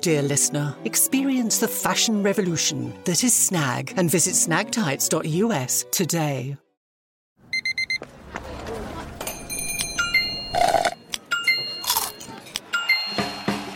dear 0.00 0.22
listener. 0.22 0.74
Experience 0.84 1.58
the 1.58 1.68
fashion 1.68 2.22
revolution 2.22 2.92
that 3.04 3.22
is 3.22 3.34
Snag 3.34 3.92
and 3.96 4.10
visit 4.10 4.34
snagtights.us 4.34 5.84
today. 5.90 6.56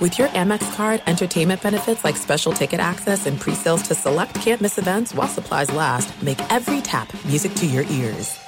With 0.00 0.18
your 0.18 0.28
Amex 0.28 0.74
card, 0.74 1.02
entertainment 1.06 1.62
benefits 1.62 2.04
like 2.04 2.16
special 2.16 2.52
ticket 2.52 2.80
access 2.80 3.26
and 3.26 3.38
pre-sales 3.38 3.82
to 3.82 3.94
select 3.94 4.34
campus 4.36 4.78
events 4.78 5.14
while 5.14 5.28
supplies 5.28 5.70
last, 5.72 6.10
make 6.22 6.40
every 6.50 6.80
tap 6.80 7.12
music 7.26 7.52
to 7.54 7.66
your 7.66 7.84
ears. 7.90 8.38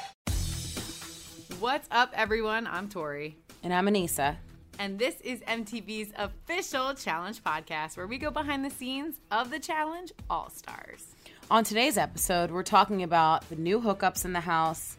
What's 1.60 1.88
up, 1.90 2.10
everyone? 2.14 2.66
I'm 2.66 2.88
Tori. 2.88 3.36
And 3.62 3.72
I'm 3.74 3.86
Aneesa. 3.86 4.36
And 4.78 4.98
this 4.98 5.20
is 5.20 5.40
MTV's 5.40 6.12
official 6.16 6.94
challenge 6.94 7.42
podcast 7.42 7.96
where 7.96 8.06
we 8.06 8.18
go 8.18 8.30
behind 8.30 8.64
the 8.64 8.70
scenes 8.70 9.16
of 9.30 9.50
the 9.50 9.58
challenge 9.58 10.12
All 10.28 10.50
Stars. 10.50 11.14
On 11.50 11.62
today's 11.64 11.98
episode, 11.98 12.50
we're 12.50 12.62
talking 12.62 13.02
about 13.02 13.48
the 13.48 13.56
new 13.56 13.80
hookups 13.80 14.24
in 14.24 14.32
the 14.32 14.40
house, 14.40 14.96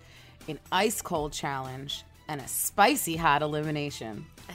an 0.47 0.59
ice 0.71 1.01
cold 1.01 1.33
challenge, 1.33 2.03
and 2.27 2.39
a 2.39 2.47
spicy 2.47 3.15
hot 3.15 3.41
elimination. 3.41 4.25
A 4.49 4.53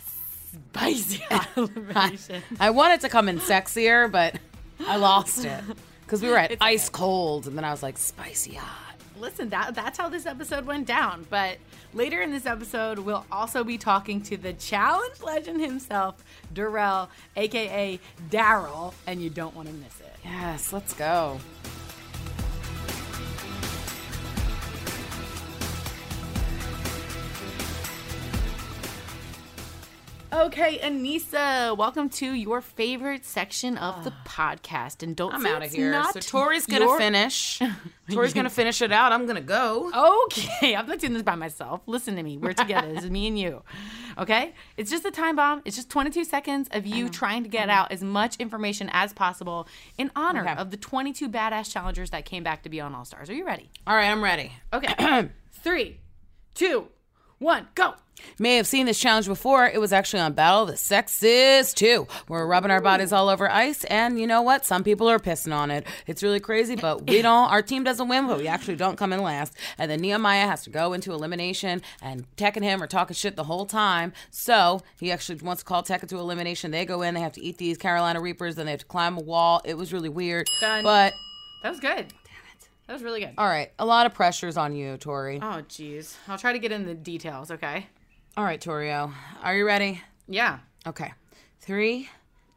spicy 0.73 1.19
hot 1.31 1.49
elimination. 1.57 2.43
I 2.61 2.71
wanted 2.71 3.01
to 3.03 3.09
come 3.09 3.29
in 3.29 3.39
sexier, 3.41 4.11
but 4.11 4.37
I 4.87 4.97
lost 4.97 5.45
it 5.45 5.63
because 6.03 6.23
we 6.23 6.29
were 6.29 6.39
at 6.39 6.57
ice 6.61 6.89
cold, 6.89 7.47
and 7.47 7.57
then 7.57 7.65
I 7.65 7.71
was 7.71 7.83
like 7.83 7.99
spicy 7.99 8.55
hot. 8.55 8.88
Listen, 9.21 9.49
that 9.51 9.75
that's 9.75 9.99
how 9.99 10.09
this 10.09 10.27
episode 10.27 10.67
went 10.67 10.87
down. 10.87 11.27
But 11.29 11.59
later 11.93 12.23
in 12.23 12.31
this 12.31 12.47
episode, 12.47 12.99
we'll 12.99 13.27
also 13.31 13.65
be 13.65 13.79
talking 13.79 14.21
to 14.23 14.37
the 14.37 14.53
challenge 14.53 15.21
legend 15.23 15.61
himself, 15.61 16.23
Darrell, 16.53 17.11
aka 17.37 17.99
Daryl, 18.31 18.95
and 19.07 19.23
you 19.23 19.31
don't 19.31 19.55
want 19.55 19.69
to 19.69 19.75
miss 19.75 20.01
it. 20.01 20.15
Yes, 20.25 20.73
let's 20.73 20.95
go. 20.95 21.41
Okay, 30.31 30.79
Aneesa, 30.81 31.75
welcome 31.75 32.11
to 32.11 32.33
your 32.33 32.61
favorite 32.61 33.25
section 33.25 33.79
of 33.79 34.05
the 34.05 34.13
ah. 34.13 34.23
podcast. 34.27 35.03
And 35.03 35.17
don't 35.17 35.33
I'm 35.33 35.47
out 35.47 35.59
of 35.59 35.63
it's 35.65 35.75
here. 35.75 35.91
Not 35.91 36.13
So 36.13 36.21
Tori's 36.21 36.67
gonna 36.67 36.85
your- 36.85 36.99
finish. 36.99 37.59
Tori's 38.11 38.35
gonna 38.35 38.51
finish 38.51 38.83
it 38.83 38.93
out. 38.93 39.11
I'm 39.13 39.27
gonna 39.27 39.41
go. 39.41 39.91
Okay, 40.27 40.75
I'm 40.77 40.87
not 40.87 40.99
doing 40.99 41.15
this 41.15 41.23
by 41.23 41.35
myself. 41.35 41.81
Listen 41.87 42.15
to 42.17 42.23
me. 42.23 42.37
We're 42.37 42.53
together. 42.53 42.93
This 42.93 43.05
is 43.05 43.11
me 43.11 43.27
and 43.27 43.39
you. 43.39 43.63
Okay? 44.19 44.53
It's 44.77 44.91
just 44.91 45.07
a 45.07 45.11
time 45.11 45.35
bomb. 45.37 45.63
It's 45.65 45.77
just 45.77 45.89
22 45.89 46.25
seconds 46.25 46.69
of 46.73 46.85
you 46.85 47.09
trying 47.09 47.43
to 47.45 47.49
get 47.49 47.71
out 47.71 47.91
as 47.91 48.03
much 48.03 48.37
information 48.37 48.91
as 48.93 49.15
possible 49.15 49.67
in 49.97 50.11
honor 50.15 50.43
Okay. 50.43 50.57
of 50.61 50.71
the 50.71 50.77
22 50.77 51.31
badass 51.31 51.73
challengers 51.73 52.11
that 52.11 52.27
came 52.27 52.43
back 52.43 52.63
to 52.65 52.69
be 52.69 52.83
on 52.83 52.95
All 52.95 53.07
Stars. 53.07 53.31
Are 53.31 53.35
you 53.35 53.47
ready? 53.47 53.71
All 53.87 53.97
right, 53.97 54.11
I'm 54.11 54.23
ready. 54.23 54.53
Okay. 54.75 55.31
Three, 55.53 56.01
two, 56.55 56.89
one, 57.39 57.69
go. 57.75 57.95
May 58.41 58.57
have 58.57 58.67
seen 58.67 58.87
this 58.87 58.99
challenge 58.99 59.29
before. 59.29 59.67
It 59.69 59.81
was 59.81 59.93
actually 59.93 60.21
on 60.21 60.33
Battle 60.33 60.63
of 60.63 60.69
the 60.71 60.77
Sexes 60.77 61.73
too. 61.73 62.09
We're 62.29 62.47
rubbing 62.47 62.73
our 62.73 62.81
bodies 62.81 63.13
all 63.13 63.29
over 63.29 63.49
ice, 63.49 63.85
and 63.85 64.19
you 64.19 64.27
know 64.27 64.43
what? 64.43 64.67
Some 64.67 64.83
people 64.83 65.09
are 65.09 65.21
pissing 65.21 65.55
on 65.55 65.71
it. 65.71 65.87
It's 66.09 66.21
really 66.23 66.41
crazy, 66.41 66.75
but 66.75 67.07
we 67.07 67.23
don't. 67.23 67.49
Our 67.49 67.63
team 67.63 67.85
doesn't 67.85 68.09
win, 68.09 68.27
but 68.27 68.39
we 68.39 68.49
actually 68.49 68.75
don't 68.75 68.97
come 68.97 69.13
in 69.13 69.23
last. 69.23 69.55
And 69.79 69.89
then 69.89 70.01
Nehemiah 70.01 70.47
has 70.49 70.65
to 70.65 70.71
go 70.71 70.95
into 70.95 71.13
elimination, 71.13 71.81
and 72.03 72.25
Teck 72.37 72.57
and 72.57 72.65
him 72.65 72.83
are 72.83 72.89
talking 72.89 73.15
shit 73.15 73.37
the 73.37 73.45
whole 73.45 73.67
time. 73.67 74.13
So 74.31 74.83
he 74.99 75.13
actually 75.13 75.39
wants 75.39 75.63
to 75.63 75.67
call 75.69 75.85
Teck 75.85 76.03
into 76.03 76.19
elimination. 76.19 76.73
They 76.73 76.85
go 76.85 77.03
in. 77.03 77.15
They 77.15 77.21
have 77.21 77.35
to 77.35 77.41
eat 77.41 77.59
these 77.59 77.79
Carolina 77.79 78.21
Reapers. 78.21 78.57
Then 78.57 78.67
they 78.67 78.73
have 78.73 78.81
to 78.81 78.87
climb 78.87 79.17
a 79.17 79.23
wall. 79.23 79.63
It 79.65 79.75
was 79.77 79.93
really 79.93 80.09
weird. 80.09 80.49
Done. 80.61 80.83
But 80.83 81.13
That 81.63 81.71
was 81.71 81.79
good. 81.79 82.13
That 82.89 82.95
was 82.95 83.03
really 83.03 83.21
good. 83.21 83.35
all 83.37 83.47
right, 83.47 83.71
a 83.79 83.85
lot 83.85 84.07
of 84.07 84.15
pressures 84.15 84.57
on 84.57 84.75
you, 84.75 84.97
Tori. 84.97 85.37
Oh, 85.43 85.63
jeez. 85.69 86.17
I'll 86.27 86.39
try 86.39 86.55
to 86.55 86.59
get 86.59 86.73
in 86.73 86.87
the 86.87 86.95
details, 86.95 87.51
okay? 87.51 87.87
All 88.35 88.45
right, 88.45 88.59
Torio, 88.61 89.13
are 89.43 89.55
you 89.55 89.67
ready? 89.67 90.03
Yeah. 90.27 90.61
Okay, 90.87 91.13
three, 91.61 92.09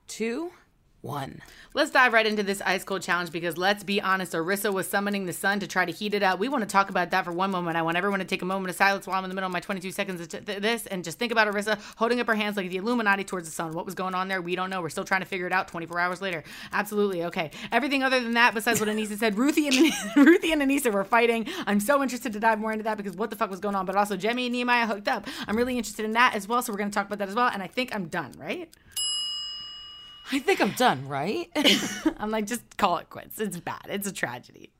two, 0.07 0.51
one. 1.01 1.41
Let's 1.73 1.91
dive 1.91 2.13
right 2.13 2.25
into 2.25 2.43
this 2.43 2.61
ice 2.61 2.83
cold 2.83 3.01
challenge 3.01 3.31
because 3.31 3.57
let's 3.57 3.83
be 3.83 4.01
honest, 4.01 4.33
Arissa 4.33 4.73
was 4.73 4.87
summoning 4.87 5.25
the 5.25 5.33
sun 5.33 5.59
to 5.61 5.67
try 5.67 5.85
to 5.85 5.91
heat 5.91 6.13
it 6.13 6.21
up. 6.21 6.39
We 6.39 6.49
want 6.49 6.63
to 6.63 6.67
talk 6.67 6.89
about 6.89 7.11
that 7.11 7.25
for 7.25 7.31
one 7.31 7.49
moment. 7.49 7.77
I 7.77 7.81
want 7.81 7.97
everyone 7.97 8.19
to 8.19 8.25
take 8.25 8.41
a 8.41 8.45
moment 8.45 8.69
of 8.69 8.75
silence 8.75 9.07
while 9.07 9.17
I'm 9.17 9.23
in 9.23 9.29
the 9.29 9.35
middle 9.35 9.47
of 9.47 9.53
my 9.53 9.59
22 9.59 9.91
seconds 9.91 10.21
of 10.21 10.29
t- 10.29 10.39
this 10.39 10.85
and 10.87 11.03
just 11.03 11.17
think 11.17 11.31
about 11.31 11.47
Arissa 11.47 11.79
holding 11.95 12.19
up 12.19 12.27
her 12.27 12.35
hands 12.35 12.57
like 12.57 12.69
the 12.69 12.77
Illuminati 12.77 13.23
towards 13.23 13.47
the 13.47 13.53
sun. 13.53 13.71
What 13.71 13.85
was 13.85 13.95
going 13.95 14.13
on 14.13 14.27
there? 14.27 14.41
We 14.41 14.55
don't 14.55 14.69
know. 14.69 14.81
We're 14.81 14.89
still 14.89 15.05
trying 15.05 15.21
to 15.21 15.27
figure 15.27 15.47
it 15.47 15.53
out 15.53 15.67
24 15.69 15.99
hours 15.99 16.21
later. 16.21 16.43
Absolutely. 16.71 17.23
Okay. 17.25 17.51
Everything 17.71 18.03
other 18.03 18.19
than 18.19 18.33
that, 18.33 18.53
besides 18.53 18.79
what 18.79 18.89
Aneesa 18.89 19.17
said, 19.17 19.37
Ruthie 19.37 19.67
and 19.67 19.77
Ruthie 20.15 20.51
and 20.51 20.61
Aneesa 20.61 20.91
were 20.91 21.03
fighting. 21.03 21.47
I'm 21.65 21.79
so 21.79 22.03
interested 22.03 22.33
to 22.33 22.39
dive 22.39 22.59
more 22.59 22.71
into 22.71 22.83
that 22.83 22.97
because 22.97 23.15
what 23.15 23.29
the 23.29 23.35
fuck 23.35 23.49
was 23.49 23.59
going 23.59 23.75
on? 23.75 23.85
But 23.85 23.95
also, 23.95 24.17
Jemmye 24.17 24.45
and 24.45 24.51
Nehemiah 24.51 24.85
hooked 24.85 25.07
up. 25.07 25.25
I'm 25.47 25.55
really 25.55 25.77
interested 25.77 26.05
in 26.05 26.11
that 26.11 26.35
as 26.35 26.47
well. 26.47 26.61
So 26.61 26.71
we're 26.71 26.77
going 26.77 26.91
to 26.91 26.95
talk 26.95 27.07
about 27.07 27.19
that 27.19 27.29
as 27.29 27.35
well. 27.35 27.49
And 27.51 27.63
I 27.63 27.67
think 27.67 27.95
I'm 27.95 28.07
done, 28.07 28.33
right? 28.37 28.69
I 30.31 30.39
think 30.39 30.61
I'm 30.61 30.71
done, 30.71 31.07
right? 31.07 31.49
I'm 32.17 32.31
like, 32.31 32.47
just 32.47 32.77
call 32.77 32.97
it 32.97 33.09
quits. 33.09 33.39
It's 33.39 33.57
bad. 33.59 33.81
It's 33.89 34.07
a 34.07 34.13
tragedy. 34.13 34.71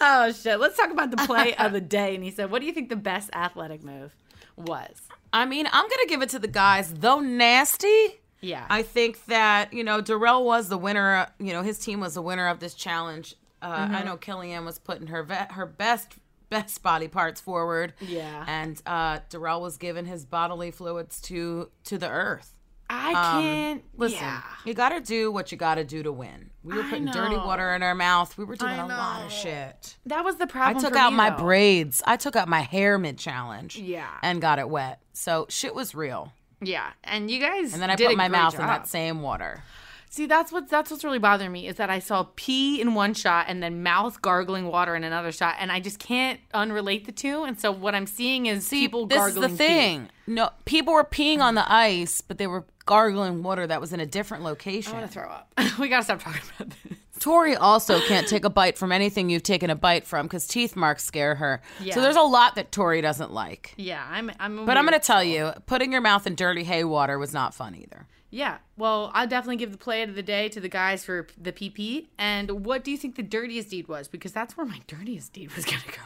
Oh 0.00 0.32
shit. 0.32 0.58
Let's 0.60 0.76
talk 0.76 0.90
about 0.90 1.10
the 1.10 1.16
play 1.18 1.54
of 1.54 1.72
the 1.72 1.80
day. 1.80 2.14
And 2.14 2.24
he 2.24 2.30
said, 2.30 2.50
What 2.50 2.60
do 2.60 2.66
you 2.66 2.72
think 2.72 2.88
the 2.88 2.96
best 2.96 3.30
athletic 3.32 3.82
move 3.84 4.14
was? 4.56 5.00
I 5.32 5.46
mean, 5.46 5.66
I'm 5.72 5.88
gonna 5.88 6.06
give 6.08 6.22
it 6.22 6.28
to 6.30 6.38
the 6.38 6.48
guys, 6.48 6.92
though 6.92 7.20
nasty. 7.20 8.20
Yeah. 8.40 8.66
I 8.68 8.82
think 8.82 9.24
that 9.26 9.72
you 9.72 9.84
know 9.84 10.00
Darrell 10.00 10.44
was 10.44 10.68
the 10.68 10.78
winner. 10.78 11.28
You 11.38 11.52
know, 11.52 11.62
his 11.62 11.78
team 11.78 12.00
was 12.00 12.14
the 12.14 12.22
winner 12.22 12.48
of 12.48 12.58
this 12.60 12.74
challenge. 12.74 13.36
Uh, 13.60 13.76
Mm-hmm. 13.86 13.94
I 13.94 14.02
know 14.02 14.16
Kellyanne 14.16 14.64
was 14.64 14.78
putting 14.78 15.06
her 15.06 15.22
ve- 15.22 15.34
her 15.50 15.66
best 15.66 16.14
best 16.50 16.82
body 16.82 17.06
parts 17.08 17.40
forward. 17.40 17.94
Yeah. 18.00 18.44
and 18.48 18.82
uh, 18.84 19.20
Darrell 19.30 19.62
was 19.62 19.76
giving 19.78 20.04
his 20.04 20.26
bodily 20.26 20.70
fluids 20.72 21.20
to 21.22 21.70
to 21.84 21.96
the 21.96 22.08
earth. 22.10 22.52
I 22.92 23.12
Um, 23.14 23.42
can't 23.42 23.84
Listen, 23.96 24.18
Yeah. 24.20 24.42
you 24.64 24.74
got 24.74 24.90
to 24.90 25.00
do 25.00 25.30
what 25.32 25.50
you 25.52 25.58
got 25.58 25.76
to 25.76 25.84
do 25.84 26.02
to 26.02 26.12
win. 26.12 26.50
We 26.62 26.76
were 26.76 26.82
putting 26.84 27.06
dirty 27.06 27.36
water 27.36 27.74
in 27.74 27.82
our 27.82 27.94
mouth. 27.94 28.36
We 28.36 28.44
were 28.44 28.56
doing 28.56 28.78
a 28.78 28.86
lot 28.86 29.24
of 29.24 29.32
shit. 29.32 29.96
That 30.06 30.24
was 30.24 30.36
the 30.36 30.46
problem. 30.46 30.76
I 30.84 30.88
took 30.88 30.96
out 30.96 31.10
me, 31.12 31.16
my 31.16 31.30
though. 31.30 31.36
braids. 31.38 32.02
I 32.06 32.16
took 32.16 32.36
out 32.36 32.48
my 32.48 32.60
hair 32.60 32.98
mid 32.98 33.18
challenge. 33.18 33.76
Yeah. 33.76 34.08
And 34.22 34.40
got 34.40 34.58
it 34.58 34.68
wet. 34.68 35.00
So 35.12 35.46
shit 35.48 35.74
was 35.74 35.94
real. 35.94 36.32
Yeah. 36.60 36.90
And 37.02 37.30
you 37.30 37.40
guys 37.40 37.72
And 37.72 37.82
then 37.82 37.90
I 37.90 37.96
put 37.96 38.16
my 38.16 38.28
mouth 38.28 38.54
in 38.54 38.60
that 38.66 38.86
same 38.86 39.22
water. 39.22 39.62
See, 40.10 40.26
that's 40.26 40.52
what 40.52 40.68
that's 40.68 40.90
what's 40.90 41.04
really 41.04 41.18
bothering 41.18 41.50
me 41.50 41.66
is 41.66 41.76
that 41.76 41.88
I 41.88 41.98
saw 41.98 42.26
pee 42.36 42.82
in 42.82 42.92
one 42.94 43.14
shot 43.14 43.46
and 43.48 43.62
then 43.62 43.82
mouth 43.82 44.20
gargling 44.20 44.66
water 44.66 44.94
in 44.94 45.04
another 45.04 45.32
shot, 45.32 45.56
and 45.58 45.72
I 45.72 45.80
just 45.80 45.98
can't 45.98 46.38
unrelate 46.52 47.06
the 47.06 47.12
two. 47.12 47.44
And 47.44 47.58
so 47.58 47.72
what 47.72 47.94
I'm 47.94 48.06
seeing 48.06 48.44
is 48.44 48.68
people 48.68 49.06
this 49.06 49.16
is 49.16 49.34
gargling 49.34 49.42
the 49.42 49.48
pee. 49.48 49.56
thing. 49.56 50.08
No, 50.26 50.50
people 50.66 50.92
were 50.92 51.02
peeing 51.04 51.38
on 51.40 51.54
the 51.54 51.64
ice, 51.72 52.20
but 52.20 52.36
they 52.36 52.46
were 52.46 52.66
gargling 52.86 53.42
water 53.42 53.66
that 53.66 53.80
was 53.80 53.92
in 53.92 54.00
a 54.00 54.06
different 54.06 54.44
location. 54.44 54.92
I 54.92 55.00
want 55.00 55.10
to 55.10 55.12
throw 55.12 55.28
up. 55.28 55.52
we 55.78 55.88
gotta 55.88 56.04
stop 56.04 56.22
talking 56.22 56.42
about 56.56 56.74
this. 56.84 56.98
Tori 57.22 57.54
also 57.54 58.00
can't 58.00 58.26
take 58.26 58.44
a 58.44 58.50
bite 58.50 58.76
from 58.76 58.90
anything 58.90 59.30
you've 59.30 59.44
taken 59.44 59.70
a 59.70 59.76
bite 59.76 60.04
from 60.06 60.26
because 60.26 60.46
teeth 60.46 60.74
marks 60.74 61.04
scare 61.04 61.36
her. 61.36 61.62
Yeah. 61.80 61.94
So 61.94 62.00
there's 62.00 62.16
a 62.16 62.22
lot 62.22 62.56
that 62.56 62.72
Tori 62.72 63.00
doesn't 63.00 63.32
like. 63.32 63.74
Yeah, 63.76 64.04
I'm. 64.10 64.32
I'm. 64.40 64.66
But 64.66 64.76
I'm 64.76 64.84
going 64.84 64.98
to 64.98 65.06
tell 65.06 65.22
you, 65.22 65.52
putting 65.66 65.92
your 65.92 66.00
mouth 66.00 66.26
in 66.26 66.34
dirty 66.34 66.64
hay 66.64 66.82
water 66.82 67.18
was 67.20 67.32
not 67.32 67.54
fun 67.54 67.76
either. 67.76 68.06
Yeah. 68.30 68.58
Well, 68.76 69.12
I'll 69.14 69.28
definitely 69.28 69.56
give 69.56 69.70
the 69.70 69.78
play 69.78 70.02
of 70.02 70.16
the 70.16 70.22
day 70.22 70.48
to 70.48 70.58
the 70.58 70.68
guys 70.68 71.04
for 71.04 71.28
the 71.40 71.52
PP. 71.52 72.08
And 72.18 72.64
what 72.64 72.82
do 72.82 72.90
you 72.90 72.96
think 72.96 73.14
the 73.14 73.22
dirtiest 73.22 73.70
deed 73.70 73.86
was? 73.86 74.08
Because 74.08 74.32
that's 74.32 74.56
where 74.56 74.66
my 74.66 74.80
dirtiest 74.88 75.32
deed 75.32 75.54
was 75.54 75.64
gonna 75.64 75.82
go. 75.86 76.02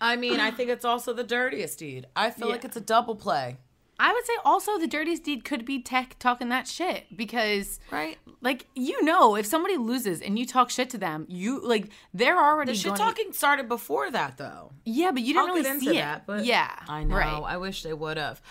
I 0.00 0.16
mean, 0.16 0.40
I 0.40 0.50
think 0.50 0.70
it's 0.70 0.84
also 0.84 1.12
the 1.12 1.24
dirtiest 1.24 1.78
deed. 1.78 2.06
I 2.14 2.30
feel 2.30 2.48
like 2.48 2.64
it's 2.64 2.76
a 2.76 2.80
double 2.80 3.16
play. 3.16 3.58
I 3.98 4.12
would 4.12 4.24
say 4.26 4.32
also 4.44 4.78
the 4.78 4.86
dirtiest 4.86 5.22
deed 5.24 5.44
could 5.44 5.64
be 5.64 5.80
Teck 5.80 6.16
talking 6.18 6.48
that 6.48 6.66
shit 6.66 7.04
because 7.16 7.78
Right. 7.90 8.18
like 8.40 8.66
you 8.74 9.02
know 9.04 9.36
if 9.36 9.46
somebody 9.46 9.76
loses 9.76 10.20
and 10.20 10.38
you 10.38 10.46
talk 10.46 10.70
shit 10.70 10.90
to 10.90 10.98
them 10.98 11.26
you 11.28 11.60
like 11.60 11.88
they're 12.12 12.38
already 12.42 12.72
The 12.72 12.78
shit 12.78 12.96
talking 12.96 13.32
started 13.32 13.68
before 13.68 14.10
that, 14.10 14.36
though. 14.36 14.72
yeah 14.84 15.10
but 15.12 15.22
you 15.22 15.34
didn't 15.34 15.38
I'll 15.50 15.54
really 15.54 15.62
get 15.62 15.74
into 15.74 15.86
see 15.86 15.98
that, 15.98 16.18
it 16.18 16.22
but 16.26 16.44
yeah 16.44 16.74
I 16.88 17.04
know. 17.04 17.16
right 17.16 17.42
I 17.46 17.56
wish 17.56 17.82
they 17.82 17.94
would 17.94 18.16
have. 18.16 18.42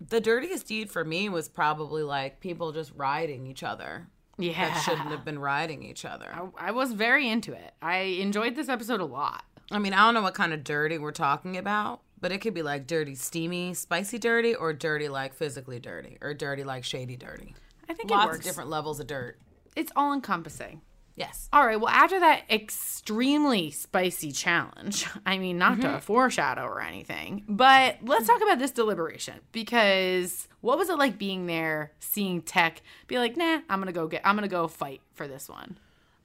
The 0.00 0.20
dirtiest 0.20 0.66
deed 0.66 0.90
for 0.90 1.04
me 1.04 1.28
was 1.28 1.48
probably 1.48 2.02
like 2.02 2.40
people 2.40 2.72
just 2.72 2.90
riding 2.96 3.46
each 3.46 3.62
other. 3.62 4.08
Yeah. 4.38 4.54
that 4.70 4.80
shouldn't 4.82 5.08
have 5.10 5.24
been 5.26 5.38
riding 5.38 5.82
each 5.82 6.06
other. 6.06 6.28
I, 6.58 6.68
I 6.68 6.70
was 6.70 6.92
very 6.94 7.28
into 7.28 7.52
it. 7.52 7.74
I 7.82 7.98
enjoyed 7.98 8.54
this 8.56 8.70
episode 8.70 9.00
a 9.00 9.04
lot. 9.04 9.44
I 9.70 9.78
mean, 9.78 9.92
I 9.92 9.98
don't 10.06 10.14
know 10.14 10.22
what 10.22 10.32
kind 10.34 10.54
of 10.54 10.64
dirty 10.64 10.96
we're 10.98 11.12
talking 11.12 11.56
about, 11.58 12.00
but 12.20 12.32
it 12.32 12.38
could 12.38 12.54
be 12.54 12.62
like 12.62 12.86
dirty, 12.86 13.14
steamy, 13.14 13.74
spicy 13.74 14.18
dirty, 14.18 14.54
or 14.54 14.72
dirty 14.72 15.08
like 15.08 15.34
physically 15.34 15.78
dirty, 15.78 16.18
or 16.20 16.34
dirty 16.34 16.64
like 16.64 16.84
shady 16.84 17.16
dirty. 17.16 17.54
I 17.88 17.94
think 17.94 18.10
Lots 18.10 18.24
it 18.24 18.28
works. 18.28 18.38
of 18.38 18.44
different 18.44 18.70
levels 18.70 19.00
of 19.00 19.06
dirt. 19.06 19.38
It's 19.76 19.92
all 19.96 20.12
encompassing. 20.12 20.82
Yes. 21.16 21.48
All 21.52 21.66
right. 21.66 21.78
Well, 21.78 21.92
after 21.92 22.18
that 22.20 22.44
extremely 22.48 23.70
spicy 23.72 24.32
challenge, 24.32 25.06
I 25.26 25.38
mean, 25.38 25.58
not 25.58 25.80
to 25.82 25.86
mm-hmm. 25.86 25.98
foreshadow 25.98 26.64
or 26.64 26.80
anything, 26.80 27.44
but 27.48 27.98
let's 28.02 28.26
talk 28.26 28.40
about 28.42 28.58
this 28.58 28.70
deliberation 28.70 29.34
because 29.52 30.48
what 30.60 30.78
was 30.78 30.88
it 30.88 30.98
like 30.98 31.18
being 31.18 31.46
there, 31.46 31.92
seeing 32.00 32.42
Teck 32.42 32.82
be 33.06 33.18
like, 33.18 33.36
"Nah, 33.36 33.60
I'm 33.68 33.80
gonna 33.80 33.92
go 33.92 34.06
get, 34.06 34.22
I'm 34.24 34.34
gonna 34.34 34.48
go 34.48 34.68
fight 34.68 35.02
for 35.12 35.28
this 35.28 35.48
one." 35.48 35.78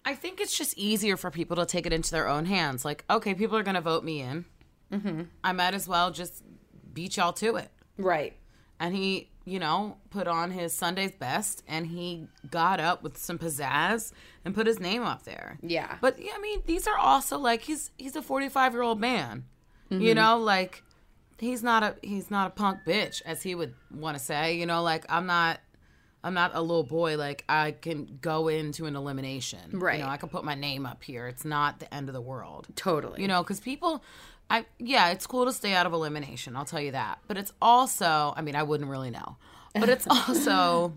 I 0.06 0.14
think 0.14 0.40
it's 0.40 0.56
just 0.56 0.78
easier 0.78 1.18
for 1.18 1.32
people 1.32 1.56
to 1.56 1.66
take 1.66 1.88
it 1.88 1.94
into 1.94 2.12
their 2.12 2.28
own 2.28 2.46
hands. 2.46 2.86
Like, 2.86 3.04
okay, 3.10 3.34
people 3.34 3.58
are 3.58 3.64
going 3.64 3.76
to 3.76 3.82
vote 3.82 4.04
me 4.04 4.22
in. 4.22 4.46
Mm-hmm. 4.92 5.24
I 5.44 5.52
might 5.52 5.74
as 5.74 5.88
well 5.88 6.12
just 6.12 6.44
beat 6.94 7.18
y'all 7.18 7.34
to 7.34 7.56
it. 7.58 7.70
Right. 7.98 8.34
And 8.80 8.96
he, 8.96 9.30
you 9.46 9.60
know, 9.60 9.98
put 10.10 10.28
on 10.28 10.52
his 10.52 10.74
Sunday's 10.74 11.16
best 11.16 11.64
and 11.68 11.88
he 11.88 12.28
got 12.50 12.80
up 12.80 13.04
with 13.04 13.18
some 13.18 13.38
pizzazz 13.38 14.12
and 14.44 14.54
put 14.54 14.68
his 14.68 14.80
name 14.80 15.04
up 15.04 15.24
there. 15.24 15.58
Yeah. 15.62 15.98
But 16.02 16.20
yeah, 16.20 16.34
I 16.36 16.40
mean, 16.40 16.64
these 16.66 16.88
are 16.88 16.98
also 16.98 17.38
like 17.38 17.62
he's 17.62 17.92
he's 17.98 18.16
a 18.16 18.22
45-year-old 18.22 19.00
man. 19.00 19.46
You 19.90 20.16
know, 20.16 20.40
like 20.40 20.84
he's 21.40 21.64
not 21.64 21.84
a 21.84 21.96
he's 22.02 22.30
not 22.30 22.48
a 22.48 22.50
punk 22.50 22.80
bitch 22.86 23.22
as 23.24 23.44
he 23.44 23.56
would 23.56 23.74
want 23.94 24.18
to 24.18 24.24
say, 24.24 24.58
you 24.58 24.66
know, 24.66 24.82
like 24.82 25.06
I'm 25.10 25.26
not 25.26 25.60
I'm 26.26 26.34
not 26.34 26.52
a 26.56 26.62
little 26.62 26.84
boy 26.84 27.18
like 27.18 27.46
I 27.48 27.72
can 27.72 28.18
go 28.20 28.48
into 28.48 28.88
an 28.88 28.96
elimination. 28.96 29.60
Right. 29.74 30.00
You 30.00 30.04
know, 30.04 30.10
I 30.10 30.18
can 30.18 30.28
put 30.28 30.44
my 30.44 30.56
name 30.56 30.86
up 30.88 31.04
here. 31.04 31.28
It's 31.28 31.46
not 31.46 31.80
the 31.80 31.94
end 31.94 32.10
of 32.10 32.14
the 32.14 32.22
world. 32.22 32.68
Totally. 32.76 33.22
You 33.22 33.28
know, 33.28 33.44
because 33.44 33.60
people, 33.60 34.04
I 34.50 34.66
yeah, 34.80 35.10
it's 35.10 35.26
cool 35.26 35.46
to 35.46 35.54
stay 35.54 35.74
out 35.74 35.86
of 35.86 35.94
elimination. 35.94 36.56
I'll 36.56 36.66
tell 36.66 36.82
you 36.82 36.92
that. 36.92 37.20
But 37.28 37.38
it's 37.38 37.52
also, 37.62 38.34
I 38.38 38.42
mean, 38.42 38.56
I 38.56 38.64
wouldn't 38.64 38.90
really 38.90 39.10
know, 39.10 39.38
but 39.74 39.90
it's 39.90 40.08
also, 40.08 40.94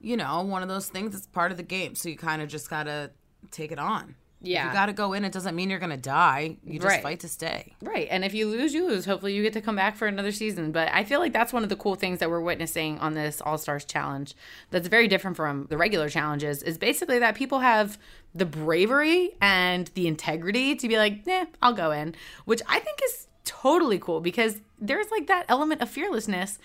you 0.00 0.16
know, 0.16 0.42
one 0.42 0.62
of 0.62 0.68
those 0.68 0.88
things. 0.88 1.12
that's 1.12 1.26
part 1.26 1.50
of 1.50 1.56
the 1.56 1.62
game, 1.62 1.94
so 1.94 2.08
you 2.08 2.16
kind 2.16 2.40
of 2.42 2.48
just 2.48 2.70
gotta 2.70 3.10
take 3.50 3.72
it 3.72 3.78
on. 3.78 4.14
Yeah. 4.42 4.68
you 4.68 4.72
gotta 4.72 4.94
go 4.94 5.12
in. 5.12 5.26
It 5.26 5.32
doesn't 5.32 5.54
mean 5.54 5.68
you're 5.68 5.78
gonna 5.78 5.98
die. 5.98 6.56
You 6.64 6.78
just 6.78 6.86
Right. 6.86 7.02
fight 7.02 7.20
to 7.20 7.28
stay. 7.28 7.74
Right. 7.82 8.08
And 8.10 8.24
if 8.24 8.32
you 8.32 8.48
lose, 8.48 8.72
you 8.72 8.86
lose. 8.88 9.04
Hopefully, 9.04 9.34
you 9.34 9.42
get 9.42 9.52
to 9.52 9.60
come 9.60 9.76
back 9.76 9.96
for 9.96 10.06
another 10.06 10.32
season. 10.32 10.72
But 10.72 10.88
I 10.94 11.04
feel 11.04 11.20
like 11.20 11.34
that's 11.34 11.52
one 11.52 11.62
of 11.62 11.68
the 11.68 11.76
cool 11.76 11.94
things 11.94 12.20
that 12.20 12.30
we're 12.30 12.40
witnessing 12.40 12.98
on 13.00 13.12
this 13.12 13.42
All 13.42 13.58
Stars 13.58 13.84
challenge 13.84 14.34
that's 14.70 14.88
very 14.88 15.08
different 15.08 15.36
from 15.36 15.66
the 15.68 15.76
regular 15.76 16.08
challenges 16.08 16.62
is 16.62 16.78
basically 16.78 17.18
that 17.18 17.34
people 17.34 17.58
have 17.58 17.98
the 18.34 18.46
bravery 18.46 19.32
and 19.40 19.88
the 19.94 20.06
integrity 20.06 20.76
to 20.76 20.88
be 20.88 20.96
like, 20.96 21.26
nah, 21.26 21.46
I'll 21.60 21.72
go 21.72 21.90
in, 21.90 22.14
which 22.44 22.62
I 22.68 22.78
think 22.78 23.00
is 23.04 23.26
totally 23.44 23.98
cool 23.98 24.20
because 24.20 24.60
there's 24.78 25.10
like 25.10 25.26
that 25.26 25.46
element 25.48 25.80
of 25.80 25.90
fearlessness 25.90 26.58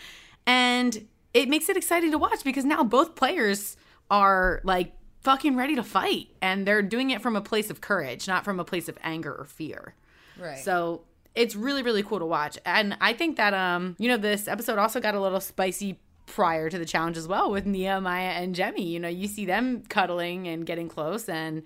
and 0.45 1.07
it 1.33 1.49
makes 1.49 1.67
it 1.69 1.77
exciting 1.77 2.11
to 2.11 2.17
watch 2.17 2.43
because 2.43 2.65
now 2.65 2.83
both 2.83 3.15
players 3.15 3.77
are 4.09 4.61
like 4.63 4.93
fucking 5.21 5.55
ready 5.55 5.75
to 5.75 5.83
fight 5.83 6.27
and 6.41 6.67
they're 6.67 6.83
doing 6.83 7.09
it 7.09 7.21
from 7.21 7.35
a 7.35 7.41
place 7.41 7.69
of 7.69 7.81
courage, 7.81 8.27
not 8.27 8.45
from 8.45 8.59
a 8.59 8.63
place 8.63 8.87
of 8.87 8.97
anger 9.03 9.33
or 9.33 9.45
fear. 9.45 9.95
Right. 10.39 10.59
So 10.59 11.01
it's 11.33 11.55
really 11.55 11.83
really 11.83 12.03
cool 12.03 12.19
to 12.19 12.25
watch, 12.25 12.57
and 12.65 12.97
I 13.01 13.13
think 13.13 13.35
that 13.37 13.53
um 13.53 13.95
you 13.99 14.07
know 14.07 14.17
this 14.17 14.47
episode 14.47 14.77
also 14.77 14.99
got 15.01 15.15
a 15.15 15.19
little 15.19 15.41
spicy 15.41 15.99
prior 16.25 16.69
to 16.69 16.77
the 16.77 16.85
challenge 16.85 17.17
as 17.17 17.27
well 17.27 17.51
with 17.51 17.65
Nehemiah 17.65 18.31
and 18.31 18.55
Jemmye. 18.55 18.87
You 18.87 18.99
know, 18.99 19.07
you 19.07 19.27
see 19.27 19.45
them 19.45 19.83
cuddling 19.87 20.47
and 20.47 20.65
getting 20.65 20.89
close, 20.89 21.29
and 21.29 21.63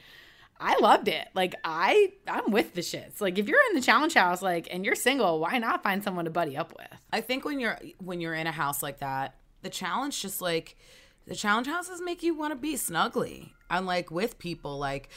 I 0.60 0.78
loved 0.80 1.08
it. 1.08 1.28
Like 1.34 1.56
I 1.64 2.14
I'm 2.28 2.52
with 2.52 2.74
the 2.74 2.82
shits. 2.82 3.22
Like 3.22 3.38
if 3.38 3.48
you're 3.48 3.62
in 3.70 3.76
the 3.76 3.82
challenge 3.82 4.14
house, 4.14 4.42
like 4.42 4.68
and 4.72 4.86
you're 4.86 4.96
single, 4.96 5.40
why 5.40 5.58
not 5.58 5.84
find 5.84 6.04
someone 6.04 6.26
to 6.26 6.32
buddy 6.32 6.58
up 6.58 6.74
with? 6.78 7.00
I 7.12 7.22
think 7.22 7.46
when 7.46 7.60
you're 7.60 7.80
when 8.00 8.22
you're 8.22 8.34
in 8.36 8.48
a 8.48 8.52
house 8.52 8.84
like 8.84 9.00
that, 9.00 9.36
the 9.62 9.70
challenge 9.70 10.22
just 10.22 10.42
like 10.42 10.76
the 11.26 11.36
challenge 11.36 11.68
houses 11.68 12.02
make 12.02 12.24
you 12.24 12.36
want 12.36 12.52
to 12.52 12.56
be 12.56 12.76
snuggly 12.76 13.52
and 13.70 13.86
like 13.86 14.12
with 14.12 14.40
people 14.40 14.78
like 14.78 15.10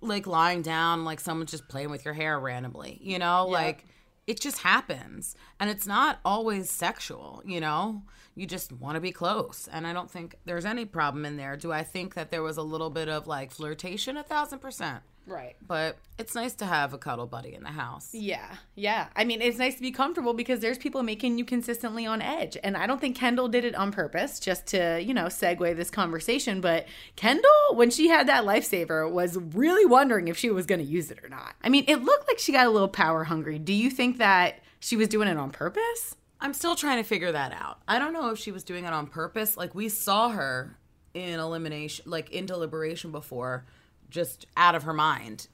like 0.00 0.26
lying 0.26 0.62
down 0.62 1.04
like 1.04 1.20
someone's 1.20 1.50
just 1.50 1.68
playing 1.68 1.90
with 1.90 2.04
your 2.04 2.14
hair 2.14 2.38
randomly, 2.38 2.98
you 3.02 3.18
know? 3.18 3.46
Like 3.46 3.84
it 4.26 4.40
just 4.40 4.58
happens. 4.58 5.36
And 5.60 5.70
it's 5.70 5.86
not 5.86 6.18
always 6.24 6.70
sexual, 6.70 7.42
you 7.44 7.60
know? 7.60 8.02
You 8.34 8.46
just 8.46 8.72
want 8.72 8.96
to 8.96 9.00
be 9.00 9.12
close. 9.12 9.68
And 9.72 9.86
I 9.86 9.92
don't 9.92 10.10
think 10.10 10.36
there's 10.44 10.64
any 10.64 10.84
problem 10.84 11.24
in 11.24 11.36
there. 11.36 11.56
Do 11.56 11.72
I 11.72 11.82
think 11.82 12.14
that 12.14 12.30
there 12.30 12.42
was 12.42 12.56
a 12.56 12.62
little 12.62 12.90
bit 12.90 13.08
of 13.08 13.26
like 13.26 13.50
flirtation? 13.50 14.16
A 14.16 14.22
thousand 14.22 14.58
percent. 14.58 15.02
Right. 15.26 15.56
But 15.66 15.96
it's 16.18 16.34
nice 16.34 16.54
to 16.54 16.66
have 16.66 16.94
a 16.94 16.98
cuddle 16.98 17.26
buddy 17.26 17.54
in 17.54 17.64
the 17.64 17.70
house. 17.70 18.10
Yeah, 18.12 18.54
yeah. 18.76 19.08
I 19.16 19.24
mean, 19.24 19.42
it's 19.42 19.58
nice 19.58 19.74
to 19.74 19.82
be 19.82 19.90
comfortable 19.90 20.34
because 20.34 20.60
there's 20.60 20.78
people 20.78 21.02
making 21.02 21.36
you 21.36 21.44
consistently 21.44 22.06
on 22.06 22.22
edge. 22.22 22.56
And 22.62 22.76
I 22.76 22.86
don't 22.86 23.00
think 23.00 23.16
Kendal 23.16 23.48
did 23.48 23.64
it 23.64 23.74
on 23.74 23.90
purpose, 23.90 24.38
just 24.38 24.66
to, 24.68 25.02
you 25.02 25.12
know, 25.12 25.24
segue 25.24 25.76
this 25.76 25.90
conversation. 25.90 26.60
But 26.60 26.86
Kendal, 27.16 27.74
when 27.74 27.90
she 27.90 28.08
had 28.08 28.28
that 28.28 28.44
lifesaver, 28.44 29.10
was 29.10 29.36
really 29.36 29.84
wondering 29.84 30.28
if 30.28 30.38
she 30.38 30.50
was 30.50 30.64
going 30.64 30.80
to 30.80 30.86
use 30.86 31.10
it 31.10 31.18
or 31.24 31.28
not. 31.28 31.54
I 31.62 31.68
mean, 31.68 31.84
it 31.88 32.02
looked 32.02 32.28
like 32.28 32.38
she 32.38 32.52
got 32.52 32.66
a 32.66 32.70
little 32.70 32.88
power 32.88 33.24
hungry. 33.24 33.58
Do 33.58 33.72
you 33.72 33.90
think 33.90 34.18
that 34.18 34.60
she 34.78 34.96
was 34.96 35.08
doing 35.08 35.28
it 35.28 35.36
on 35.36 35.50
purpose? 35.50 36.14
I'm 36.40 36.54
still 36.54 36.76
trying 36.76 36.98
to 36.98 37.08
figure 37.08 37.32
that 37.32 37.52
out. 37.52 37.80
I 37.88 37.98
don't 37.98 38.12
know 38.12 38.30
if 38.30 38.38
she 38.38 38.52
was 38.52 38.62
doing 38.62 38.84
it 38.84 38.92
on 38.92 39.06
purpose. 39.06 39.56
Like 39.56 39.74
we 39.74 39.88
saw 39.88 40.28
her 40.28 40.76
in 41.14 41.40
elimination, 41.40 42.04
like 42.08 42.30
in 42.30 42.46
deliberation 42.46 43.10
before, 43.10 43.64
just 44.10 44.46
out 44.56 44.74
of 44.74 44.84
her 44.84 44.92
mind, 44.92 45.48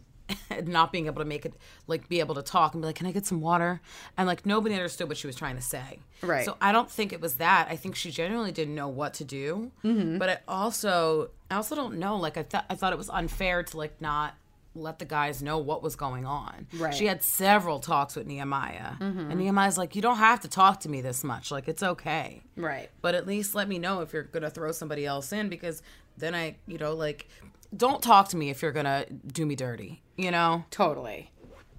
and 0.50 0.68
not 0.68 0.92
being 0.92 1.06
able 1.06 1.20
to 1.20 1.24
make 1.24 1.44
it, 1.44 1.54
like 1.86 2.08
be 2.08 2.20
able 2.20 2.34
to 2.34 2.42
talk 2.42 2.74
and 2.74 2.82
be 2.82 2.86
like, 2.86 2.96
"Can 2.96 3.06
I 3.06 3.12
get 3.12 3.26
some 3.26 3.40
water?" 3.40 3.80
And 4.16 4.26
like 4.26 4.46
nobody 4.46 4.74
understood 4.74 5.08
what 5.08 5.16
she 5.16 5.26
was 5.26 5.36
trying 5.36 5.56
to 5.56 5.62
say. 5.62 5.98
Right. 6.22 6.44
So 6.44 6.56
I 6.60 6.72
don't 6.72 6.90
think 6.90 7.12
it 7.12 7.20
was 7.20 7.34
that. 7.36 7.68
I 7.70 7.76
think 7.76 7.96
she 7.96 8.10
genuinely 8.10 8.52
didn't 8.52 8.74
know 8.74 8.88
what 8.88 9.14
to 9.14 9.24
do. 9.24 9.72
Mm-hmm. 9.84 10.18
But 10.18 10.28
I 10.28 10.38
also, 10.48 11.30
I 11.50 11.56
also 11.56 11.74
don't 11.74 11.98
know. 11.98 12.16
Like 12.16 12.36
I 12.36 12.42
thought, 12.42 12.66
I 12.70 12.74
thought 12.74 12.92
it 12.92 12.98
was 12.98 13.10
unfair 13.10 13.62
to 13.62 13.76
like 13.76 14.00
not 14.00 14.34
let 14.74 14.98
the 14.98 15.04
guys 15.04 15.42
know 15.42 15.58
what 15.58 15.82
was 15.82 15.96
going 15.96 16.24
on. 16.24 16.66
Right. 16.72 16.94
She 16.94 17.06
had 17.06 17.22
several 17.22 17.78
talks 17.78 18.16
with 18.16 18.26
Nehemiah. 18.26 18.92
And 19.00 19.38
Nehemiah's 19.38 19.76
like, 19.76 19.94
you 19.94 20.02
don't 20.02 20.16
have 20.16 20.40
to 20.40 20.48
talk 20.48 20.80
to 20.80 20.88
me 20.88 21.00
this 21.00 21.22
much. 21.22 21.50
Like, 21.50 21.68
it's 21.68 21.82
okay. 21.82 22.42
Right. 22.56 22.88
But 23.00 23.14
at 23.14 23.26
least 23.26 23.54
let 23.54 23.68
me 23.68 23.78
know 23.78 24.00
if 24.00 24.12
you're 24.12 24.22
going 24.22 24.44
to 24.44 24.50
throw 24.50 24.72
somebody 24.72 25.04
else 25.04 25.32
in 25.32 25.48
because 25.48 25.82
then 26.16 26.34
I, 26.34 26.56
you 26.66 26.78
know, 26.78 26.94
like, 26.94 27.28
don't 27.76 28.02
talk 28.02 28.28
to 28.28 28.36
me 28.36 28.50
if 28.50 28.62
you're 28.62 28.72
to 28.72 29.06
do 29.26 29.46
me 29.46 29.56
dirty, 29.56 30.02
you 30.16 30.30
know? 30.30 30.64
Totally. 30.70 31.30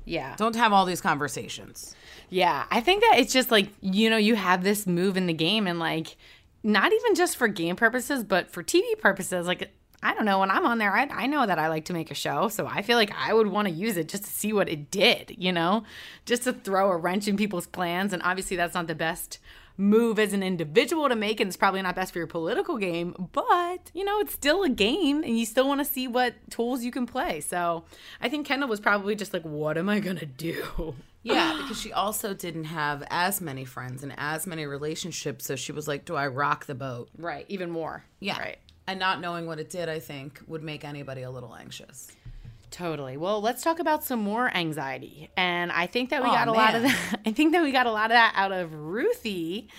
Yeah. 0.05 0.35
Don't 0.35 0.55
have 0.55 0.73
all 0.73 0.85
these 0.85 1.01
conversations. 1.01 1.95
Yeah, 2.29 2.65
I 2.71 2.81
think 2.81 3.01
that 3.01 3.19
it's 3.19 3.31
just 3.31 3.51
like, 3.51 3.69
you 3.81 4.09
know, 4.09 4.17
you 4.17 4.35
have 4.35 4.63
this 4.63 4.87
move 4.87 5.17
in 5.17 5.27
the 5.27 5.33
game 5.33 5.67
and 5.67 5.79
like 5.79 6.17
not 6.63 6.91
even 6.91 7.15
just 7.15 7.37
for 7.37 7.47
game 7.47 7.75
purposes, 7.75 8.23
but 8.23 8.49
for 8.49 8.63
TV 8.63 8.97
purposes. 8.97 9.47
Like, 9.47 9.71
I 10.01 10.13
don't 10.13 10.25
know, 10.25 10.39
when 10.39 10.51
I'm 10.51 10.65
on 10.65 10.79
there, 10.79 10.93
I, 10.93 11.03
I 11.03 11.27
know 11.27 11.45
that 11.45 11.59
I 11.59 11.69
like 11.69 11.85
to 11.85 11.93
make 11.93 12.11
a 12.11 12.15
show. 12.15 12.49
So 12.49 12.67
I 12.67 12.81
feel 12.81 12.97
like 12.97 13.13
I 13.17 13.33
would 13.33 13.47
want 13.47 13.67
to 13.67 13.73
use 13.73 13.95
it 13.97 14.09
just 14.09 14.25
to 14.25 14.29
see 14.29 14.51
what 14.51 14.67
it 14.67 14.91
did, 14.91 15.35
you 15.37 15.51
know, 15.51 15.83
just 16.25 16.43
to 16.43 16.53
throw 16.53 16.91
a 16.91 16.97
wrench 16.97 17.27
in 17.27 17.37
people's 17.37 17.67
plans. 17.67 18.11
And 18.11 18.21
obviously, 18.23 18.57
that's 18.57 18.73
not 18.73 18.87
the 18.87 18.95
best 18.95 19.39
move 19.77 20.19
as 20.19 20.33
an 20.33 20.43
individual 20.43 21.09
to 21.09 21.15
make 21.15 21.39
and 21.39 21.47
it's 21.47 21.57
probably 21.57 21.81
not 21.81 21.95
best 21.95 22.13
for 22.13 22.19
your 22.19 22.27
political 22.27 22.77
game 22.77 23.29
but 23.31 23.89
you 23.93 24.05
know 24.05 24.19
it's 24.19 24.33
still 24.33 24.63
a 24.63 24.69
game 24.69 25.23
and 25.23 25.37
you 25.39 25.45
still 25.45 25.67
want 25.67 25.79
to 25.79 25.85
see 25.85 26.07
what 26.07 26.35
tools 26.51 26.83
you 26.83 26.91
can 26.91 27.07
play 27.07 27.39
so 27.39 27.83
i 28.21 28.29
think 28.29 28.45
kendal 28.45 28.69
was 28.69 28.79
probably 28.79 29.15
just 29.15 29.33
like 29.33 29.43
what 29.43 29.77
am 29.77 29.89
i 29.89 29.99
gonna 29.99 30.25
do 30.25 30.93
Yeah, 31.23 31.57
because 31.61 31.79
she 31.79 31.93
also 31.93 32.33
didn't 32.33 32.65
have 32.65 33.03
as 33.09 33.39
many 33.39 33.63
friends 33.63 34.03
and 34.03 34.13
as 34.17 34.45
many 34.45 34.65
relationships. 34.65 35.45
So 35.45 35.55
she 35.55 35.71
was 35.71 35.87
like, 35.87 36.03
do 36.03 36.15
I 36.15 36.27
rock 36.27 36.65
the 36.65 36.75
boat? 36.75 37.09
Right, 37.17 37.45
even 37.47 37.71
more. 37.71 38.03
Yeah. 38.19 38.37
Right. 38.37 38.57
And 38.87 38.99
not 38.99 39.21
knowing 39.21 39.45
what 39.45 39.57
it 39.57 39.69
did, 39.69 39.87
I 39.87 39.99
think, 39.99 40.41
would 40.47 40.61
make 40.61 40.83
anybody 40.83 41.21
a 41.21 41.31
little 41.31 41.55
anxious. 41.55 42.11
Totally. 42.73 43.17
Well, 43.17 43.39
let's 43.39 43.61
talk 43.61 43.77
about 43.77 44.03
some 44.03 44.19
more 44.19 44.49
anxiety. 44.57 45.29
And 45.37 45.71
I 45.71 45.85
think 45.85 46.09
that 46.09 46.23
we 46.23 46.29
Aw, 46.29 46.33
got 46.33 46.47
a 46.47 46.51
lot 46.51 46.73
of 46.73 46.81
that. 46.81 47.19
I 47.25 47.31
think 47.31 47.51
that 47.51 47.61
we 47.61 47.71
got 47.71 47.85
a 47.85 47.91
lot 47.91 48.05
of 48.05 48.15
that 48.15 48.33
out 48.35 48.51
of 48.51 48.73
Ruthie 48.73 49.69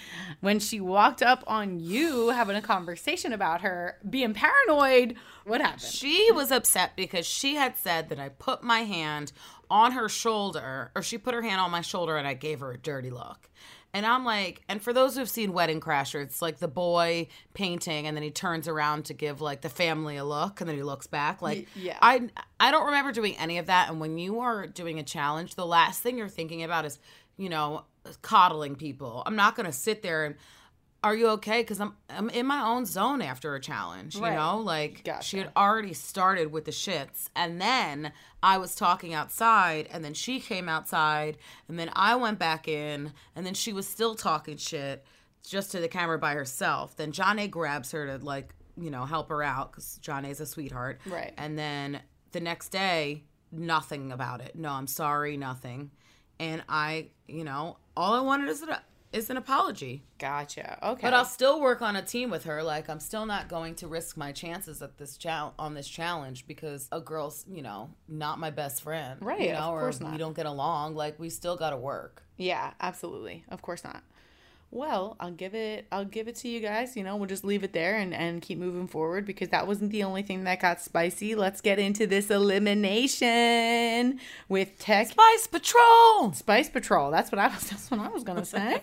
when 0.41 0.61
she 0.61 0.81
walked 0.81 1.21
up 1.21 1.43
on 1.49 1.81
you 1.81 2.29
having 2.29 2.55
a 2.55 2.63
conversation 2.63 3.33
about 3.33 3.63
her 3.63 3.99
being 4.09 4.33
paranoid. 4.33 5.17
What 5.45 5.61
happened? 5.61 5.81
She 5.81 6.31
was 6.31 6.53
upset 6.53 6.93
because 6.95 7.27
she 7.27 7.57
had 7.57 7.77
said 7.77 8.11
that 8.11 8.21
I 8.21 8.29
put 8.29 8.63
my 8.63 8.85
hand 8.85 9.33
on 9.69 9.91
her 9.91 10.09
shoulder, 10.09 10.93
or 10.95 11.03
she 11.03 11.19
put 11.19 11.35
her 11.35 11.43
hand 11.43 11.61
on 11.61 11.73
my 11.73 11.81
shoulder 11.81 12.17
and 12.17 12.29
I 12.29 12.35
gave 12.35 12.61
her 12.61 12.71
a 12.71 12.79
dirty 12.79 13.11
look. 13.11 13.51
And 13.95 14.05
I'm 14.05 14.25
like, 14.25 14.61
and 14.69 14.83
for 14.83 14.93
those 14.93 15.17
who've 15.17 15.31
seen 15.31 15.53
Wedding 15.53 15.81
Crasher, 15.81 16.21
it's 16.21 16.43
like 16.43 16.59
the 16.59 16.67
boy 16.67 17.29
painting 17.55 18.09
and 18.09 18.17
then 18.17 18.25
he 18.25 18.31
turns 18.33 18.67
around 18.67 19.05
to 19.05 19.15
give 19.15 19.41
like 19.41 19.61
the 19.61 19.69
family 19.69 20.17
a 20.17 20.25
look 20.25 20.61
and 20.61 20.69
then 20.69 20.77
he 20.77 20.83
looks 20.83 21.07
back. 21.07 21.41
Like, 21.41 21.69
yeah. 21.77 21.97
I, 22.03 22.29
I 22.59 22.73
don't 22.73 22.87
remember 22.87 23.13
doing 23.13 23.37
any 23.37 23.59
of 23.59 23.67
that. 23.67 23.89
And 23.89 24.01
when 24.01 24.19
you 24.19 24.41
are 24.41 24.67
doing 24.67 24.99
a 24.99 25.05
challenge, 25.05 25.55
the 25.55 25.65
last 25.65 26.03
thing 26.03 26.19
you're 26.19 26.29
thinking 26.29 26.65
about 26.65 26.85
is, 26.85 26.99
you 27.37 27.49
know, 27.49 27.85
coddling 28.21 28.75
people. 28.75 29.23
I'm 29.27 29.37
not 29.37 29.55
going 29.55 29.67
to 29.67 29.73
sit 29.73 30.03
there 30.03 30.25
and 30.25 30.35
"Are 31.05 31.15
you 31.15 31.29
okay?" 31.29 31.61
Because 31.61 31.81
I'm 31.81 31.95
I'm 32.11 32.31
in 32.31 32.47
my 32.47 32.61
own 32.63 32.87
zone 32.87 33.23
after 33.23 33.55
a 33.55 33.61
challenge. 33.61 34.17
Right. 34.17 34.31
You 34.31 34.37
know, 34.37 34.59
like 34.59 35.05
Gotcha. 35.05 35.23
she 35.23 35.39
had 35.39 35.53
already 35.57 35.95
started 35.95 36.51
with 36.51 36.65
the 36.65 36.73
shits, 36.73 37.29
and 37.37 37.61
then 37.61 38.13
I 38.43 38.59
was 38.59 38.75
talking 38.75 39.15
outside, 39.15 39.89
and 39.93 40.05
then 40.05 40.15
she 40.15 40.41
came 40.41 40.69
outside, 40.69 41.39
and 41.69 41.79
then 41.79 41.91
I 41.95 42.17
went 42.17 42.39
back 42.39 42.67
in, 42.67 43.13
and 43.37 43.47
then 43.47 43.55
she 43.55 43.73
was 43.73 43.87
still 43.87 44.15
talking 44.15 44.57
shit 44.57 45.05
just 45.47 45.71
to 45.73 45.81
the 45.81 45.89
camera 45.89 46.19
by 46.19 46.35
herself. 46.35 46.97
Then 46.97 47.13
Jonna 47.13 47.51
grabs 47.51 47.93
her 47.93 48.07
to 48.07 48.25
like 48.25 48.55
you 48.77 48.91
know 48.91 49.05
help 49.05 49.29
her 49.29 49.43
out 49.43 49.71
because 49.71 50.01
Jonna's 50.03 50.41
a 50.41 50.47
sweetheart. 50.47 51.01
Right. 51.07 51.33
And 51.37 51.59
then 51.59 52.01
the 52.33 52.41
next 52.41 52.71
day, 52.71 53.23
nothing 53.53 54.13
about 54.13 54.41
it. 54.41 54.57
No, 54.57 54.71
I'm 54.71 54.87
sorry, 54.87 55.37
nothing. 55.37 55.91
And 56.41 56.65
I, 56.69 57.11
you 57.29 57.45
know, 57.45 57.79
all 57.97 58.15
I 58.15 58.21
wanted 58.21 58.49
is 58.49 58.63
an, 58.63 58.71
is 59.15 59.31
an 59.31 59.37
apology. 59.37 60.03
Gotcha. 60.19 60.79
Okay. 60.83 61.03
But 61.03 61.15
I'll 61.15 61.25
still 61.25 61.61
work 61.61 61.81
on 61.83 61.97
a 61.97 62.03
team 62.03 62.31
with 62.31 62.45
her. 62.45 62.63
Like 62.63 62.89
I'm 62.91 63.01
still 63.01 63.25
not 63.27 63.49
going 63.49 63.75
to 63.77 63.87
risk 63.87 64.17
my 64.17 64.33
chances 64.33 64.83
at 64.83 64.99
this 64.99 65.17
chal- 65.17 65.55
on 65.59 65.75
this 65.75 65.89
challenge 65.89 66.47
because 66.47 66.89
a 66.93 67.01
girl's, 67.01 67.45
you 67.49 67.63
know, 67.63 67.91
not 68.09 68.39
my 68.39 68.51
best 68.51 68.83
friend. 68.83 69.19
Right, 69.23 69.41
You 69.41 69.51
of 69.53 69.61
know, 69.61 69.71
course 69.71 70.01
or 70.01 70.05
not. 70.05 70.13
we 70.13 70.19
don't 70.19 70.37
get 70.37 70.47
along. 70.47 70.95
Like 70.97 71.19
we 71.19 71.31
still 71.31 71.57
got 71.57 71.71
to 71.71 71.77
work. 71.77 72.23
Yeah, 72.37 72.73
absolutely. 72.81 73.45
Of 73.49 73.63
course 73.63 73.85
not. 73.85 74.03
Well, 74.75 75.17
I'll 75.21 75.31
give 75.31 75.55
it 75.55 75.87
I'll 75.93 76.05
give 76.05 76.27
it 76.27 76.35
to 76.37 76.49
you 76.49 76.59
guys. 76.59 76.97
You 76.97 77.05
know, 77.05 77.15
we'll 77.15 77.29
just 77.29 77.45
leave 77.45 77.63
it 77.63 77.73
there 77.73 77.95
and, 77.95 78.13
and 78.13 78.43
keep 78.43 78.59
moving 78.59 78.89
forward 78.89 79.25
because 79.25 79.51
that 79.51 79.69
wasn't 79.69 79.93
the 79.93 80.03
only 80.03 80.25
thing 80.25 80.43
that 80.45 80.59
got 80.59 80.81
spicy. 80.81 81.37
Let's 81.37 81.61
get 81.61 81.79
into 81.79 82.09
this 82.09 82.29
elimination 82.29 84.19
with 84.49 84.77
Teck 84.81 85.11
Spice 85.13 85.47
Patrol. 85.47 86.33
Spice 86.33 86.69
Patrol. 86.69 87.13
That's 87.13 87.31
what 87.31 87.39
I 87.39 87.47
was 87.47 87.61
that's 87.71 87.89
what 87.89 88.01
I 88.01 88.09
was 88.09 88.25
gonna 88.25 88.45
say. 88.45 88.83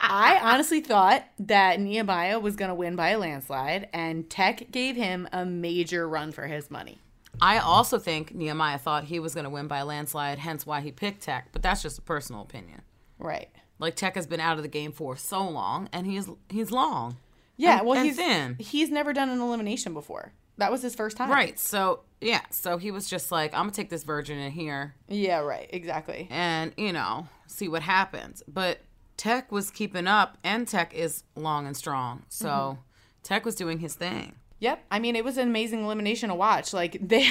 I 0.00 0.40
honestly 0.42 0.80
thought 0.80 1.24
that 1.38 1.78
Nehemiah 1.78 2.40
was 2.40 2.56
gonna 2.56 2.74
win 2.74 2.96
by 2.96 3.10
a 3.10 3.18
landslide 3.20 3.90
and 3.92 4.28
Teck 4.28 4.72
gave 4.72 4.96
him 4.96 5.28
a 5.32 5.46
major 5.46 6.08
run 6.08 6.32
for 6.32 6.48
his 6.48 6.68
money. 6.68 6.98
I 7.40 7.58
also 7.58 8.00
think 8.00 8.34
Nehemiah 8.34 8.78
thought 8.78 9.04
he 9.04 9.20
was 9.20 9.34
going 9.34 9.44
to 9.44 9.50
win 9.50 9.66
by 9.66 9.78
a 9.78 9.86
landslide, 9.86 10.38
hence 10.38 10.66
why 10.66 10.82
he 10.82 10.92
picked 10.92 11.22
Teck. 11.22 11.48
But 11.50 11.62
that's 11.62 11.80
just 11.80 11.98
a 11.98 12.02
personal 12.02 12.42
opinion. 12.42 12.82
Right. 13.18 13.48
Like 13.82 13.96
Teck 13.96 14.14
has 14.14 14.26
been 14.26 14.40
out 14.40 14.56
of 14.56 14.62
the 14.62 14.68
game 14.68 14.92
for 14.92 15.16
so 15.16 15.46
long, 15.46 15.88
and 15.92 16.06
he's 16.06 16.28
he's 16.48 16.70
long. 16.70 17.16
Yeah, 17.58 17.78
And- 17.78 17.86
well 17.86 17.98
and 17.98 18.06
he's 18.06 18.16
thin. 18.16 18.56
he's 18.58 18.90
never 18.90 19.12
done 19.12 19.28
an 19.28 19.40
elimination 19.40 19.92
before. 19.92 20.32
That 20.58 20.70
was 20.70 20.80
his 20.82 20.94
first 20.94 21.16
time. 21.16 21.30
Right. 21.30 21.58
So 21.58 22.00
yeah. 22.20 22.40
So 22.50 22.78
he 22.78 22.90
was 22.90 23.08
just 23.10 23.30
like, 23.32 23.52
I'm 23.52 23.60
gonna 23.62 23.72
take 23.72 23.90
this 23.90 24.04
virgin 24.04 24.38
in 24.38 24.52
here 24.52 24.94
Yeah, 25.08 25.40
right. 25.40 25.68
Exactly. 25.70 26.28
and 26.30 26.72
you 26.76 26.92
know 26.92 27.26
see 27.46 27.68
what 27.68 27.82
happens. 27.82 28.42
But 28.48 28.78
Teck 29.18 29.52
was 29.52 29.70
keeping 29.70 30.06
up, 30.06 30.38
and 30.42 30.66
Teck 30.66 30.94
is 30.94 31.24
long 31.36 31.66
and 31.66 31.76
strong. 31.76 32.22
So 32.28 32.48
Mm-hmm. 32.48 32.80
Teck 33.24 33.44
was 33.44 33.54
doing 33.54 33.78
his 33.78 33.94
thing. 33.94 34.34
Yep. 34.60 34.84
I 34.90 34.98
mean, 34.98 35.14
it 35.16 35.24
was 35.24 35.36
an 35.38 35.46
amazing 35.48 35.84
elimination 35.84 36.28
to 36.28 36.34
watch. 36.34 36.72
Like 36.72 36.96
they, 37.00 37.24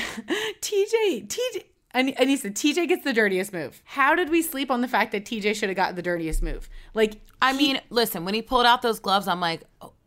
TJ, 0.61 1.27
TJ. 1.27 1.63
And 1.93 2.09
he 2.17 2.37
said, 2.37 2.55
TJ 2.55 2.87
gets 2.87 3.03
the 3.03 3.11
dirtiest 3.11 3.51
move. 3.51 3.81
How 3.83 4.15
did 4.15 4.29
we 4.29 4.41
sleep 4.41 4.71
on 4.71 4.81
the 4.81 4.87
fact 4.87 5.11
that 5.11 5.25
TJ 5.25 5.55
should 5.55 5.69
have 5.69 5.75
gotten 5.75 5.95
the 5.95 6.01
dirtiest 6.01 6.41
move? 6.41 6.69
Like, 6.93 7.15
I 7.41 7.51
mean, 7.51 7.81
listen, 7.89 8.23
when 8.23 8.33
he 8.33 8.41
pulled 8.41 8.65
out 8.65 8.81
those 8.81 8.99
gloves, 8.99 9.27
I'm 9.27 9.41
like, 9.41 9.63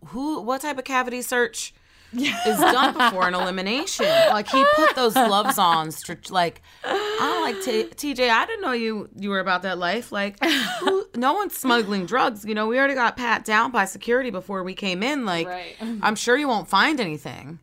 who? 0.07 0.41
What 0.41 0.63
type 0.63 0.79
of 0.79 0.85
cavity 0.85 1.21
search 1.21 1.75
is 2.47 2.59
done 2.59 2.95
before 2.95 3.29
an 3.29 3.35
elimination? 3.35 4.07
Like 4.07 4.49
he 4.49 4.65
put 4.77 4.95
those 4.95 5.15
gloves 5.15 5.59
on, 5.59 5.91
like 6.31 6.63
I'm 6.85 7.43
like 7.43 7.63
T- 7.63 7.85
TJ. 7.85 8.29
I 8.31 8.47
didn't 8.47 8.63
know 8.63 8.73
you 8.73 9.09
you 9.17 9.31
were 9.31 9.41
about 9.41 9.63
that 9.63 9.79
life. 9.79 10.13
Like, 10.13 10.43
who, 10.45 11.07
no 11.17 11.35
one's 11.35 11.57
smuggling 11.57 12.07
drugs. 12.07 12.45
You 12.45 12.55
know, 12.55 12.67
we 12.67 12.79
already 12.79 12.95
got 12.95 13.17
pat 13.17 13.45
down 13.45 13.71
by 13.71 13.85
security 13.85 14.31
before 14.31 14.63
we 14.63 14.75
came 14.75 15.03
in. 15.03 15.25
Like, 15.25 15.47
Right. 15.47 15.77
I'm 16.03 16.15
sure 16.17 16.37
you 16.37 16.49
won't 16.49 16.69
find 16.69 17.01
anything. 17.01 17.59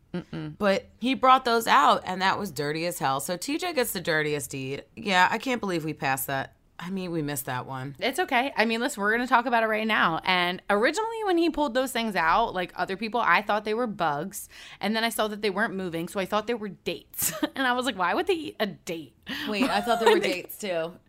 But 0.58 0.88
he 1.00 1.14
brought 1.14 1.44
those 1.46 1.66
out, 1.66 2.02
and 2.04 2.20
that 2.20 2.38
was 2.38 2.50
dirty 2.50 2.84
as 2.86 2.98
hell. 2.98 3.18
So 3.20 3.36
TJ 3.38 3.74
gets 3.74 3.92
the 3.92 4.00
dirtiest 4.00 4.50
deed. 4.50 4.84
Yeah, 4.94 5.26
I 5.30 5.38
can't 5.38 5.60
believe 5.60 5.84
we 5.84 5.94
passed 5.94 6.26
that. 6.26 6.54
I 6.84 6.90
mean, 6.90 7.12
we 7.12 7.22
missed 7.22 7.46
that 7.46 7.66
one. 7.66 7.94
it's 8.00 8.18
okay. 8.18 8.52
I 8.56 8.64
mean, 8.64 8.80
listen, 8.80 9.00
we're 9.00 9.14
going 9.14 9.24
to 9.24 9.28
talk 9.28 9.46
about 9.46 9.62
it 9.62 9.66
right 9.66 9.86
now. 9.86 10.20
And 10.24 10.60
originally, 10.68 11.24
when 11.24 11.38
he 11.38 11.48
pulled 11.48 11.74
those 11.74 11.92
things 11.92 12.16
out, 12.16 12.54
like 12.54 12.72
other 12.74 12.96
people, 12.96 13.20
I 13.20 13.40
thought 13.40 13.64
they 13.64 13.74
were 13.74 13.86
bugs. 13.86 14.48
And 14.80 14.96
then 14.96 15.04
I 15.04 15.08
saw 15.08 15.28
that 15.28 15.42
they 15.42 15.50
weren't 15.50 15.74
moving. 15.74 16.08
So 16.08 16.18
I 16.18 16.26
thought 16.26 16.48
they 16.48 16.54
were 16.54 16.70
dates. 16.70 17.32
and 17.54 17.68
I 17.68 17.72
was 17.72 17.86
like, 17.86 17.96
why 17.96 18.14
would 18.14 18.26
they 18.26 18.34
eat 18.34 18.56
a 18.58 18.66
date? 18.66 19.14
Wait, 19.48 19.70
I 19.70 19.80
thought 19.80 20.00
there 20.00 20.10
were 20.12 20.18
dates 20.18 20.58
too. 20.58 20.92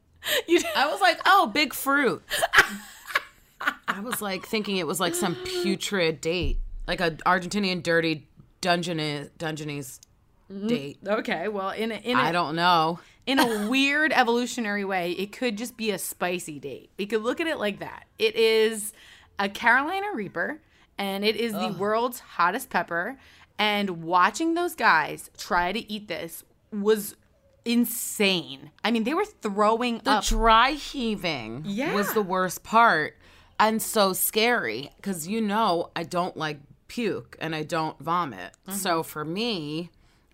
You 0.48 0.62
I 0.74 0.88
was 0.90 1.02
like, 1.02 1.20
oh, 1.26 1.48
big 1.48 1.74
fruit. 1.74 2.24
I 3.90 4.00
was 4.00 4.22
like 4.22 4.46
thinking 4.46 4.78
it 4.78 4.88
was 4.88 4.98
like 4.98 5.16
some 5.16 5.36
putrid 5.36 6.22
date, 6.22 6.60
like 6.88 7.02
a 7.02 7.12
Argentinian 7.26 7.84
dirty 7.84 8.30
Dungeness 8.62 9.32
Dungeness 9.38 10.00
mm-hmm. 10.50 10.68
date. 10.68 10.98
Okay. 11.06 11.50
Well, 11.50 11.72
in 11.72 11.92
a, 11.92 11.96
in 11.96 12.16
a, 12.16 12.22
I 12.22 12.32
don't 12.32 12.56
know. 12.56 13.00
In 13.26 13.40
a 13.40 13.70
weird 13.70 14.12
evolutionary 14.14 14.84
way, 14.86 15.12
it 15.14 15.32
could 15.32 15.58
just 15.58 15.78
be 15.78 15.92
a 15.92 15.98
spicy 15.98 16.60
date. 16.60 16.90
We 16.98 17.06
could 17.06 17.22
look 17.24 17.40
at 17.40 17.48
it 17.48 17.58
like 17.58 17.80
that. 17.80 18.06
It 18.20 18.36
is 18.36 18.94
a 19.40 19.50
Carolina 19.50 20.08
Reaper, 20.14 20.60
and 20.98 21.24
it 21.24 21.36
is 21.36 21.54
the 21.54 21.76
world's 21.78 22.20
hottest 22.20 22.70
pepper. 22.70 23.18
And 23.58 24.04
watching 24.04 24.54
those 24.56 24.76
guys 24.76 25.30
try 25.38 25.72
to 25.72 25.92
eat 25.92 26.08
this 26.08 26.44
was 26.72 27.16
insane. 27.66 28.72
I 28.84 28.92
mean, 28.92 29.04
they 29.04 29.14
were 29.14 29.26
throwing 29.26 30.00
The 30.04 30.12
up. 30.12 30.26
dry 30.26 30.72
heaving 30.72 31.64
Yeah. 31.66 31.94
was 31.94 32.14
the 32.14 32.22
worst 32.22 32.64
part 32.64 33.18
and 33.60 33.82
so 33.82 34.14
scary 34.14 34.92
because 34.98 35.28
you 35.28 35.40
know 35.42 35.90
I 35.96 36.04
don't 36.04 36.36
like 36.36 36.60
puke 36.88 37.38
and 37.40 37.56
I 37.56 37.64
don't 37.64 37.98
vomit. 38.00 38.52
Mm-hmm. 38.68 38.78
So 38.78 39.02
for 39.04 39.24
me, 39.24 39.90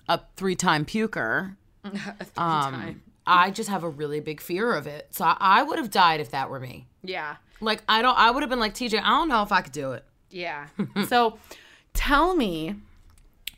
a 0.08 0.20
three 0.36 0.56
time 0.56 0.86
puker, 0.86 1.56
um, 2.38 3.02
I 3.26 3.52
just 3.52 3.70
have 3.70 3.84
a 3.84 3.90
really 3.90 4.20
big 4.20 4.42
fear 4.42 4.74
of 4.74 4.88
it. 4.88 5.08
So 5.12 5.26
I, 5.26 5.38
I 5.40 5.64
would 5.64 5.78
have 5.78 5.92
died 5.92 6.20
if 6.20 6.32
that 6.32 6.50
were 6.50 6.60
me. 6.60 6.88
yeah. 7.04 7.38
Like 7.62 7.84
I 7.90 8.02
don't. 8.02 8.18
I 8.18 8.32
would 8.32 8.42
have 8.42 8.50
been 8.50 8.60
like 8.62 8.74
TJ. 8.74 9.02
I 9.02 9.10
don't 9.10 9.28
know 9.28 9.44
if 9.44 9.52
I 9.52 9.62
could 9.62 9.74
do 9.74 9.92
it. 9.92 10.06
Yeah. 10.32 10.68
so 11.08 11.38
tell 11.94 12.34
me 12.36 12.76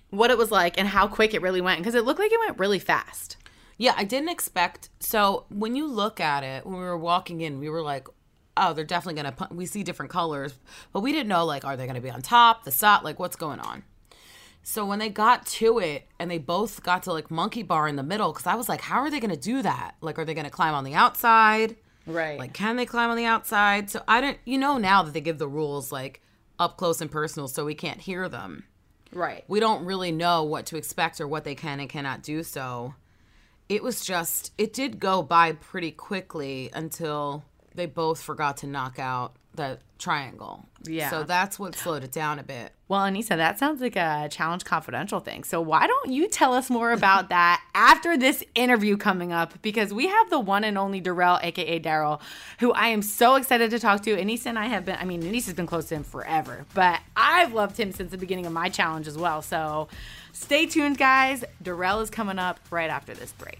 what 0.10 0.32
it 0.32 0.38
was 0.38 0.50
like 0.52 0.80
and 0.80 0.88
how 0.88 1.08
quick 1.08 1.34
it 1.36 1.42
really 1.42 1.62
went 1.62 1.80
because 1.80 1.94
it 1.96 2.04
looked 2.04 2.20
like 2.20 2.32
it 2.32 2.40
went 2.40 2.58
really 2.58 2.80
fast. 2.80 3.38
Yeah, 3.78 3.94
I 3.96 4.04
didn't 4.04 4.30
expect. 4.30 4.90
So 5.00 5.46
when 5.50 5.76
you 5.76 5.86
look 5.88 6.20
at 6.20 6.44
it, 6.44 6.66
when 6.66 6.76
we 6.76 6.82
were 6.82 6.98
walking 6.98 7.42
in, 7.42 7.60
we 7.60 7.70
were 7.70 7.82
like, 7.82 8.08
"Oh, 8.58 8.74
they're 8.74 8.86
definitely 8.86 9.22
gonna." 9.22 9.50
We 9.52 9.66
see 9.68 9.84
different 9.84 10.12
colors, 10.12 10.56
but 10.94 11.02
we 11.02 11.12
didn't 11.12 11.30
know 11.30 11.46
like, 11.46 11.64
are 11.64 11.78
they 11.78 11.86
gonna 11.88 12.02
be 12.02 12.10
on 12.10 12.22
top, 12.24 12.64
the 12.64 12.72
side, 12.72 13.04
like 13.04 13.20
what's 13.20 13.36
going 13.36 13.60
on. 13.60 13.84
So 14.64 14.86
when 14.86 15.00
they 15.00 15.10
got 15.10 15.46
to 15.48 15.80
it, 15.80 16.08
and 16.20 16.30
they 16.30 16.38
both 16.38 16.84
got 16.84 17.04
to 17.04 17.14
like 17.14 17.32
monkey 17.32 17.64
bar 17.64 17.88
in 17.88 17.96
the 17.96 18.04
middle, 18.04 18.32
because 18.32 18.48
I 18.48 18.56
was 18.56 18.70
like, 18.70 18.82
how 18.82 19.00
are 19.00 19.10
they 19.10 19.20
gonna 19.20 19.36
do 19.36 19.62
that? 19.62 19.96
Like, 20.02 20.20
are 20.20 20.26
they 20.26 20.34
gonna 20.34 20.50
climb 20.50 20.74
on 20.74 20.84
the 20.84 20.94
outside? 20.94 21.76
Right. 22.06 22.38
Like, 22.40 22.54
can 22.54 22.76
they 22.78 22.86
climb 22.86 23.10
on 23.10 23.18
the 23.18 23.26
outside? 23.26 23.90
So 23.90 24.04
I 24.08 24.22
don't, 24.22 24.38
You 24.46 24.58
know 24.58 24.78
now 24.78 25.04
that 25.04 25.14
they 25.14 25.22
give 25.22 25.38
the 25.40 25.48
rules 25.48 25.92
like 25.92 26.22
up 26.60 26.78
close 26.78 27.02
and 27.02 27.10
personal, 27.12 27.48
so 27.48 27.66
we 27.66 27.74
can't 27.76 28.00
hear 28.02 28.30
them. 28.30 28.66
right. 29.14 29.44
we 29.48 29.60
don't 29.60 29.84
really 29.86 30.12
know 30.12 30.44
what 30.44 30.66
to 30.68 30.78
expect 30.78 31.20
or 31.20 31.28
what 31.28 31.44
they 31.44 31.56
can 31.56 31.80
and 31.80 31.90
cannot 31.90 32.22
do 32.24 32.44
so 32.44 32.94
it 33.68 33.82
was 33.84 34.04
just 34.06 34.52
it 34.58 34.74
did 34.74 35.00
go 35.00 35.22
by 35.24 35.52
pretty 35.54 35.92
quickly 35.92 36.70
until 36.74 37.44
they 37.76 37.86
both 37.86 38.22
forgot 38.22 38.58
to 38.58 38.68
knock 38.68 39.00
out 39.00 39.34
the 39.54 39.78
triangle 40.00 40.66
Yeah. 40.86 41.10
so 41.10 41.24
that's 41.24 41.60
what 41.60 41.76
slowed 41.76 42.04
it 42.06 42.12
down 42.12 42.40
a 42.40 42.44
bit 42.44 42.72
Well, 42.88 43.02
Aneesa, 43.02 43.36
that 43.38 43.60
sounds 43.60 43.82
like 43.82 43.96
a 43.96 44.28
challenge 44.32 44.64
confidential 44.66 45.20
thing. 45.20 45.44
So 45.44 45.62
why 45.62 45.88
don't 45.88 46.12
you 46.12 46.28
tell 46.28 46.54
us 46.54 46.70
more 46.70 46.92
about 46.92 47.30
that 47.38 47.62
after 47.76 48.18
this 48.18 48.44
interview 48.56 48.98
coming 48.98 49.32
up? 49.32 49.62
Because 49.62 49.94
we 49.94 50.08
have 50.08 50.30
the 50.30 50.40
one 50.40 50.64
and 50.64 50.78
only 50.78 51.00
Darrell, 51.02 51.40
aka 51.44 51.80
Daryl, 51.80 52.20
who 52.60 52.72
I 52.74 52.88
am 52.88 53.02
so 53.02 53.36
excited 53.36 53.72
to 53.72 53.80
talk 53.80 54.02
to. 54.04 54.16
Aneesa 54.16 54.48
and 54.48 54.58
I 54.60 54.66
have 54.68 54.86
been, 54.86 54.98
I 55.00 55.06
mean, 55.06 55.22
Aneesa's 55.22 55.54
been 55.54 55.68
close 55.68 55.86
to 55.90 55.96
him 55.96 56.04
forever, 56.04 56.66
but 56.74 57.00
I've 57.16 57.54
loved 57.54 57.78
him 57.78 57.92
since 57.92 58.12
the 58.12 58.18
beginning 58.18 58.46
of 58.46 58.54
my 58.54 58.70
challenge 58.70 59.08
as 59.08 59.18
well. 59.18 59.42
So 59.42 59.88
stay 60.34 60.66
tuned, 60.66 60.98
guys. 60.98 61.44
Darrell 61.62 62.00
is 62.00 62.10
coming 62.10 62.40
up 62.40 62.60
right 62.72 62.90
after 62.90 63.14
this 63.14 63.32
break. 63.34 63.60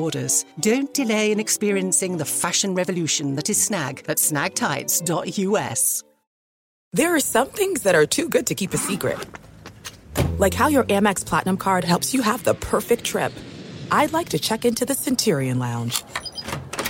orders. 0.00 0.44
Don't 0.58 0.92
delay 0.94 1.30
in 1.30 1.38
experiencing 1.38 2.16
the 2.16 2.24
fashion 2.24 2.74
revolution 2.74 3.36
that 3.36 3.50
is 3.50 3.62
snag 3.62 4.04
at 4.08 4.16
snagtights.us. 4.16 6.04
There 6.92 7.14
are 7.14 7.20
some 7.20 7.48
things 7.48 7.82
that 7.82 7.94
are 7.94 8.06
too 8.06 8.28
good 8.28 8.46
to 8.48 8.54
keep 8.54 8.74
a 8.74 8.78
secret. 8.78 9.18
Like 10.38 10.54
how 10.54 10.68
your 10.68 10.84
Amex 10.84 11.24
Platinum 11.24 11.56
card 11.56 11.84
helps 11.84 12.12
you 12.14 12.22
have 12.22 12.42
the 12.42 12.54
perfect 12.54 13.04
trip. 13.04 13.32
I'd 13.92 14.12
like 14.12 14.30
to 14.30 14.38
check 14.38 14.64
into 14.64 14.84
the 14.84 14.94
Centurion 14.94 15.58
Lounge. 15.58 16.02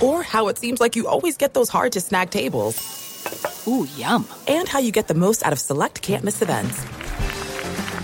Or 0.01 0.23
how 0.23 0.47
it 0.47 0.57
seems 0.57 0.79
like 0.79 0.95
you 0.95 1.07
always 1.07 1.37
get 1.37 1.53
those 1.53 1.69
hard 1.69 1.91
to 1.91 2.01
snag 2.01 2.31
tables. 2.31 3.67
Ooh, 3.67 3.87
yum. 3.95 4.27
And 4.47 4.67
how 4.67 4.79
you 4.79 4.91
get 4.91 5.07
the 5.07 5.13
most 5.13 5.45
out 5.45 5.53
of 5.53 5.59
select 5.59 6.01
can't 6.01 6.23
miss 6.23 6.41
events. 6.41 6.83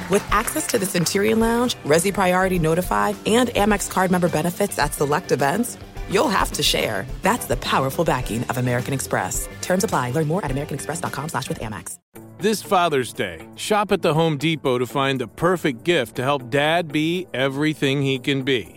With 0.10 0.26
access 0.32 0.66
to 0.68 0.78
the 0.80 0.86
Centurion 0.86 1.40
Lounge, 1.42 1.76
Resy 1.86 2.14
Priority 2.14 2.60
Notify, 2.60 3.14
and 3.26 3.50
Amex 3.50 3.90
card 3.92 4.10
member 4.10 4.30
benefits 4.30 4.80
at 4.80 4.94
select 4.94 5.34
events, 5.34 5.78
you'll 6.10 6.30
have 6.30 6.52
to 6.54 6.64
share. 6.64 7.06
That's 7.24 7.46
the 7.46 7.58
powerful 7.58 8.06
backing 8.06 8.44
of 8.46 8.58
American 8.58 8.94
Express. 8.94 9.50
Terms 9.62 9.84
apply. 9.84 10.12
Learn 10.12 10.28
more 10.28 10.46
at 10.46 10.52
americanexpress.com 10.52 11.30
slash 11.30 11.50
with 11.50 11.60
Amex. 11.60 11.98
This 12.40 12.62
Father's 12.62 13.12
Day, 13.12 13.46
shop 13.56 13.92
at 13.92 14.02
the 14.02 14.14
Home 14.14 14.38
Depot 14.38 14.78
to 14.78 14.86
find 14.86 15.20
the 15.20 15.28
perfect 15.28 15.84
gift 15.84 16.16
to 16.18 16.24
help 16.24 16.50
dad 16.50 16.92
be 16.92 17.28
everything 17.34 18.02
he 18.02 18.20
can 18.20 18.44
be. 18.44 18.77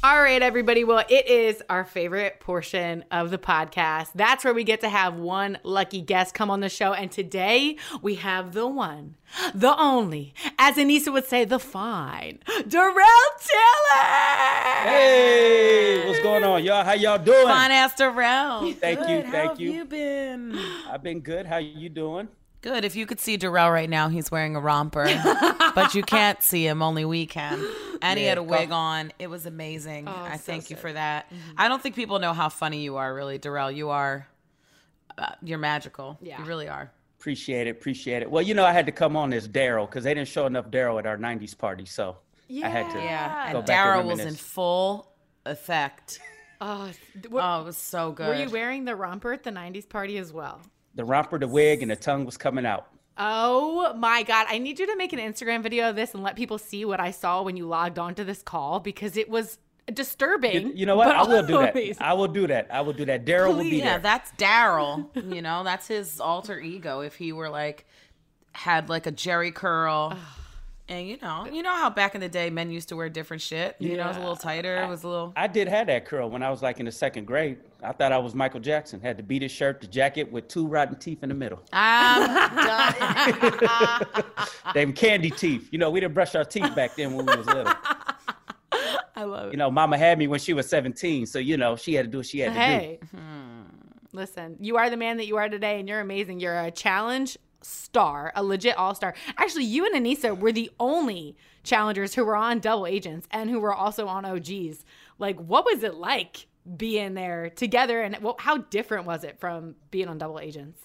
All 0.00 0.22
right, 0.22 0.40
everybody. 0.40 0.84
Well, 0.84 1.04
it 1.08 1.26
is 1.26 1.60
our 1.68 1.84
favorite 1.84 2.38
portion 2.38 3.04
of 3.10 3.30
the 3.32 3.38
podcast. 3.38 4.10
That's 4.14 4.44
where 4.44 4.54
we 4.54 4.62
get 4.62 4.80
to 4.82 4.88
have 4.88 5.16
one 5.16 5.58
lucky 5.64 6.02
guest 6.02 6.34
come 6.34 6.52
on 6.52 6.60
the 6.60 6.68
show. 6.68 6.92
And 6.92 7.10
today 7.10 7.76
we 8.00 8.14
have 8.14 8.52
the 8.54 8.68
one, 8.68 9.16
the 9.52 9.76
only, 9.76 10.34
as 10.56 10.76
Aneesa 10.76 11.12
would 11.12 11.24
say, 11.26 11.44
the 11.44 11.58
fine, 11.58 12.38
Darrell 12.68 12.94
Taylor. 13.40 14.04
Hey, 14.84 16.06
what's 16.06 16.22
going 16.22 16.44
on, 16.44 16.62
y'all? 16.62 16.84
How 16.84 16.92
y'all 16.92 17.18
doing? 17.18 17.48
Fine 17.48 17.72
ass 17.72 17.96
Darrell. 17.96 18.72
Thank 18.74 19.00
you, 19.00 19.06
Good. 19.06 19.24
How 19.24 19.32
thank 19.32 19.50
have 19.50 19.60
you. 19.60 19.72
you 19.72 19.84
been? 19.84 20.56
I've 20.88 21.02
been 21.02 21.22
good. 21.22 21.44
How 21.44 21.56
you 21.56 21.88
doing? 21.88 22.28
Good. 22.60 22.84
If 22.84 22.94
you 22.94 23.04
could 23.04 23.18
see 23.18 23.36
Darrell 23.36 23.72
right 23.72 23.90
now, 23.90 24.08
he's 24.08 24.30
wearing 24.30 24.54
a 24.54 24.60
romper, 24.60 25.06
but 25.74 25.96
you 25.96 26.04
can't 26.04 26.40
see 26.40 26.68
him. 26.68 26.82
Only 26.82 27.04
we 27.04 27.26
can. 27.26 27.60
And 28.02 28.18
he 28.18 28.24
had 28.26 28.38
a 28.38 28.42
wig 28.42 28.70
on. 28.70 29.12
It 29.18 29.28
was 29.28 29.46
amazing. 29.46 30.08
I 30.08 30.36
so 30.36 30.42
thank 30.42 30.70
you 30.70 30.76
for 30.76 30.92
that. 30.92 31.30
I 31.56 31.68
don't 31.68 31.82
think 31.82 31.94
people 31.94 32.18
know 32.18 32.32
how 32.32 32.48
funny 32.48 32.82
you 32.82 32.96
are, 32.96 33.14
really, 33.14 33.38
Darrell. 33.38 33.70
You 33.70 33.90
are, 33.90 34.26
uh, 35.16 35.32
you're 35.42 35.58
magical. 35.58 36.18
Yeah. 36.20 36.38
You 36.40 36.44
really 36.46 36.68
are. 36.68 36.90
Appreciate 37.18 37.66
it, 37.66 37.70
appreciate 37.70 38.22
it. 38.22 38.30
Well, 38.30 38.42
you 38.42 38.54
know, 38.54 38.64
I 38.64 38.72
had 38.72 38.86
to 38.86 38.92
come 38.92 39.16
on 39.16 39.32
as 39.32 39.48
Daryl 39.48 39.86
because 39.88 40.04
they 40.04 40.14
didn't 40.14 40.28
show 40.28 40.46
enough 40.46 40.70
Daryl 40.70 40.98
at 41.00 41.06
our 41.06 41.18
'90s 41.18 41.56
party, 41.58 41.84
so 41.84 42.16
I 42.62 42.68
had 42.68 42.88
to. 42.92 42.98
Yeah. 42.98 43.52
Go 43.52 43.58
And 43.58 43.66
back 43.66 43.86
and 43.98 44.04
Daryl 44.06 44.10
was 44.10 44.20
in 44.20 44.34
full 44.34 45.12
effect. 45.46 46.20
Oh, 46.60 46.90
th- 47.14 47.26
Oh, 47.32 47.60
it 47.60 47.64
was 47.66 47.76
so 47.76 48.10
good. 48.10 48.26
were 48.26 48.34
you 48.34 48.50
wearing 48.50 48.84
the 48.84 48.96
romper 48.96 49.32
at 49.32 49.44
the 49.44 49.50
90s 49.52 49.88
party 49.88 50.18
as 50.18 50.32
well? 50.32 50.60
The 50.96 51.04
romper, 51.04 51.38
the 51.38 51.46
wig, 51.46 51.82
and 51.82 51.90
the 51.92 51.94
tongue 51.94 52.24
was 52.24 52.36
coming 52.36 52.66
out. 52.66 52.88
Oh 53.18 53.94
my 53.94 54.22
God. 54.22 54.46
I 54.48 54.58
need 54.58 54.78
you 54.78 54.86
to 54.86 54.96
make 54.96 55.12
an 55.12 55.18
Instagram 55.18 55.62
video 55.62 55.90
of 55.90 55.96
this 55.96 56.14
and 56.14 56.22
let 56.22 56.36
people 56.36 56.58
see 56.58 56.84
what 56.84 57.00
I 57.00 57.10
saw 57.10 57.42
when 57.42 57.56
you 57.56 57.66
logged 57.66 57.98
onto 57.98 58.24
this 58.24 58.42
call 58.42 58.80
because 58.80 59.16
it 59.16 59.28
was 59.28 59.58
disturbing. 59.92 60.68
You, 60.68 60.72
you 60.74 60.86
know 60.86 60.96
what? 60.96 61.08
I 61.14 61.22
will 61.22 61.42
do 61.42 61.58
that. 61.58 61.72
amazing. 61.72 62.02
I 62.02 62.12
will 62.12 62.28
do 62.28 62.46
that. 62.46 62.68
I 62.70 62.80
will 62.80 62.92
do 62.92 63.04
that. 63.06 63.24
Daryl 63.24 63.56
will 63.56 63.64
be 63.64 63.78
yeah, 63.78 63.92
there. 63.92 63.98
that's 63.98 64.30
Daryl. 64.32 65.08
you 65.34 65.42
know, 65.42 65.64
that's 65.64 65.88
his 65.88 66.20
alter 66.20 66.60
ego. 66.60 67.00
If 67.00 67.16
he 67.16 67.32
were 67.32 67.48
like 67.48 67.86
had 68.52 68.88
like 68.88 69.06
a 69.06 69.12
Jerry 69.12 69.52
curl. 69.52 70.16
And 70.90 71.06
you 71.06 71.18
know, 71.20 71.46
you 71.52 71.62
know 71.62 71.74
how 71.74 71.90
back 71.90 72.14
in 72.14 72.22
the 72.22 72.30
day 72.30 72.48
men 72.48 72.70
used 72.70 72.88
to 72.88 72.96
wear 72.96 73.10
different 73.10 73.42
shit. 73.42 73.76
You 73.78 73.98
know, 73.98 74.04
it 74.04 74.08
was 74.08 74.16
a 74.16 74.20
little 74.20 74.36
tighter. 74.36 74.82
It 74.82 74.88
was 74.88 75.02
a 75.04 75.08
little. 75.08 75.32
I 75.36 75.46
did 75.46 75.68
have 75.68 75.88
that 75.88 76.06
curl 76.06 76.30
when 76.30 76.42
I 76.42 76.50
was 76.50 76.62
like 76.62 76.80
in 76.80 76.86
the 76.86 76.92
second 76.92 77.26
grade. 77.26 77.58
I 77.82 77.92
thought 77.92 78.10
I 78.10 78.18
was 78.18 78.34
Michael 78.34 78.58
Jackson. 78.58 79.00
Had 79.00 79.24
the 79.24 79.38
his 79.38 79.52
shirt, 79.52 79.80
the 79.80 79.86
jacket 79.86 80.32
with 80.32 80.48
two 80.48 80.66
rotten 80.66 80.96
teeth 80.96 81.22
in 81.22 81.28
the 81.28 81.34
middle. 81.34 81.62
I'm 81.72 82.26
done. 84.16 84.24
Them 84.74 84.92
candy 84.92 85.30
teeth. 85.30 85.68
You 85.70 85.78
know, 85.78 85.90
we 85.90 86.00
didn't 86.00 86.14
brush 86.14 86.34
our 86.34 86.44
teeth 86.44 86.74
back 86.74 86.96
then 86.96 87.14
when 87.14 87.24
we 87.26 87.36
was 87.36 87.46
little. 87.46 87.72
I 89.14 89.24
love 89.24 89.48
it. 89.48 89.52
You 89.52 89.58
know, 89.58 89.70
Mama 89.70 89.96
had 89.96 90.18
me 90.18 90.26
when 90.26 90.40
she 90.40 90.54
was 90.54 90.68
17, 90.68 91.26
so 91.26 91.38
you 91.38 91.56
know 91.56 91.76
she 91.76 91.94
had 91.94 92.06
to 92.06 92.10
do 92.10 92.18
what 92.18 92.26
she 92.26 92.40
had 92.40 92.48
to 92.48 92.54
do. 92.54 92.58
Hey, 92.58 92.98
hmm. 93.14 93.62
listen, 94.12 94.56
you 94.60 94.76
are 94.76 94.90
the 94.90 94.96
man 94.96 95.16
that 95.18 95.26
you 95.26 95.36
are 95.36 95.48
today, 95.48 95.78
and 95.78 95.88
you're 95.88 96.00
amazing. 96.00 96.40
You're 96.40 96.58
a 96.58 96.72
challenge 96.72 97.38
star, 97.62 98.32
a 98.34 98.42
legit 98.42 98.76
all 98.76 98.94
star. 98.94 99.14
Actually, 99.36 99.64
you 99.64 99.86
and 99.86 99.94
Aneesa 99.94 100.36
were 100.36 100.52
the 100.52 100.70
only 100.80 101.36
challengers 101.62 102.14
who 102.14 102.24
were 102.24 102.36
on 102.36 102.58
double 102.58 102.86
agents 102.86 103.28
and 103.30 103.50
who 103.50 103.60
were 103.60 103.74
also 103.74 104.08
on 104.08 104.24
OGs. 104.24 104.84
Like, 105.18 105.38
what 105.38 105.64
was 105.64 105.82
it 105.84 105.94
like 105.94 106.47
being 106.76 107.14
there 107.14 107.50
together, 107.50 108.02
and 108.02 108.16
well, 108.20 108.36
how 108.38 108.58
different 108.58 109.06
was 109.06 109.24
it 109.24 109.38
from 109.40 109.74
being 109.90 110.08
on 110.08 110.18
double 110.18 110.40
agents? 110.40 110.80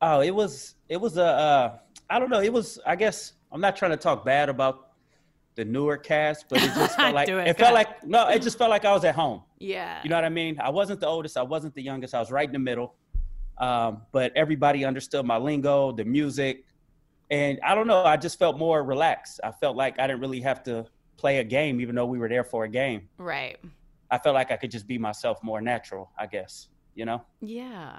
Oh, 0.00 0.20
it 0.20 0.30
was 0.30 0.74
it 0.88 1.00
was 1.00 1.16
a 1.16 1.24
uh, 1.24 1.78
I 2.08 2.18
don't 2.18 2.30
know. 2.30 2.40
It 2.40 2.52
was 2.52 2.78
I 2.86 2.96
guess 2.96 3.34
I'm 3.52 3.60
not 3.60 3.76
trying 3.76 3.90
to 3.92 3.96
talk 3.96 4.24
bad 4.24 4.48
about 4.48 4.90
the 5.56 5.64
newer 5.64 5.96
cast, 5.96 6.46
but 6.48 6.62
it 6.62 6.72
just 6.74 6.96
felt 6.96 7.14
like 7.14 7.28
it, 7.28 7.34
it, 7.34 7.58
felt 7.58 7.74
like 7.74 8.06
no, 8.06 8.28
it 8.28 8.42
just 8.42 8.56
felt 8.56 8.70
like 8.70 8.84
I 8.84 8.92
was 8.92 9.04
at 9.04 9.14
home. 9.14 9.42
Yeah, 9.58 10.00
You 10.02 10.08
know 10.08 10.16
what 10.16 10.24
I 10.24 10.30
mean? 10.30 10.58
I 10.58 10.70
wasn't 10.70 11.00
the 11.00 11.06
oldest, 11.06 11.36
I 11.36 11.42
wasn't 11.42 11.74
the 11.74 11.82
youngest, 11.82 12.14
I 12.14 12.20
was 12.20 12.30
right 12.30 12.46
in 12.46 12.52
the 12.52 12.58
middle. 12.58 12.94
Um, 13.58 14.02
but 14.10 14.32
everybody 14.34 14.86
understood 14.86 15.26
my 15.26 15.36
lingo, 15.36 15.92
the 15.92 16.04
music, 16.06 16.64
and 17.30 17.60
I 17.62 17.74
don't 17.74 17.86
know. 17.86 18.02
I 18.02 18.16
just 18.16 18.38
felt 18.38 18.56
more 18.56 18.82
relaxed. 18.82 19.38
I 19.44 19.50
felt 19.50 19.76
like 19.76 19.98
I 19.98 20.06
didn't 20.06 20.20
really 20.20 20.40
have 20.40 20.62
to 20.62 20.86
play 21.18 21.38
a 21.38 21.44
game, 21.44 21.80
even 21.82 21.94
though 21.94 22.06
we 22.06 22.18
were 22.18 22.28
there 22.28 22.42
for 22.44 22.64
a 22.64 22.68
game. 22.68 23.08
right. 23.18 23.58
I 24.10 24.18
felt 24.18 24.34
like 24.34 24.50
I 24.50 24.56
could 24.56 24.70
just 24.70 24.86
be 24.86 24.98
myself 24.98 25.42
more 25.42 25.60
natural. 25.60 26.10
I 26.18 26.26
guess 26.26 26.68
you 26.94 27.04
know. 27.04 27.22
Yeah. 27.40 27.98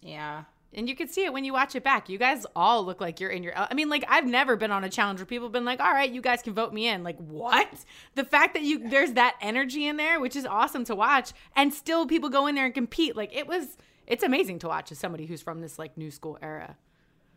yeah. 0.00 0.44
And 0.74 0.88
you 0.88 0.96
can 0.96 1.08
see 1.08 1.24
it 1.24 1.32
when 1.32 1.44
you 1.44 1.52
watch 1.52 1.74
it 1.74 1.84
back. 1.84 2.08
You 2.08 2.18
guys 2.18 2.46
all 2.56 2.84
look 2.84 3.00
like 3.00 3.20
you're 3.20 3.30
in 3.30 3.42
your. 3.42 3.52
I 3.56 3.74
mean, 3.74 3.90
like 3.90 4.04
I've 4.08 4.26
never 4.26 4.56
been 4.56 4.70
on 4.70 4.84
a 4.84 4.88
challenge 4.88 5.20
where 5.20 5.26
people 5.26 5.46
have 5.46 5.52
been 5.52 5.66
like, 5.66 5.80
"All 5.80 5.92
right, 5.92 6.10
you 6.10 6.22
guys 6.22 6.42
can 6.42 6.54
vote 6.54 6.72
me 6.72 6.88
in." 6.88 7.02
Like 7.02 7.18
what? 7.18 7.68
The 8.14 8.24
fact 8.24 8.54
that 8.54 8.62
you 8.62 8.88
there's 8.88 9.12
that 9.12 9.36
energy 9.42 9.86
in 9.86 9.98
there, 9.98 10.18
which 10.18 10.34
is 10.34 10.46
awesome 10.46 10.84
to 10.86 10.94
watch, 10.94 11.32
and 11.54 11.74
still 11.74 12.06
people 12.06 12.30
go 12.30 12.46
in 12.46 12.54
there 12.54 12.64
and 12.64 12.74
compete. 12.74 13.16
Like 13.16 13.36
it 13.36 13.46
was. 13.46 13.76
It's 14.06 14.24
amazing 14.24 14.58
to 14.60 14.68
watch 14.68 14.90
as 14.90 14.98
somebody 14.98 15.26
who's 15.26 15.42
from 15.42 15.60
this 15.60 15.78
like 15.78 15.96
new 15.96 16.10
school 16.10 16.38
era. 16.42 16.76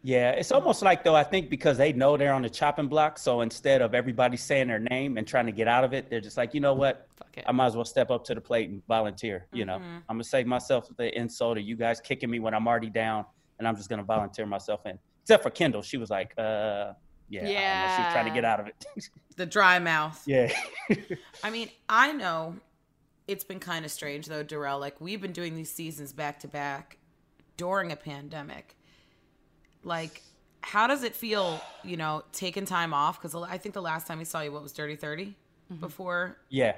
Yeah, 0.05 0.29
it's 0.33 0.51
almost 0.51 0.83
like 0.83 1.03
though 1.03 1.15
I 1.15 1.23
think 1.23 1.49
because 1.49 1.79
they 1.79 1.91
know 1.91 2.15
they're 2.15 2.31
on 2.31 2.43
the 2.43 2.49
chopping 2.49 2.87
block, 2.87 3.17
so 3.17 3.41
instead 3.41 3.81
of 3.81 3.95
everybody 3.95 4.37
saying 4.37 4.67
their 4.67 4.77
name 4.77 5.17
and 5.17 5.25
trying 5.27 5.47
to 5.47 5.51
get 5.51 5.67
out 5.67 5.83
of 5.83 5.93
it, 5.93 6.11
they're 6.11 6.21
just 6.21 6.37
like, 6.37 6.53
you 6.53 6.59
know 6.59 6.75
what, 6.75 7.07
Fuck 7.17 7.37
it. 7.37 7.43
I 7.47 7.51
might 7.51 7.65
as 7.65 7.75
well 7.75 7.85
step 7.85 8.11
up 8.11 8.23
to 8.25 8.35
the 8.35 8.41
plate 8.41 8.69
and 8.69 8.85
volunteer. 8.87 9.47
You 9.51 9.65
know, 9.65 9.77
Mm-hmm. 9.79 9.95
I'm 10.07 10.17
gonna 10.17 10.23
save 10.23 10.45
myself 10.45 10.87
the 10.95 11.17
insult 11.17 11.57
of 11.57 11.63
you 11.63 11.75
guys 11.75 11.99
kicking 11.99 12.29
me 12.29 12.37
when 12.37 12.53
I'm 12.53 12.67
already 12.67 12.91
down, 12.91 13.25
and 13.57 13.67
I'm 13.67 13.75
just 13.75 13.89
gonna 13.89 14.03
volunteer 14.03 14.45
myself 14.45 14.85
in. 14.85 14.99
Except 15.23 15.41
for 15.41 15.49
Kendal, 15.49 15.81
she 15.81 15.97
was 15.97 16.11
like, 16.11 16.35
uh, 16.37 16.93
yeah, 17.27 17.41
I 17.41 17.87
don't 17.87 17.95
she 17.97 18.03
was 18.03 18.13
trying 18.13 18.25
to 18.25 18.31
get 18.31 18.45
out 18.45 18.59
of 18.59 18.67
it. 18.67 19.09
The 19.37 19.47
dry 19.47 19.79
mouth. 19.79 20.21
yeah, 20.27 20.53
I 21.43 21.49
mean, 21.49 21.69
I 21.89 22.11
know 22.11 22.57
it's 23.27 23.43
been 23.43 23.59
kind 23.59 23.83
of 23.85 23.89
strange 23.91 24.27
though, 24.27 24.43
Darrell. 24.43 24.77
Like 24.77 25.01
we've 25.01 25.19
been 25.19 25.33
doing 25.33 25.55
these 25.55 25.71
seasons 25.71 26.13
back 26.13 26.39
to 26.41 26.47
back 26.47 26.99
during 27.57 27.91
a 27.91 27.95
pandemic. 27.95 28.77
Like, 29.85 30.23
how 30.61 30.87
does 30.87 31.03
it 31.03 31.15
feel, 31.15 31.61
you 31.83 31.95
know, 31.95 32.23
taking 32.33 32.65
time 32.65 32.93
off? 32.93 33.21
Because 33.21 33.35
I 33.35 33.57
think 33.57 33.73
the 33.73 33.81
last 33.81 34.07
time 34.07 34.17
we 34.17 34.25
saw 34.25 34.41
you, 34.41 34.51
what 34.51 34.63
was 34.63 34.73
Dirty 34.73 34.95
30 34.95 35.35
before 35.79 36.37
yeah. 36.49 36.75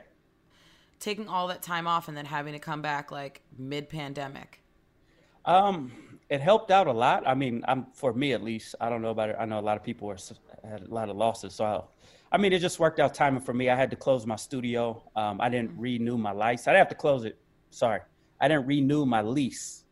taking 1.00 1.28
all 1.28 1.48
that 1.48 1.62
time 1.62 1.88
off 1.88 2.08
and 2.10 2.15
then 2.15 2.26
having 2.26 2.54
to 2.54 2.60
come 2.60 2.82
back 2.82 3.12
like 3.12 3.41
mid 3.58 3.89
pandemic. 3.89 4.62
Um, 5.46 5.91
it 6.30 6.41
helped 6.41 6.70
out 6.70 6.88
a 6.88 6.91
lot. 6.91 7.26
I 7.26 7.34
mean, 7.34 7.63
I'm 7.67 7.88
for 7.93 8.13
me 8.13 8.34
at 8.34 8.43
least. 8.43 8.76
I 8.82 8.89
don't 8.89 9.02
know 9.02 9.12
about 9.12 9.30
it. 9.30 9.38
I 9.39 9.46
know 9.46 9.60
a 9.60 9.62
lot 9.62 9.78
of 9.78 9.84
people 9.84 10.12
are, 10.12 10.17
had 10.70 10.82
a 10.82 10.93
lot 10.93 11.10
of 11.10 11.15
losses. 11.15 11.56
So, 11.56 11.65
I, 11.65 12.36
I 12.36 12.38
mean, 12.38 12.52
it 12.52 12.60
just 12.60 12.80
worked 12.80 13.00
out 13.00 13.13
timing 13.13 13.41
for 13.41 13.54
me. 13.54 13.70
I 13.70 13.76
had 13.76 13.89
to 13.91 13.96
close 13.96 14.26
my 14.26 14.36
studio. 14.36 15.02
Um, 15.15 15.39
I 15.39 15.48
didn't 15.48 15.72
renew 15.78 16.17
my 16.17 16.34
license. 16.34 16.67
I 16.67 16.72
didn't 16.72 16.80
have 16.80 16.89
to 16.89 16.96
close 16.96 17.24
it. 17.24 17.38
Sorry, 17.70 18.02
I 18.41 18.50
didn't 18.50 18.65
renew 18.65 19.06
my 19.06 19.22
lease 19.22 19.86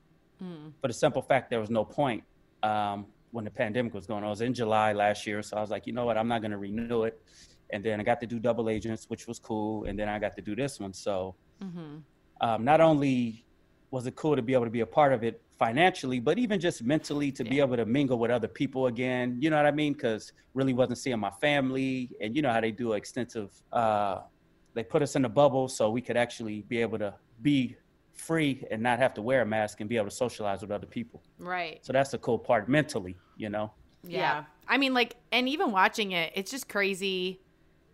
for 0.82 0.88
the 0.88 0.94
simple 0.94 1.22
fact 1.22 1.50
there 1.50 1.60
was 1.60 1.70
no 1.70 1.86
point 1.86 2.24
um, 2.66 3.06
when 3.32 3.46
the 3.46 3.52
pandemic 3.52 3.94
was 3.94 4.06
going 4.08 4.24
on. 4.24 4.28
It 4.28 4.38
was 4.38 4.42
in 4.42 4.54
July 4.54 4.94
last 4.94 5.28
year, 5.28 5.42
so 5.42 5.58
I 5.58 5.62
was 5.62 5.72
like, 5.76 5.86
you 5.88 5.94
know 5.94 6.06
what, 6.06 6.18
I'm 6.18 6.30
not 6.34 6.42
going 6.42 6.56
to 6.58 6.58
renew 6.58 7.04
it. 7.04 7.16
And 7.72 7.84
then 7.84 8.00
I 8.00 8.04
got 8.04 8.20
to 8.22 8.28
do 8.28 8.38
double 8.40 8.70
agents, 8.70 9.06
which 9.12 9.28
was 9.28 9.40
cool. 9.40 9.86
And 9.86 9.98
then 10.00 10.08
I 10.08 10.20
got 10.20 10.36
to 10.36 10.42
do 10.42 10.56
this 10.56 10.80
one. 10.80 10.94
So 10.94 11.36
um, 12.42 12.64
not 12.64 12.80
only 12.82 13.46
was 13.92 14.08
it 14.08 14.16
cool 14.16 14.36
to 14.36 14.42
be 14.42 14.54
able 14.54 14.66
to 14.66 14.76
be 14.80 14.82
a 14.82 14.92
part 15.00 15.14
of 15.14 15.24
it 15.24 15.42
financially, 15.58 16.20
but 16.20 16.38
even 16.38 16.60
just 16.60 16.84
mentally 16.84 17.32
to 17.32 17.44
be 17.44 17.60
able 17.60 17.78
to 17.78 17.86
mingle 17.86 18.20
with 18.20 18.32
other 18.32 18.48
people 18.48 18.88
again. 18.88 19.38
You 19.40 19.50
know 19.50 19.58
what 19.58 19.66
I 19.66 19.72
mean? 19.72 19.94
Because 19.94 20.34
really 20.54 20.74
wasn't 20.74 20.98
seeing 20.98 21.20
my 21.20 21.32
family, 21.48 22.12
and 22.22 22.36
you 22.36 22.42
know 22.42 22.52
how 22.52 22.62
they 22.62 22.72
do 22.72 22.94
extensive. 22.94 23.50
Uh, 23.72 24.22
they 24.74 24.84
put 24.84 25.02
us 25.02 25.16
in 25.16 25.24
a 25.26 25.30
bubble 25.30 25.68
so 25.68 25.90
we 25.90 26.02
could 26.02 26.18
actually 26.18 26.64
be 26.64 26.82
able 26.82 27.00
to 27.00 27.14
be 27.42 27.76
free 28.16 28.66
and 28.72 28.82
not 28.82 29.00
have 29.00 29.14
to 29.16 29.22
wear 29.22 29.42
a 29.42 29.46
mask 29.46 29.82
and 29.82 29.90
be 29.90 29.98
able 29.98 30.10
to 30.10 30.16
socialize 30.16 30.62
with 30.62 30.72
other 30.72 30.88
people. 30.88 31.22
Right. 31.40 31.86
So 31.86 31.94
that's 31.94 32.12
the 32.12 32.18
cool 32.18 32.40
part 32.40 32.68
mentally, 32.68 33.16
you 33.38 33.50
know. 33.50 33.72
Yeah. 34.04 34.46
I 34.68 34.78
mean, 34.78 34.94
like, 34.94 35.16
and 35.32 35.48
even 35.50 35.72
watching 35.72 36.12
it, 36.12 36.32
it's 36.36 36.52
just 36.52 36.70
crazy. 36.70 37.42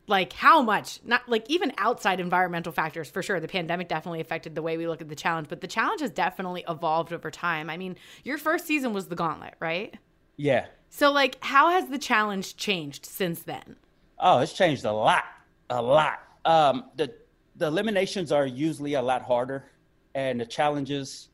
Like 0.08 0.34
how 0.34 0.62
much, 0.62 1.00
not 1.06 1.28
like 1.30 1.50
even 1.50 1.72
outside 1.78 2.20
environmental 2.20 2.72
factors 2.72 3.10
for 3.10 3.24
sure. 3.24 3.40
The 3.40 3.48
pandemic 3.48 3.88
definitely 3.88 4.20
affected 4.20 4.56
the 4.56 4.62
way 4.62 4.78
we 4.78 4.88
look 4.88 5.02
at 5.02 5.10
the 5.10 5.16
challenge, 5.16 5.48
but 5.48 5.62
the 5.62 5.68
challenge 5.68 6.02
has 6.02 6.12
definitely 6.12 6.66
evolved 6.68 7.14
over 7.14 7.32
time. 7.32 7.70
I 7.70 7.78
mean, 7.78 7.96
your 8.24 8.38
first 8.38 8.66
season 8.66 8.94
was 8.94 9.08
the 9.08 9.16
gauntlet, 9.16 9.54
right? 9.60 9.96
Yeah. 10.38 10.66
So, 10.90 11.12
like, 11.12 11.38
how 11.42 11.70
has 11.70 11.88
the 11.88 11.98
challenge 11.98 12.58
changed 12.58 13.06
since 13.06 13.44
then? 13.44 13.78
Oh, 14.20 14.40
it's 14.40 14.54
changed 14.54 14.84
a 14.84 14.92
lot, 14.92 15.24
a 15.70 15.82
lot. 15.82 16.20
Um, 16.44 16.86
the 16.96 17.14
the 17.56 17.68
eliminations 17.68 18.32
are 18.32 18.46
usually 18.46 18.96
a 18.96 19.02
lot 19.02 19.22
harder, 19.22 19.71
and 20.16 20.40
the 20.40 20.46
challenges 20.46 21.30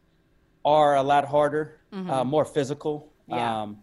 are 0.65 0.95
a 0.95 1.03
lot 1.03 1.25
harder, 1.25 1.79
uh, 1.91 2.23
more 2.23 2.45
physical. 2.45 3.11
Yeah. 3.27 3.61
Um, 3.61 3.77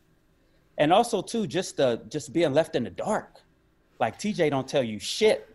and 0.79 0.93
also 0.93 1.23
too, 1.23 1.47
just 1.47 1.77
the 1.77 2.03
just 2.09 2.33
being 2.33 2.53
left 2.53 2.75
in 2.77 2.85
the 2.85 2.91
dark. 2.91 3.41
Like 4.01 4.19
TJ 4.19 4.51
don't 4.51 4.67
tell 4.69 4.83
you 4.83 4.99
shit. 4.99 5.49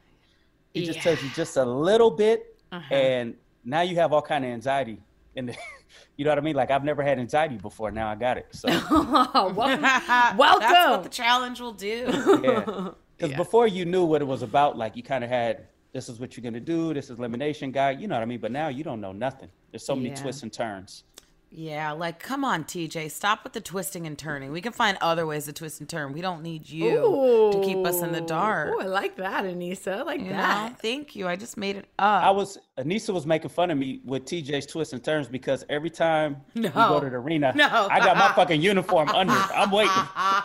He 0.74 0.86
just 0.86 1.00
tells 1.00 1.22
you 1.22 1.30
just 1.36 1.58
a 1.58 1.66
little 1.66 2.12
bit, 2.12 2.56
and 2.92 3.36
now 3.66 3.82
you 3.82 3.96
have 3.96 4.14
all 4.14 4.22
kind 4.22 4.46
of 4.46 4.52
anxiety. 4.52 5.02
In 5.36 5.48
the, 5.48 5.56
you 6.18 6.26
know 6.26 6.32
what 6.32 6.38
I 6.38 6.42
mean? 6.42 6.56
Like 6.56 6.72
I've 6.72 6.84
never 6.84 7.04
had 7.04 7.20
anxiety 7.20 7.58
before. 7.58 7.92
Now 7.92 8.10
I 8.10 8.16
got 8.16 8.38
it. 8.38 8.48
So. 8.52 8.70
Oh, 8.92 9.54
welcome. 9.56 9.82
That's 9.82 10.38
welcome. 10.38 10.92
what 10.92 11.04
the 11.04 11.10
challenge 11.10 11.60
will 11.60 11.74
do. 11.74 12.06
Yeah. 12.44 12.90
Because 13.18 13.36
before 13.36 13.68
you 13.68 13.84
knew 13.84 14.06
what 14.06 14.22
it 14.22 14.26
was 14.26 14.42
about, 14.44 14.78
like 14.78 14.96
you 14.96 15.04
kind 15.04 15.24
of 15.24 15.30
had 15.30 15.68
this 15.92 16.10
is 16.10 16.20
what 16.20 16.36
you're 16.38 16.44
gonna 16.44 16.60
do, 16.60 16.94
this 16.94 17.10
is 17.10 17.18
elimination 17.18 17.72
guy. 17.72 17.92
you 17.92 18.08
know 18.08 18.16
what 18.16 18.22
I 18.22 18.26
mean? 18.26 18.40
But 18.40 18.52
now 18.52 18.68
you 18.68 18.84
don't 18.84 19.02
know 19.02 19.12
nothing. 19.12 19.50
There's 19.72 19.84
so 19.86 19.96
many 19.96 20.10
Yeah. 20.10 20.16
twists 20.16 20.44
and 20.44 20.52
turns. 20.54 21.04
Yeah, 21.52 21.94
like 21.94 22.20
come 22.20 22.46
on, 22.46 22.64
TJ, 22.64 23.10
stop 23.10 23.44
with 23.44 23.54
the 23.54 23.60
twisting 23.62 24.06
and 24.06 24.16
turning. 24.18 24.52
We 24.52 24.62
can 24.62 24.72
find 24.72 24.98
other 25.02 25.26
ways 25.26 25.46
to 25.46 25.54
twist 25.54 25.80
and 25.80 25.90
turn. 25.90 26.14
We 26.14 26.22
don't 26.22 26.44
need 26.44 26.70
you 26.70 27.52
to 27.54 27.62
keep 27.64 27.84
us 27.88 28.02
in 28.04 28.12
the 28.12 28.22
dark. 28.22 28.70
Oh, 28.78 28.82
I 28.82 28.86
like 28.86 29.16
that, 29.16 29.46
Aneesa. 29.46 29.98
I 29.98 30.02
like 30.04 30.22
You 30.22 30.30
that. 30.30 30.70
know? 30.72 30.76
Thank 30.80 31.16
you. 31.16 31.28
I 31.28 31.36
just 31.36 31.58
made 31.58 31.76
it 31.76 31.86
up. 31.98 32.24
I 32.24 32.30
was 32.30 32.60
Aneesa 32.78 33.14
was 33.16 33.26
making 33.26 33.50
fun 33.50 33.72
of 33.72 33.80
me 33.80 34.00
with 34.06 34.26
TJ's 34.26 34.68
twists 34.68 34.94
and 34.94 35.04
turns 35.04 35.28
because 35.28 35.66
every 35.70 35.90
time 35.90 36.38
we 36.54 36.70
go 36.70 37.00
to 37.00 37.10
the 37.10 37.16
arena, 37.16 37.52
No. 37.56 37.88
I 37.90 38.00
got 38.00 38.16
my 38.16 38.32
fucking 38.34 38.62
uniform 38.62 39.10
under. 39.16 39.34
I'm 39.34 39.72
waiting. 39.72 39.92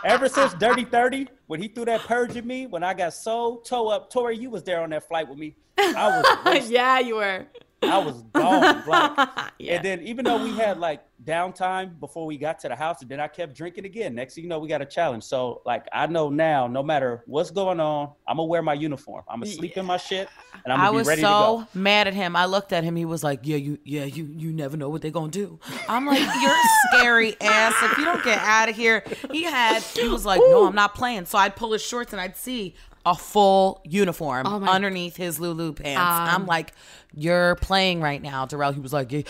Ever 0.05 0.29
since 0.29 0.55
Dirty 0.55 0.85
30, 0.91 1.29
when 1.49 1.61
he 1.61 1.69
threw 1.69 1.85
that 1.85 2.01
purge 2.01 2.35
at 2.39 2.47
me, 2.47 2.67
when 2.67 2.83
I 2.83 2.95
got 2.95 3.13
so 3.13 3.57
toe 3.67 3.89
up, 3.89 4.11
Tori, 4.11 4.39
you 4.39 4.49
was 4.49 4.63
there 4.63 4.81
on 4.81 4.89
that 4.91 5.07
flight 5.07 5.29
with 5.29 5.37
me. 5.39 5.55
I 5.77 6.23
was 6.47 6.71
yeah, 6.71 6.99
you 6.99 7.17
were. 7.17 7.45
I 7.91 7.99
was 7.99 8.23
gone. 8.33 8.83
Like, 8.87 9.29
Yeah. 9.59 9.77
And 9.77 9.85
then 9.85 10.03
even 10.03 10.25
though 10.25 10.43
we 10.43 10.53
had 10.53 10.79
like 10.79 11.05
downtime 11.25 11.99
before 12.01 12.27
we 12.27 12.37
got 12.37 12.59
to 12.61 12.69
the 12.69 12.75
house, 12.77 13.01
and 13.03 13.09
then 13.11 13.21
I 13.21 13.29
kept 13.29 13.55
drinking 13.57 13.85
again. 13.87 14.15
Next 14.15 14.35
thing 14.35 14.45
you 14.45 14.51
know, 14.51 14.59
we 14.59 14.69
got 14.69 14.83
a 14.83 14.87
challenge. 14.87 15.23
So 15.25 15.63
like 15.65 15.87
I 15.93 16.07
know 16.07 16.29
now, 16.29 16.67
no 16.67 16.83
matter 16.83 17.23
what's 17.27 17.51
going 17.51 17.81
on, 17.81 18.11
I'm 18.27 18.37
gonna 18.37 18.47
wear 18.49 18.63
my 18.63 18.75
uniform. 18.75 19.25
I'm 19.29 19.41
gonna 19.41 19.51
sleep 19.51 19.77
in 19.77 19.87
my 19.87 19.97
shit, 19.97 20.29
and 20.65 20.73
I'm 20.73 20.81
gonna 20.81 20.91
be 20.91 20.97
was 20.99 21.09
ready 21.09 21.23
so 21.23 21.29
to 21.29 21.65
go. 21.75 21.81
mad 21.81 22.09
at 22.09 22.15
him. 22.15 22.35
I 22.37 22.47
looked 22.47 22.73
at 22.73 22.85
him. 22.85 22.97
He 22.97 23.05
was 23.05 23.23
like, 23.23 23.41
"Yeah, 23.45 23.57
you, 23.57 23.79
yeah, 23.85 24.05
you, 24.05 24.25
you 24.25 24.53
never 24.53 24.77
know 24.77 24.89
what 24.89 25.03
they're 25.03 25.11
gonna 25.13 25.31
do." 25.31 25.59
I'm 25.89 26.05
like, 26.05 26.19
"You're 26.43 26.57
scary 26.93 27.37
ass. 27.41 27.75
If 27.83 27.99
you 27.99 28.05
don't 28.05 28.25
get 28.25 28.39
out 28.39 28.69
of 28.69 28.77
here." 28.77 29.05
He 29.31 29.45
had. 29.45 29.83
He 29.83 30.09
was 30.09 30.27
like, 30.27 30.41
"No, 30.41 30.67
I'm 30.67 30.75
not 30.75 30.95
playing." 30.95 31.27
So 31.27 31.39
I'd 31.39 31.55
pull 31.57 31.73
his 31.73 31.83
shorts 31.83 32.13
and 32.13 32.21
I'd 32.21 32.37
see 32.37 32.75
a 33.07 33.15
full 33.15 33.81
uniform 33.85 34.47
Oh 34.47 34.63
underneath 34.65 35.17
his 35.17 35.39
Lulu 35.39 35.73
pants. 35.75 36.01
I'm 36.01 36.47
like, 36.47 36.73
"You're 37.15 37.55
playing 37.57 38.01
right 38.01 38.23
now, 38.23 38.47
Darrell." 38.47 38.73
He 38.73 38.81
was 38.81 38.93
like, 38.93 39.13
yeah, 39.13 39.23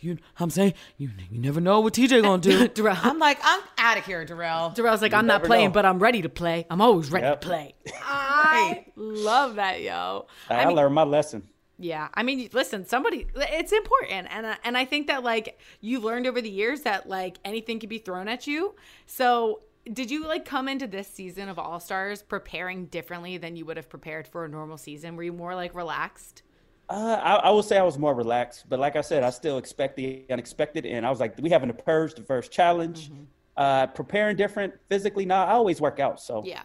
"You, 0.00 0.18
I'm 0.38 0.50
saying, 0.50 0.74
you, 0.96 1.10
you 1.30 1.38
never 1.40 1.60
know 1.60 1.80
what 1.80 1.94
TJ 1.94 2.22
gonna 2.22 2.42
do." 2.42 2.66
Darrell. 2.74 2.96
I'm 3.02 3.18
like, 3.18 3.38
"I'm 3.42 3.60
out 3.78 3.98
of 3.98 4.04
here, 4.04 4.24
Darrell." 4.24 4.70
Darrell's 4.70 5.02
like, 5.02 5.14
I'm 5.14 5.26
not 5.26 5.44
playing, 5.44 5.68
know. 5.68 5.74
but 5.74 5.86
I'm 5.86 5.98
ready 6.00 6.22
to 6.22 6.28
play. 6.28 6.66
I'm 6.70 6.80
always 6.80 7.10
ready 7.12 7.26
Yep. 7.26 7.40
to 7.40 7.46
play. 7.46 7.74
I 8.04 8.84
love 8.96 9.54
that, 9.56 9.80
yo. 9.80 10.26
I, 10.48 10.62
I 10.62 10.66
mean, 10.66 10.76
learned 10.76 10.94
my 10.94 11.04
lesson. 11.04 11.44
yeah. 11.78 12.08
I 12.14 12.22
mean, 12.24 12.48
listen, 12.52 12.84
somebody, 12.86 13.26
it's 13.36 13.72
important, 13.72 14.26
and 14.32 14.46
uh, 14.46 14.54
and 14.64 14.76
I 14.76 14.84
think 14.84 15.06
that 15.06 15.22
like 15.22 15.58
you've 15.80 16.02
learned 16.04 16.26
over 16.26 16.40
the 16.40 16.50
years 16.50 16.80
that 16.82 17.08
like 17.08 17.38
anything 17.44 17.78
can 17.78 17.88
be 17.88 17.98
thrown 17.98 18.26
at 18.28 18.46
you. 18.46 18.74
So. 19.06 19.60
Did 19.92 20.10
you 20.10 20.26
like 20.26 20.44
come 20.44 20.68
into 20.68 20.86
this 20.86 21.08
season 21.08 21.48
of 21.48 21.58
All 21.58 21.80
Stars 21.80 22.22
preparing 22.22 22.86
differently 22.86 23.38
than 23.38 23.56
you 23.56 23.64
would 23.64 23.76
have 23.76 23.88
prepared 23.88 24.28
for 24.28 24.44
a 24.44 24.48
normal 24.48 24.76
season? 24.76 25.16
Were 25.16 25.22
you 25.22 25.32
more 25.32 25.54
like 25.54 25.74
relaxed? 25.74 26.42
Uh, 26.88 27.18
I, 27.22 27.34
I 27.36 27.50
would 27.50 27.64
say 27.64 27.78
I 27.78 27.82
was 27.82 27.98
more 27.98 28.14
relaxed, 28.14 28.66
but 28.68 28.78
like 28.78 28.96
I 28.96 29.00
said, 29.00 29.22
I 29.22 29.30
still 29.30 29.58
expect 29.58 29.96
the 29.96 30.24
unexpected, 30.30 30.86
and 30.86 31.06
I 31.06 31.10
was 31.10 31.20
like, 31.20 31.34
we 31.40 31.50
having 31.50 31.68
to 31.68 31.74
purge 31.74 32.14
the 32.14 32.22
first 32.22 32.50
challenge. 32.50 33.10
Uh, 33.56 33.86
preparing 33.88 34.36
different 34.36 34.72
physically. 34.88 35.24
Now 35.26 35.44
I 35.44 35.52
always 35.52 35.80
work 35.80 36.00
out, 36.00 36.20
so 36.20 36.42
Yeah. 36.44 36.62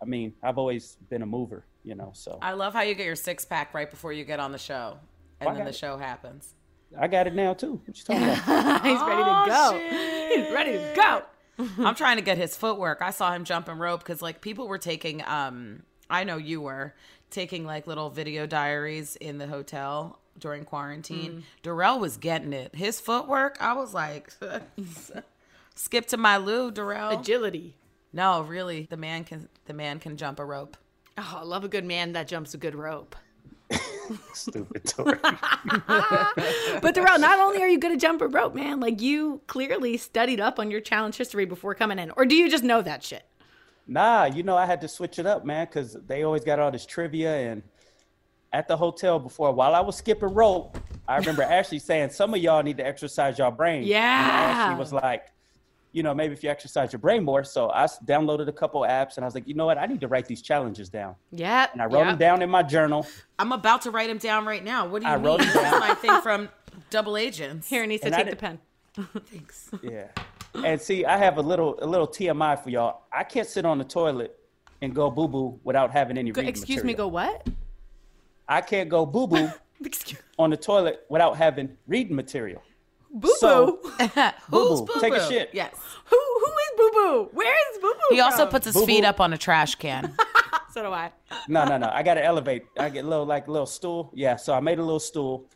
I 0.00 0.04
mean, 0.04 0.34
I've 0.42 0.58
always 0.58 0.96
been 1.08 1.22
a 1.22 1.26
mover, 1.26 1.64
you 1.82 1.94
know. 1.94 2.10
So 2.14 2.38
I 2.42 2.52
love 2.52 2.72
how 2.74 2.82
you 2.82 2.94
get 2.94 3.06
your 3.06 3.16
six 3.16 3.44
pack 3.44 3.72
right 3.74 3.90
before 3.90 4.12
you 4.12 4.24
get 4.24 4.38
on 4.38 4.52
the 4.52 4.58
show, 4.58 4.98
and 5.40 5.48
I 5.50 5.54
then 5.54 5.64
the 5.64 5.70
it. 5.70 5.74
show 5.74 5.96
happens. 5.96 6.54
I 6.98 7.08
got 7.08 7.26
it 7.26 7.34
now 7.34 7.54
too. 7.54 7.80
What 7.84 7.98
you 7.98 8.04
talking 8.04 8.22
about? 8.22 8.82
He's 8.84 9.00
ready 9.00 9.24
to 9.24 9.44
go. 9.48 10.34
He's 10.34 10.54
ready 10.54 10.72
to 10.72 10.92
go. 10.94 11.22
I'm 11.58 11.94
trying 11.94 12.16
to 12.16 12.22
get 12.22 12.38
his 12.38 12.56
footwork. 12.56 13.02
I 13.02 13.10
saw 13.10 13.32
him 13.32 13.44
jumping 13.44 13.78
rope 13.78 14.00
because 14.00 14.22
like 14.22 14.40
people 14.40 14.68
were 14.68 14.78
taking 14.78 15.22
um 15.26 15.82
I 16.08 16.24
know 16.24 16.36
you 16.36 16.60
were 16.60 16.94
taking 17.30 17.64
like 17.64 17.86
little 17.86 18.10
video 18.10 18.46
diaries 18.46 19.16
in 19.16 19.38
the 19.38 19.46
hotel 19.46 20.20
during 20.38 20.64
quarantine. 20.64 21.44
Darrell 21.62 21.98
was 21.98 22.16
getting 22.16 22.52
it. 22.52 22.74
His 22.74 23.00
footwork, 23.00 23.56
I 23.60 23.72
was 23.72 23.94
like 23.94 24.32
skip 25.74 26.06
to 26.08 26.16
my 26.16 26.36
Lou, 26.36 26.70
Darrell. 26.70 27.18
Agility. 27.18 27.76
No, 28.12 28.42
really, 28.42 28.86
the 28.88 28.96
man 28.96 29.24
can 29.24 29.48
the 29.66 29.74
man 29.74 29.98
can 29.98 30.16
jump 30.16 30.38
a 30.38 30.44
rope. 30.44 30.76
Oh, 31.18 31.38
I 31.40 31.44
love 31.44 31.64
a 31.64 31.68
good 31.68 31.84
man 31.84 32.12
that 32.12 32.28
jumps 32.28 32.54
a 32.54 32.58
good 32.58 32.74
rope. 32.74 33.16
Stupid 34.34 34.84
Tori. 34.84 35.18
But 36.82 36.94
Darrell, 36.94 37.18
not 37.18 37.38
only 37.38 37.62
are 37.62 37.68
you 37.68 37.78
good 37.78 37.92
at 37.92 37.98
jump 37.98 38.20
a 38.20 38.28
rope, 38.28 38.54
man, 38.54 38.80
like 38.80 39.00
you 39.00 39.40
clearly 39.46 39.96
studied 39.96 40.40
up 40.40 40.58
on 40.58 40.70
your 40.70 40.80
challenge 40.80 41.16
history 41.16 41.44
before 41.44 41.74
coming 41.74 41.98
in, 41.98 42.10
or 42.16 42.24
do 42.26 42.34
you 42.34 42.50
just 42.50 42.64
know 42.64 42.82
that 42.82 43.02
shit? 43.02 43.24
Nah, 43.86 44.24
you 44.24 44.42
know 44.42 44.56
I 44.56 44.66
had 44.66 44.80
to 44.80 44.88
switch 44.88 45.18
it 45.18 45.26
up, 45.26 45.44
man, 45.44 45.66
because 45.66 45.96
they 46.06 46.22
always 46.24 46.44
got 46.44 46.58
all 46.58 46.70
this 46.70 46.86
trivia 46.86 47.50
and 47.50 47.62
at 48.52 48.68
the 48.68 48.76
hotel 48.76 49.18
before 49.18 49.52
while 49.52 49.74
I 49.74 49.80
was 49.80 49.96
skipping 49.96 50.32
rope, 50.32 50.78
I 51.06 51.18
remember 51.18 51.42
Ashley 51.58 51.78
saying 51.78 52.10
some 52.10 52.34
of 52.34 52.40
y'all 52.40 52.62
need 52.62 52.78
to 52.78 52.86
exercise 52.86 53.38
your 53.38 53.50
brain. 53.50 53.78
And 53.78 53.86
Yeah. 53.86 54.00
Ashley 54.02 54.78
was 54.78 54.92
like, 54.92 55.26
you 55.96 56.02
know, 56.02 56.12
maybe 56.12 56.34
if 56.34 56.44
you 56.44 56.50
exercise 56.50 56.92
your 56.92 57.00
brain 57.00 57.24
more. 57.24 57.42
So 57.42 57.70
I 57.70 57.86
downloaded 58.04 58.48
a 58.48 58.52
couple 58.52 58.82
apps 58.82 59.16
and 59.16 59.24
I 59.24 59.26
was 59.26 59.34
like, 59.34 59.48
you 59.48 59.54
know 59.54 59.64
what? 59.64 59.78
I 59.78 59.86
need 59.86 60.02
to 60.02 60.08
write 60.08 60.26
these 60.26 60.42
challenges 60.42 60.90
down. 60.90 61.14
Yeah. 61.32 61.68
And 61.72 61.80
I 61.80 61.86
wrote 61.86 62.04
them 62.04 62.18
down 62.18 62.42
in 62.42 62.50
my 62.50 62.62
journal. 62.62 63.06
I'm 63.38 63.50
about 63.50 63.80
to 63.82 63.90
write 63.90 64.08
them 64.08 64.18
down 64.18 64.44
right 64.44 64.62
now. 64.62 64.86
What 64.86 65.00
do 65.00 65.08
you 65.08 65.14
I 65.14 65.16
mean? 65.16 65.24
wrote 65.24 65.40
it 65.40 65.46
That's 65.54 65.70
down. 65.70 65.80
my 65.80 65.94
thing 65.94 66.20
from 66.20 66.50
Double 66.90 67.16
Agents. 67.16 67.66
Here, 67.66 67.82
Aneesa, 67.82 68.00
And 68.02 68.14
I 68.14 68.24
take 68.24 68.30
the 68.30 68.36
pen. 68.36 68.58
Thanks. 69.30 69.70
Yeah. 69.82 70.08
And 70.62 70.78
see, 70.78 71.06
I 71.06 71.16
have 71.16 71.38
a 71.38 71.42
little 71.42 71.78
a 71.80 71.86
little 71.86 72.06
TMI 72.06 72.62
for 72.62 72.68
y'all. 72.68 73.04
I 73.10 73.24
can't 73.24 73.48
sit 73.48 73.64
on 73.64 73.78
the 73.78 73.84
toilet 73.84 74.38
and 74.82 74.94
go 74.94 75.10
boo 75.10 75.28
boo 75.28 75.58
without 75.64 75.90
having 75.90 76.18
any 76.18 76.30
Go, 76.30 76.40
reading 76.42 76.50
excuse 76.50 76.84
me, 76.84 76.92
go 76.92 77.08
what? 77.08 77.46
I 78.46 78.60
can't 78.60 78.90
go 78.90 79.06
boo 79.06 79.26
boo 79.26 79.50
on 80.38 80.50
the 80.50 80.56
toilet 80.58 81.06
without 81.08 81.38
having 81.38 81.74
reading 81.86 82.14
material. 82.16 82.62
Boo 83.20 83.34
So- 83.38 83.78
boo. 83.82 83.90
Who's 84.50 84.80
Boo-boo. 84.82 85.00
Take 85.00 85.14
a 85.14 85.26
shit. 85.28 85.50
Yes. 85.52 85.74
who 86.04 86.16
who 86.16 86.46
is 86.64 86.70
boo 86.76 86.90
boo? 86.92 87.28
Where 87.32 87.54
is 87.72 87.78
boo 87.80 87.92
boo? 87.94 88.14
He 88.14 88.20
also 88.20 88.46
puts 88.46 88.66
his 88.66 88.74
Boo-boo. 88.74 88.86
feet 88.86 89.04
up 89.04 89.20
on 89.20 89.32
a 89.32 89.38
trash 89.38 89.74
can. 89.76 90.14
So 90.72 90.82
do 90.82 90.90
I. 90.92 91.10
No, 91.48 91.64
no, 91.64 91.78
no. 91.78 91.88
I 91.90 92.02
got 92.02 92.14
to 92.14 92.22
elevate. 92.22 92.64
I 92.78 92.90
get 92.90 93.06
a 93.06 93.08
little 93.08 93.24
like 93.24 93.46
a 93.48 93.50
little 93.50 93.64
stool. 93.66 94.10
Yeah. 94.12 94.36
So 94.36 94.52
I 94.52 94.60
made 94.60 94.78
a 94.78 94.82
little 94.82 95.00
stool. 95.00 95.46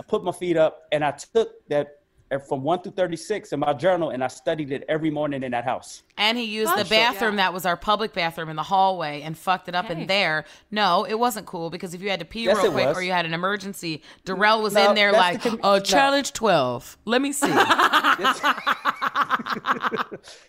I 0.00 0.02
put 0.02 0.24
my 0.24 0.32
feet 0.32 0.56
up 0.56 0.82
and 0.90 1.04
I 1.04 1.12
took 1.12 1.50
that 1.68 2.00
from 2.40 2.62
one 2.62 2.80
through 2.82 2.92
thirty 2.92 3.16
six 3.16 3.52
in 3.52 3.60
my 3.60 3.72
journal 3.72 4.10
and 4.10 4.22
I 4.24 4.28
studied 4.28 4.72
it 4.72 4.84
every 4.88 5.10
morning 5.10 5.42
in 5.42 5.52
that 5.52 5.64
house. 5.64 6.02
And 6.16 6.38
he 6.38 6.44
used 6.44 6.72
Oh, 6.72 6.76
the 6.76 6.84
sure. 6.84 6.96
bathroom 6.98 7.34
Yeah. 7.34 7.44
that 7.44 7.52
was 7.52 7.66
our 7.66 7.76
public 7.76 8.12
bathroom 8.12 8.48
in 8.48 8.56
the 8.56 8.62
hallway 8.62 9.22
and 9.22 9.36
fucked 9.36 9.68
it 9.68 9.74
up 9.74 9.86
Hey. 9.86 10.02
in 10.02 10.06
there. 10.06 10.44
No, 10.70 11.04
it 11.04 11.18
wasn't 11.18 11.46
cool 11.46 11.70
because 11.70 11.92
if 11.94 12.00
you 12.02 12.10
had 12.10 12.20
to 12.20 12.24
pee 12.26 12.44
Yes, 12.44 12.56
real 12.62 12.72
quick 12.72 12.86
was. 12.88 12.96
or 12.96 13.02
you 13.02 13.12
had 13.12 13.26
an 13.26 13.34
emergency, 13.34 14.02
Darrell 14.24 14.62
was 14.62 14.74
No, 14.74 14.88
in 14.90 14.94
there 14.94 15.12
like, 15.12 15.42
the 15.42 15.50
com- 15.50 15.60
oh, 15.62 15.74
no. 15.76 15.80
challenge 15.80 16.32
12. 16.32 16.96
Let 17.04 17.20
me 17.22 17.32
see. 17.32 17.48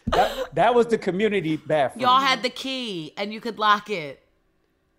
That, 0.07 0.55
that 0.55 0.75
was 0.75 0.87
the 0.87 0.97
community 0.97 1.57
bathroom. 1.57 2.01
Y'all 2.03 2.19
had 2.21 2.43
the 2.43 2.49
key 2.49 3.13
and 3.17 3.33
you 3.33 3.41
could 3.41 3.59
lock 3.59 3.89
it. 3.89 4.21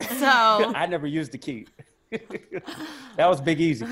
So 0.00 0.26
I 0.74 0.86
never 0.86 1.06
used 1.06 1.32
the 1.32 1.38
key. 1.38 1.66
that 2.10 3.26
was 3.28 3.40
Big 3.40 3.60
Easy. 3.60 3.86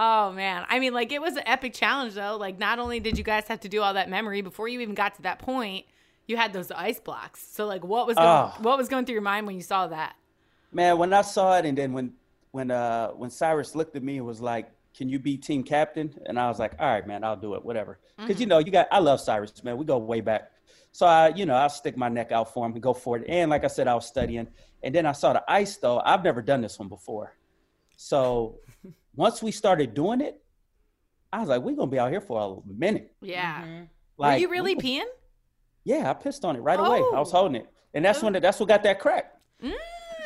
Oh 0.00 0.30
man. 0.30 0.64
I 0.68 0.78
mean, 0.78 0.94
like 0.94 1.10
it 1.10 1.20
was 1.20 1.36
an 1.36 1.42
epic 1.44 1.74
challenge 1.74 2.14
though. 2.14 2.36
Like 2.36 2.56
not 2.56 2.78
only 2.78 3.00
did 3.00 3.18
you 3.18 3.24
guys 3.24 3.48
have 3.48 3.58
to 3.60 3.68
do 3.68 3.82
all 3.82 3.94
that 3.94 4.08
memory 4.08 4.42
before 4.42 4.68
you 4.68 4.78
even 4.78 4.94
got 4.94 5.16
to 5.16 5.22
that 5.22 5.40
point, 5.40 5.86
you 6.28 6.36
had 6.36 6.52
those 6.52 6.70
ice 6.70 7.00
blocks. 7.00 7.44
So 7.44 7.66
like 7.66 7.82
what 7.82 8.06
was 8.06 8.14
going, 8.14 8.28
Ah. 8.28 8.56
what 8.60 8.78
was 8.78 8.88
going 8.88 9.06
through 9.06 9.14
your 9.14 9.22
mind 9.22 9.48
when 9.48 9.56
you 9.56 9.62
saw 9.62 9.88
that? 9.88 10.14
Man, 10.70 10.98
when 10.98 11.12
I 11.12 11.22
saw 11.22 11.58
it, 11.58 11.66
and 11.66 11.76
then 11.76 11.92
when 11.94 12.12
when 12.52 12.70
uh 12.70 13.08
when 13.08 13.28
Syrus 13.30 13.74
looked 13.74 13.96
at 13.96 14.04
me 14.04 14.18
and 14.18 14.26
was 14.26 14.40
like, 14.40 14.70
"Can 14.96 15.08
you 15.08 15.18
be 15.18 15.36
team 15.36 15.64
captain?" 15.64 16.14
and 16.26 16.38
I 16.38 16.46
was 16.48 16.60
like, 16.60 16.74
"All 16.78 16.86
right, 16.86 17.04
man, 17.04 17.24
I'll 17.24 17.36
do 17.36 17.54
it, 17.54 17.64
whatever." 17.64 17.98
Because 18.18 18.40
you 18.40 18.46
know, 18.46 18.58
you 18.58 18.70
got 18.70 18.86
I 18.92 19.00
love 19.00 19.20
Syrus, 19.20 19.64
man. 19.64 19.78
We 19.78 19.84
go 19.84 19.98
way 19.98 20.20
back, 20.20 20.52
so 20.92 21.06
I 21.06 21.28
you 21.30 21.44
know 21.44 21.54
I'll 21.54 21.70
stick 21.70 21.96
my 21.96 22.08
neck 22.08 22.30
out 22.30 22.54
for 22.54 22.64
him 22.64 22.72
and 22.72 22.80
go 22.82 22.94
for 22.94 23.16
it. 23.16 23.24
And 23.28 23.50
like 23.50 23.64
I 23.64 23.68
said, 23.68 23.88
I 23.88 23.94
was 23.96 24.06
studying, 24.06 24.46
and 24.84 24.94
then 24.94 25.06
I 25.06 25.12
saw 25.12 25.32
the 25.32 25.42
ice 25.48 25.76
though. 25.78 26.00
I've 26.04 26.22
never 26.22 26.40
done 26.40 26.60
this 26.60 26.78
one 26.78 26.88
before, 26.88 27.34
so 27.96 28.60
once 29.18 29.42
we 29.42 29.50
started 29.50 29.92
doing 29.94 30.20
it, 30.20 30.40
I 31.32 31.40
was 31.40 31.48
like, 31.48 31.60
"We're 31.62 31.76
gonna 31.76 31.90
be 31.90 31.98
out 31.98 32.10
here 32.10 32.20
for 32.20 32.62
a 32.66 32.72
minute." 32.72 33.12
Yeah. 33.20 33.82
Like, 34.16 34.36
Were 34.36 34.40
you 34.40 34.48
really 34.48 34.74
we- 34.74 34.80
peeing? 34.80 35.04
Yeah, 35.84 36.08
I 36.10 36.14
pissed 36.14 36.44
on 36.44 36.56
it 36.56 36.60
right 36.60 36.78
away. 36.78 36.98
I 36.98 37.18
was 37.18 37.32
Oh. 37.34 37.38
holding 37.38 37.56
it, 37.62 37.68
and 37.94 38.04
that's 38.04 38.22
when 38.22 38.34
oh. 38.36 38.40
that's 38.40 38.58
what 38.60 38.68
got 38.68 38.82
that 38.84 38.98
crack. 39.00 39.34
Mm. 39.62 39.74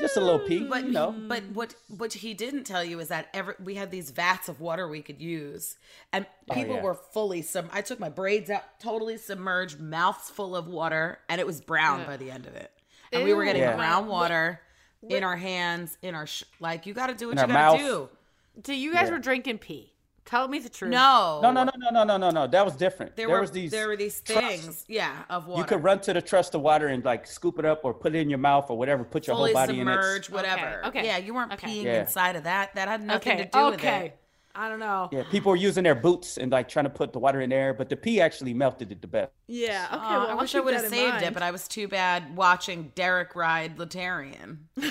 Just 0.00 0.16
a 0.16 0.20
little 0.20 0.40
pee, 0.40 0.64
But 0.64 0.84
you 0.84 0.90
know. 0.92 1.12
but 1.12 1.42
what 1.52 1.74
what 1.88 2.12
he 2.14 2.34
didn't 2.34 2.64
tell 2.64 2.82
you 2.82 2.98
is 3.00 3.08
that 3.08 3.28
every 3.34 3.54
we 3.62 3.74
had 3.76 3.90
these 3.90 4.10
vats 4.10 4.48
of 4.48 4.60
water 4.60 4.88
we 4.88 5.02
could 5.02 5.20
use, 5.20 5.76
and 6.12 6.26
oh, 6.50 6.54
people 6.54 6.74
Oh, 6.74 6.76
yeah. 6.78 6.82
were 6.82 6.94
fully 6.94 7.42
some. 7.42 7.68
I 7.72 7.82
took 7.82 8.00
my 8.00 8.08
braids 8.08 8.48
out, 8.50 8.62
totally 8.80 9.16
submerged, 9.18 9.78
mouths 9.80 10.30
full 10.30 10.56
of 10.56 10.66
water, 10.66 11.18
and 11.28 11.40
it 11.40 11.46
was 11.46 11.60
brown 11.60 12.04
by 12.06 12.16
the 12.16 12.30
end 12.30 12.46
of 12.46 12.54
it. 12.56 12.70
And 13.12 13.24
we 13.24 13.32
were 13.34 13.44
getting 13.44 13.62
Yeah. 13.62 13.76
brown 13.76 14.06
water 14.08 14.60
in 15.08 15.22
our 15.22 15.36
hands, 15.36 15.98
in 16.02 16.14
our 16.14 16.26
sh- 16.26 16.44
like. 16.60 16.86
You 16.86 16.94
got 16.94 17.08
to 17.08 17.14
do 17.14 17.28
what 17.28 17.38
In 17.38 17.48
you 17.48 17.54
got 17.54 17.72
to 17.72 17.78
mouth. 17.78 17.78
do. 17.78 18.08
So 18.64 18.72
you 18.72 18.92
guys 18.92 19.08
Yeah. 19.08 19.12
were 19.14 19.18
drinking 19.18 19.58
pee. 19.58 19.88
Tell 20.24 20.46
me 20.46 20.60
the 20.60 20.68
truth. 20.68 20.92
No, 20.92 21.40
No, 21.42 21.50
no, 21.50 21.64
no, 21.64 21.72
no, 21.76 21.90
no, 21.90 22.04
no, 22.04 22.16
no, 22.16 22.30
no. 22.30 22.46
That 22.46 22.64
was 22.64 22.76
different. 22.76 23.16
There, 23.16 23.26
There, 23.26 23.34
were 23.34 23.40
was 23.40 23.50
these. 23.50 23.72
there 23.72 23.88
were 23.88 23.96
these 23.96 24.20
trusts. 24.22 24.44
things, 24.64 24.84
yeah, 24.88 25.24
of 25.28 25.48
water. 25.48 25.60
You 25.60 25.66
could 25.66 25.82
run 25.82 26.00
to 26.02 26.12
the 26.12 26.22
trust 26.22 26.54
of 26.54 26.60
water 26.60 26.86
and 26.86 27.04
like 27.04 27.26
scoop 27.26 27.58
it 27.58 27.64
up 27.64 27.80
or 27.84 27.92
put 27.92 28.14
it 28.14 28.18
in 28.20 28.30
your 28.30 28.38
mouth 28.38 28.70
or 28.70 28.78
whatever. 28.78 29.02
Put 29.02 29.26
your 29.26 29.34
fully 29.34 29.52
whole 29.52 29.60
body 29.66 29.80
in 29.80 29.88
it. 29.88 29.92
submerged, 29.92 30.30
whatever. 30.30 30.82
okay, 30.86 31.04
Yeah, 31.06 31.16
you 31.18 31.34
weren't 31.34 31.52
okay. 31.54 31.66
peeing 31.66 31.84
Yeah. 31.84 32.00
inside 32.02 32.36
of 32.36 32.44
that. 32.44 32.72
That 32.76 32.86
had 32.86 33.02
nothing 33.02 33.32
Okay. 33.32 33.44
to 33.44 33.50
do 33.50 33.64
with 33.66 33.74
okay. 33.80 34.06
it. 34.06 34.18
I 34.54 34.68
don't 34.68 34.80
know. 34.80 35.08
Yeah, 35.10 35.22
people 35.30 35.48
were 35.50 35.56
using 35.56 35.82
their 35.82 35.94
boots 35.94 36.36
and 36.36 36.52
like 36.52 36.68
trying 36.68 36.84
to 36.84 36.90
put 36.90 37.12
the 37.14 37.18
water 37.18 37.40
in 37.40 37.48
there, 37.50 37.72
but 37.74 37.88
the 37.88 37.96
pee 37.96 38.20
actually 38.20 38.52
melted 38.54 38.92
it 38.92 39.00
the 39.00 39.06
best. 39.08 39.32
Yeah. 39.48 39.86
Okay. 39.90 39.96
Uh, 39.96 39.98
well, 40.10 40.26
I 40.26 40.30
I'll 40.32 40.38
wish 40.38 40.54
I 40.54 40.60
would 40.60 40.74
have 40.74 40.86
saved 40.88 41.14
mind. 41.14 41.24
it, 41.24 41.32
but 41.34 41.42
I 41.42 41.50
was 41.50 41.66
too 41.66 41.88
bad 41.88 42.36
watching 42.36 42.92
Derek 42.94 43.34
ride 43.34 43.76
Letarian. 43.78 44.58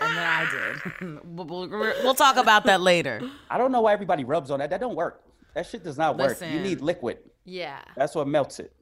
and 0.06 0.16
then 0.16 0.26
I 0.26 0.50
did. 0.50 1.20
we'll, 1.24 1.68
we'll, 1.68 2.14
talk 2.14 2.36
about 2.36 2.64
that 2.64 2.80
later. 2.80 3.20
I 3.50 3.58
don't 3.58 3.70
know 3.72 3.82
why 3.82 3.92
everybody 3.92 4.24
rubs 4.24 4.50
on 4.50 4.60
that. 4.60 4.70
That 4.70 4.80
don't 4.80 4.96
work. 4.96 5.22
That 5.54 5.66
shit 5.66 5.84
does 5.84 5.98
not 5.98 6.16
work. 6.16 6.40
You 6.40 6.60
need 6.60 6.80
liquid. 6.80 7.18
Yeah. 7.44 7.80
That's 7.96 8.14
what 8.14 8.26
melts 8.28 8.60
it. 8.60 8.72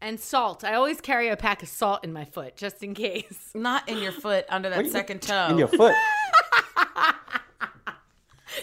And 0.00 0.18
salt. 0.18 0.64
I 0.64 0.74
always 0.74 1.00
carry 1.00 1.28
a 1.28 1.36
pack 1.36 1.62
of 1.62 1.68
salt 1.68 2.02
in 2.04 2.12
my 2.12 2.24
foot 2.24 2.56
just 2.56 2.82
in 2.82 2.94
case. 2.94 3.50
Not 3.54 3.88
in 3.88 3.98
your 3.98 4.12
foot, 4.12 4.46
under 4.48 4.68
that 4.68 4.76
What 4.76 4.82
do 4.82 4.88
you- 4.88 4.92
second 4.92 5.22
toe. 5.22 5.48
In 5.50 5.58
your 5.58 5.68
foot. 5.68 5.94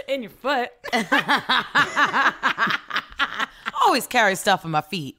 In 0.07 0.23
your 0.23 0.31
foot. 0.31 0.69
always 3.81 4.07
carry 4.07 4.35
stuff 4.35 4.65
in 4.65 4.71
my 4.71 4.81
feet. 4.81 5.17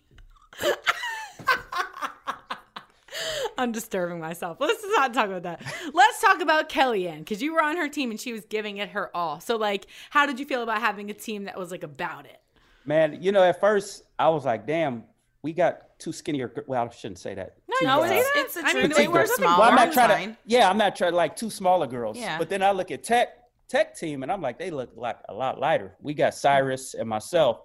I'm 3.63 3.73
disturbing 3.73 4.21
myself. 4.21 4.57
Let's 4.61 4.85
not 4.97 5.15
talk 5.15 5.27
about 5.27 5.45
that. 5.45 5.63
Let's 5.95 6.21
talk 6.21 6.41
about 6.41 6.69
Kellyanne 6.69 7.21
because 7.21 7.41
you 7.43 7.55
were 7.55 7.63
on 7.63 7.77
her 7.77 7.89
team 7.89 8.11
and 8.11 8.21
she 8.21 8.33
was 8.33 8.45
giving 8.45 8.77
it 8.79 8.91
her 8.91 9.15
all. 9.17 9.41
So, 9.41 9.57
like, 9.57 9.87
how 10.11 10.27
did 10.27 10.39
you 10.41 10.47
feel 10.47 10.63
about 10.63 10.81
having 10.81 11.11
a 11.11 11.15
team 11.15 11.45
that 11.45 11.59
was 11.59 11.71
like 11.71 11.83
about 11.83 12.27
it? 12.27 12.39
Man, 12.85 13.19
you 13.23 13.33
know, 13.33 13.43
at 13.43 13.61
first 13.61 14.03
I 14.19 14.29
was 14.29 14.45
like, 14.45 14.67
damn, 14.67 15.05
we 15.43 15.53
got 15.53 15.99
two 15.99 16.13
skinnier. 16.13 16.49
gir- 16.49 16.65
Well, 16.67 16.85
I 16.85 16.95
shouldn't 16.95 17.19
say 17.19 17.35
that. 17.35 17.57
Two, 17.79 17.87
No, 17.87 18.03
uh, 18.03 18.07
it's, 18.07 18.31
it's 18.37 18.55
the 18.55 18.61
I 18.67 18.71
truth. 18.73 18.83
didn't 18.83 18.97
They 18.97 19.09
were 19.09 19.15
there 19.19 19.27
smaller. 19.29 19.59
Well, 19.61 19.69
I'm 19.71 19.75
not 19.77 19.93
trying 19.93 20.33
to. 20.33 20.37
Yeah, 20.47 20.69
I'm 20.69 20.79
not 20.79 20.97
trying 20.97 21.13
to 21.13 21.17
like 21.17 21.37
two 21.37 21.51
smaller 21.51 21.87
girls. 21.87 22.19
Yeah. 22.19 22.39
But 22.39 22.49
then 22.49 22.63
I 22.63 22.73
look 22.73 22.91
at 22.91 23.05
Teck 23.05 23.29
Teck 23.69 23.97
team, 23.97 24.23
and 24.23 24.31
I'm 24.31 24.43
like, 24.43 24.59
they 24.59 24.71
look 24.71 24.91
like 24.97 25.19
a 25.29 25.35
lot 25.35 25.59
lighter. 25.59 25.95
We 26.01 26.13
got 26.15 26.35
Syrus 26.35 26.95
and 26.95 27.09
myself, 27.09 27.61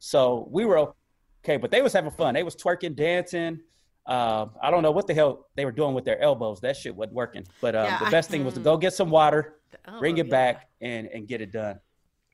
so 0.00 0.48
we 0.50 0.64
were 0.64 0.92
okay. 1.44 1.58
But 1.58 1.70
they 1.70 1.80
was 1.82 1.92
having 1.92 2.10
fun. 2.10 2.34
They 2.34 2.42
was 2.42 2.56
twerking, 2.56 2.96
dancing. 2.96 3.60
Um, 4.06 4.50
I 4.62 4.70
don't 4.70 4.82
know 4.82 4.90
what 4.90 5.06
the 5.06 5.14
hell 5.14 5.46
they 5.56 5.64
were 5.64 5.72
doing 5.72 5.94
with 5.94 6.04
their 6.04 6.20
elbows. 6.20 6.60
That 6.60 6.76
shit 6.76 6.94
wasn't 6.94 7.14
working. 7.14 7.44
But 7.60 7.74
um, 7.74 7.84
Yeah, 7.86 7.98
the 8.00 8.06
I- 8.06 8.10
best 8.10 8.30
thing 8.30 8.44
was 8.44 8.54
to 8.54 8.60
go 8.60 8.76
get 8.76 8.92
some 8.92 9.10
water, 9.10 9.54
bring 9.98 10.18
elbow, 10.18 10.28
it 10.28 10.30
back, 10.30 10.68
and 10.80 11.06
and 11.08 11.26
get 11.26 11.40
it 11.40 11.52
done. 11.52 11.80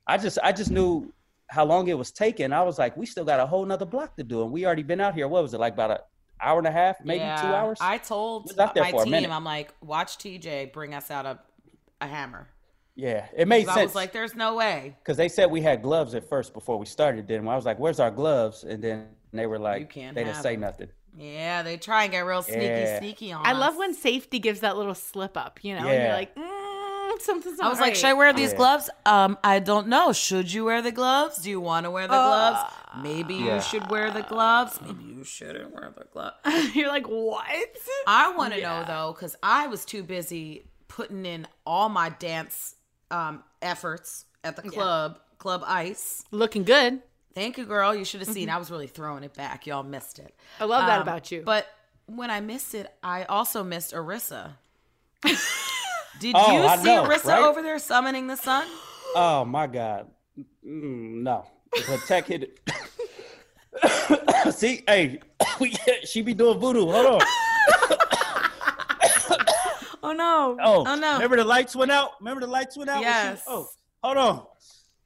I 0.07 0.17
just 0.19 0.39
I 0.43 0.51
just 0.53 0.71
knew 0.71 1.13
how 1.49 1.65
long 1.65 1.87
it 1.89 1.97
was 1.99 2.11
taking. 2.11 2.53
I 2.53 2.63
was 2.63 2.79
like, 2.79 2.97
we 2.97 3.07
still 3.07 3.25
got 3.25 3.39
a 3.41 3.47
whole 3.47 3.65
nother 3.65 3.87
block 3.87 4.17
to 4.17 4.25
do, 4.25 4.43
and 4.43 4.51
we 4.51 4.67
already 4.67 4.83
been 4.83 5.01
out 5.01 5.15
here. 5.15 5.29
What 5.29 5.43
was 5.43 5.55
it 5.55 5.61
like 5.61 5.75
about 5.75 5.91
an 5.93 5.99
hour 6.43 6.59
and 6.59 6.67
a 6.67 6.73
half, 6.73 6.97
maybe 7.05 7.21
two 7.41 7.47
hours? 7.49 7.79
I 7.81 7.99
told 7.99 8.51
my 8.57 8.91
team. 9.05 9.31
I'm 9.31 9.45
like, 9.45 9.73
watch 9.81 10.19
TJ 10.19 10.73
bring 10.73 10.95
us 10.95 11.11
out 11.11 11.27
a, 11.27 11.39
a 12.01 12.07
hammer. 12.09 12.49
yeah, 12.97 13.27
it 13.37 13.47
made 13.47 13.67
sense. 13.67 13.77
I 13.79 13.83
was 13.85 13.95
like, 13.95 14.13
there's 14.13 14.35
no 14.35 14.57
way. 14.57 14.97
because 15.03 15.17
they 15.17 15.29
said 15.29 15.51
we 15.51 15.61
had 15.61 15.83
gloves 15.83 16.15
at 16.17 16.29
first 16.29 16.53
before 16.53 16.79
we 16.79 16.87
started. 16.87 17.29
Then 17.29 17.47
I 17.47 17.55
was 17.55 17.65
like, 17.65 17.79
"Where's 17.79 18.01
our 18.01 18.11
gloves?" 18.11 18.65
And 18.65 18.83
then 18.83 19.09
they 19.33 19.47
were 19.47 19.59
like, 19.59 19.95
"They 19.95 20.11
didn't 20.13 20.35
say 20.37 20.55
them. 20.55 20.63
nothing." 20.63 20.89
Yeah, 21.17 21.63
they 21.63 21.77
try 21.77 22.05
and 22.05 22.13
get 22.13 22.21
real 22.21 22.43
sneaky, 22.43 22.61
Yeah. 22.61 22.99
sneaky 22.99 23.33
on 23.33 23.45
I 23.47 23.53
us. 23.53 23.59
love 23.59 23.77
when 23.77 23.95
safety 23.95 24.39
gives 24.39 24.61
that 24.61 24.77
little 24.77 24.95
slip 24.95 25.37
up, 25.37 25.61
you 25.63 25.75
know, 25.75 25.89
and 25.89 26.03
you're 26.03 26.13
like, 26.13 26.35
mm, 26.35 27.21
something's 27.21 27.59
not 27.59 27.67
I 27.67 27.69
was 27.69 27.81
like, 27.81 27.95
should 27.95 28.07
I 28.07 28.13
wear 28.15 28.33
these 28.33 28.53
Yeah. 28.53 28.57
gloves? 28.57 28.91
Um, 29.05 29.37
I 29.43 29.59
don't 29.59 29.89
know. 29.89 30.13
Should 30.13 30.53
you 30.53 30.65
wear 30.65 30.81
the 30.83 30.93
gloves? 30.93 31.39
Do 31.39 31.51
you 31.51 31.61
want 31.61 31.85
to 31.85 31.91
wear 31.91 32.07
the 32.07 32.15
gloves? 32.15 32.61
Maybe 33.03 33.35
Yeah. 33.35 33.57
you 33.57 33.61
should 33.61 33.91
wear 33.91 34.11
the 34.11 34.23
gloves. 34.23 34.79
Maybe 34.81 35.05
you 35.05 35.25
shouldn't 35.25 35.73
wear 35.73 35.93
the 35.97 36.05
gloves. 36.05 36.37
You're 36.75 36.89
like, 36.89 37.07
what? 37.07 37.45
I 38.07 38.33
want 38.33 38.55
to 38.55 38.61
know 38.61 38.85
though, 38.87 39.13
because 39.13 39.37
I 39.43 39.67
was 39.67 39.85
too 39.85 40.03
busy 40.03 40.67
putting 40.89 41.27
in 41.27 41.47
all 41.67 41.89
my 41.89 42.09
dance 42.11 42.77
um, 43.11 43.43
efforts 43.61 44.27
at 44.45 44.57
the 44.57 44.63
club, 44.63 45.19
Club 45.39 45.63
Ice. 45.67 46.25
Looking 46.31 46.65
good. 46.65 47.03
Thank 47.35 47.59
you, 47.59 47.65
girl. 47.65 47.95
You 47.95 48.05
should 48.05 48.21
have 48.21 48.29
seen. 48.31 48.49
I 48.51 48.59
was 48.59 48.71
really 48.71 48.87
throwing 48.89 49.23
it 49.23 49.35
back. 49.35 49.67
Y'all 49.67 49.83
missed 49.83 50.19
it. 50.19 50.35
I 50.59 50.65
love 50.65 50.87
that 50.87 50.97
Um, 50.97 51.03
about 51.03 51.31
you. 51.31 51.43
But 51.45 51.67
when 52.07 52.31
I 52.31 52.41
missed 52.41 52.75
it, 52.75 52.93
I 53.03 53.25
also 53.25 53.63
missed 53.63 53.93
Arissa. 53.95 54.55
Did 55.23 56.35
Oh, 56.37 56.53
you 56.53 56.63
I 56.65 56.77
see 56.77 56.85
know, 56.85 57.05
Arissa 57.05 57.25
right? 57.27 57.43
over 57.45 57.63
there 57.63 57.79
summoning 57.79 58.27
the 58.27 58.37
sun? 58.37 58.67
Oh 59.15 59.45
my 59.45 59.67
god, 59.67 60.09
mm, 60.67 61.23
no! 61.23 61.47
But 61.89 62.01
Teck 62.07 62.27
hit 62.27 62.43
it. 62.43 62.61
See, 64.55 64.83
hey, 64.89 65.21
she 66.05 66.23
be 66.23 66.35
doing 66.35 66.59
voodoo. 66.59 66.87
Hold 66.91 67.07
on. 67.07 67.21
oh 70.03 70.13
no. 70.13 70.57
Oh, 70.63 70.85
Oh, 70.87 70.95
no. 70.97 71.15
Remember 71.15 71.37
the 71.37 71.45
lights 71.45 71.75
went 71.77 71.91
out? 71.91 72.11
Remember 72.21 72.41
the 72.41 72.47
lights 72.47 72.77
went 72.77 72.91
out? 72.91 72.97
when 72.97 73.05
she- 73.05 73.09
Yes. 73.09 73.43
Oh, 73.47 73.69
hold 74.03 74.17
on. 74.17 74.47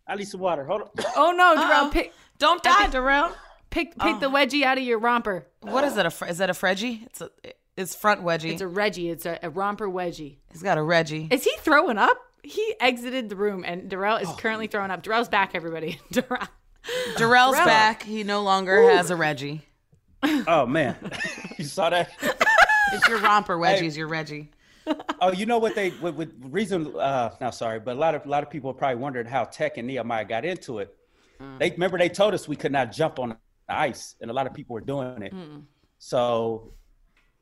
I 0.06 0.16
need 0.16 0.28
some 0.28 0.40
water. 0.40 0.64
Hold 0.64 0.82
on. 0.82 0.88
Oh 1.16 1.32
no, 1.32 1.54
Darrell, 1.54 1.84
Uh-oh. 1.86 1.90
pick 1.90 2.12
Don't 2.38 2.62
die, 2.62 2.74
think- 2.74 2.92
Darrell. 2.92 3.32
pick 3.70 3.94
oh. 4.00 4.04
pick 4.04 4.20
the 4.20 4.30
wedgie 4.30 4.62
out 4.62 4.78
of 4.78 4.84
your 4.84 4.98
romper. 4.98 5.46
What 5.60 5.84
is 5.84 5.96
it? 5.96 6.06
A 6.06 6.26
is 6.28 6.38
that 6.38 6.50
a 6.50 6.54
Freggie? 6.54 7.04
It's 7.06 7.20
a 7.20 7.30
it's 7.76 7.94
front 7.94 8.22
wedgie. 8.22 8.52
It's 8.52 8.60
a 8.60 8.68
Reggie. 8.68 9.10
It's 9.10 9.26
a, 9.26 9.38
a 9.42 9.50
romper 9.50 9.88
wedgie. 9.88 10.36
He's 10.52 10.62
got 10.62 10.78
a 10.78 10.82
Reggie. 10.82 11.28
Is 11.30 11.44
he 11.44 11.52
throwing 11.58 11.98
up? 11.98 12.18
He 12.42 12.74
exited 12.78 13.30
the 13.30 13.36
room, 13.36 13.64
and 13.66 13.88
Darrell 13.88 14.18
is 14.18 14.28
oh, 14.28 14.36
currently 14.38 14.66
throwing 14.66 14.90
up. 14.90 15.02
Darrell's 15.02 15.28
back, 15.28 15.52
everybody. 15.54 15.98
Darrell. 16.12 16.46
Darrell's 17.16 17.54
Darrell. 17.54 17.66
back. 17.66 18.02
He 18.02 18.22
no 18.22 18.42
longer 18.42 18.90
has 18.90 19.10
a 19.10 19.16
Reggie. 19.16 19.62
Oh 20.22 20.66
man, 20.66 20.96
you 21.58 21.64
saw 21.64 21.90
that? 21.90 22.10
It's 22.92 23.08
your 23.08 23.18
romper 23.18 23.56
wedgies. 23.56 23.96
Your 23.96 24.06
Reggie. 24.06 24.50
Oh, 25.20 25.32
you 25.32 25.46
know 25.46 25.58
what 25.58 25.74
they 25.74 25.90
with, 25.90 26.14
with 26.14 26.32
reason? 26.40 26.94
Uh, 26.96 27.30
no, 27.40 27.50
sorry, 27.50 27.80
but 27.80 27.96
a 27.96 27.98
lot 27.98 28.14
of 28.14 28.26
a 28.26 28.28
lot 28.28 28.42
of 28.42 28.50
people 28.50 28.72
probably 28.74 28.96
wondered 28.96 29.26
how 29.26 29.44
Teck 29.44 29.78
and 29.78 29.86
Nehemiah 29.86 30.24
got 30.24 30.44
into 30.44 30.78
it. 30.78 30.94
They 31.58 31.70
remember 31.70 31.98
they 31.98 32.08
told 32.08 32.34
us 32.34 32.46
we 32.48 32.56
could 32.56 32.72
not 32.72 32.92
jump 32.92 33.18
on 33.18 33.30
the 33.30 33.36
ice, 33.68 34.14
and 34.20 34.30
a 34.30 34.34
lot 34.34 34.46
of 34.46 34.54
people 34.54 34.74
were 34.74 34.80
doing 34.80 35.22
it. 35.22 35.32
So 35.98 36.72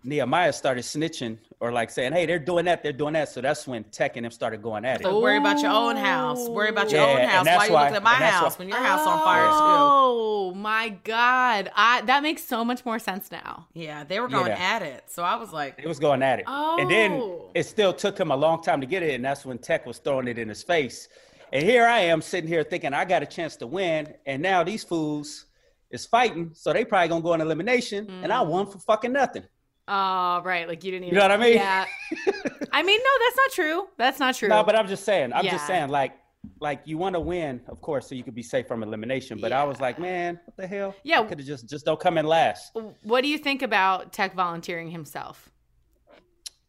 Nehemiah 0.05 0.53
started 0.53 0.83
snitching 0.83 1.39
or 1.61 1.71
like 1.71 1.91
saying, 1.91 2.13
"Hey, 2.13 2.27
they're 2.27 2.39
doing 2.39 2.65
that, 2.65 2.83
they're 2.83 2.93
doing 2.93 3.13
that." 3.13 3.29
So 3.29 3.41
that's 3.41 3.67
when 3.69 3.85
Teck 3.85 4.17
and 4.17 4.25
them 4.25 4.33
started 4.33 4.63
going 4.63 4.85
at 4.85 5.01
it. 5.01 5.05
So 5.05 5.21
worry 5.21 5.37
about 5.37 5.61
your 5.61 5.71
own 5.71 5.97
oh. 5.97 6.01
house. 6.01 6.49
Worry 6.49 6.71
about 6.71 6.91
your 6.91 7.01
Yeah, 7.01 7.23
own 7.23 7.29
house. 7.29 7.45
that's 7.45 7.59
Why 7.59 7.67
you 7.67 7.73
why- 7.73 7.83
looking 7.83 7.97
at 7.97 8.03
my 8.03 8.15
house 8.15 8.53
why- 8.55 8.59
when 8.59 8.69
your 8.69 8.79
house 8.79 9.07
on 9.07 9.19
fire 9.21 9.45
too? 9.45 9.51
Oh 9.53 10.55
my 10.55 10.89
God! 11.05 11.71
I, 11.77 12.01
that 12.03 12.23
makes 12.23 12.43
so 12.45 12.65
much 12.65 12.85
more 12.85 12.99
sense 12.99 13.31
now. 13.31 13.67
Yeah, 13.75 14.03
they 14.05 14.19
were 14.19 14.29
going 14.29 14.49
Yeah. 14.49 14.75
at 14.77 14.83
it. 14.83 15.05
So 15.07 15.23
I 15.23 15.37
was 15.37 15.53
like, 15.53 15.79
It 15.79 15.87
was 15.87 15.99
going 15.99 16.23
at 16.23 16.41
it. 16.41 16.45
oh. 16.49 16.79
And 16.81 16.91
then 16.91 17.13
Oh. 17.13 17.51
it 17.55 17.65
still 17.65 17.93
took 17.93 18.19
him 18.19 18.31
a 18.31 18.37
long 18.37 18.63
time 18.63 18.81
to 18.81 18.87
get 18.87 19.03
it, 19.03 19.15
and 19.15 19.25
that's 19.25 19.45
when 19.45 19.59
Teck 19.59 19.87
was 19.87 19.99
throwing 19.99 20.27
it 20.27 20.39
in 20.39 20.49
his 20.49 20.63
face. 20.63 21.09
And 21.53 21.63
here 21.63 21.87
I 21.87 22.01
am 22.01 22.23
sitting 22.23 22.49
here 22.49 22.65
thinking 22.65 22.93
I 22.95 23.05
got 23.05 23.23
a 23.23 23.27
chance 23.27 23.57
to 23.57 23.67
win, 23.67 24.15
and 24.27 24.43
now 24.43 24.65
these 24.65 24.83
fools 24.83 25.47
is 25.91 26.07
fighting, 26.07 26.51
so 26.55 26.73
they 26.73 26.85
probably 26.85 27.09
gonna 27.09 27.23
go 27.23 27.35
in 27.35 27.41
elimination, 27.43 28.09
and 28.23 28.33
I 28.33 28.39
mm. 28.39 28.47
won 28.47 28.67
for 28.67 28.79
fucking 28.79 29.13
nothing. 29.13 29.45
Oh, 29.95 30.41
right. 30.43 30.67
Like 30.67 30.83
you 30.85 30.91
didn't 30.91 31.05
even. 31.09 31.15
You 31.15 31.21
know 31.21 31.29
what 31.29 31.33
I 31.33 31.37
mean? 31.45 31.55
Yeah. 31.57 31.85
I 32.73 32.83
mean, 32.83 32.99
no, 32.99 33.11
that's 33.27 33.37
not 33.37 33.53
true. 33.53 33.89
That's 33.99 34.19
not 34.19 34.35
true. 34.35 34.49
No, 34.49 34.65
but 34.65 34.75
I'm 34.75 34.89
just 34.89 35.05
saying. 35.05 35.33
I'm 35.35 35.45
Yeah. 35.45 35.51
just 35.53 35.67
saying, 35.67 35.91
like, 35.91 36.13
like 36.61 36.81
you 36.87 36.97
want 36.97 37.15
to 37.15 37.21
win, 37.21 37.61
of 37.69 37.81
course, 37.83 38.09
so 38.09 38.15
you 38.15 38.25
could 38.25 38.35
be 38.35 38.43
safe 38.43 38.67
from 38.67 38.83
elimination. 38.83 39.39
But 39.39 39.53
I 39.53 39.65
was 39.65 39.81
like, 39.81 39.99
man, 39.99 40.41
what 40.47 40.57
the 40.57 40.67
hell? 40.67 40.95
Yeah. 41.05 41.23
could 41.27 41.39
have 41.39 41.47
just 41.47 41.69
just 41.69 41.85
don't 41.85 42.01
come 42.01 42.17
in 42.17 42.27
last. 42.27 42.75
what 43.03 43.21
do 43.21 43.29
you 43.29 43.37
think 43.39 43.61
about 43.61 44.13
Teck 44.15 44.35
volunteering 44.35 44.91
himself? 44.91 45.51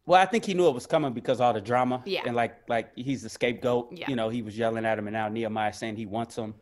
Well, 0.06 0.20
I 0.20 0.26
think 0.26 0.44
he 0.44 0.52
knew 0.52 0.68
it 0.68 0.74
was 0.74 0.86
coming 0.86 1.14
because 1.14 1.40
all 1.40 1.54
the 1.54 1.62
drama. 1.62 2.02
Yeah. 2.04 2.22
And 2.26 2.36
like 2.36 2.56
like 2.68 2.90
he's 2.94 3.22
the 3.22 3.30
scapegoat. 3.30 3.88
Yeah. 3.90 4.10
You 4.10 4.16
know, 4.16 4.28
he 4.28 4.42
was 4.42 4.56
yelling 4.58 4.84
at 4.84 4.98
him, 4.98 5.06
and 5.06 5.14
now 5.14 5.28
Nehemiah 5.28 5.72
saying 5.72 5.96
he 5.96 6.04
wants 6.04 6.36
him. 6.36 6.54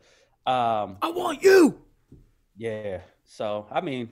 Um, 0.45 0.97
I 1.01 1.11
want 1.13 1.43
you. 1.43 1.81
yeah. 2.55 3.01
So 3.25 3.67
I 3.69 3.81
mean, 3.81 4.11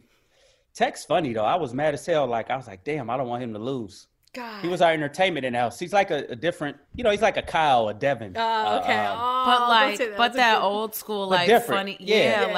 Teck's 0.73 1.03
funny 1.05 1.34
though. 1.34 1.45
I 1.45 1.55
was 1.55 1.73
mad 1.73 1.93
as 1.93 2.05
hell. 2.05 2.27
Like 2.27 2.49
I 2.49 2.57
was 2.57 2.67
like, 2.67 2.84
damn, 2.84 3.10
I 3.10 3.17
don't 3.17 3.27
want 3.27 3.43
him 3.43 3.53
to 3.53 3.60
lose. 3.60 4.07
God. 4.34 4.62
He 4.62 4.69
was 4.69 4.81
our 4.81 4.93
entertainment 4.93 5.45
in 5.45 5.51
the 5.53 5.60
house. 5.60 5.77
He's 5.77 5.91
like 5.91 6.10
a, 6.10 6.23
a 6.29 6.36
different, 6.38 6.77
you 6.95 7.03
know, 7.03 7.12
he's 7.12 7.21
like 7.21 7.36
a 7.36 7.41
Kyle, 7.41 7.89
a 7.89 7.93
Devin. 7.93 8.31
Oh, 8.38 8.79
okay. 8.79 8.95
Uh, 8.97 9.13
oh, 9.13 9.43
But 9.45 9.67
like, 9.67 9.97
say 9.97 10.07
but 10.12 10.17
That's 10.17 10.36
that 10.38 10.55
good- 10.62 10.65
old 10.67 10.95
school, 10.95 11.27
like 11.27 11.49
funny, 11.65 11.97
Yeah. 11.99 12.15
yeah, 12.15 12.47
Yeah. 12.47 12.53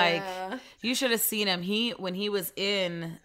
like 0.51 0.59
you 0.81 0.93
should 0.93 1.09
have 1.09 1.21
seen 1.21 1.47
him. 1.47 1.63
He 1.63 1.89
when 1.91 2.13
he 2.13 2.29
was 2.29 2.53
in 2.55 3.17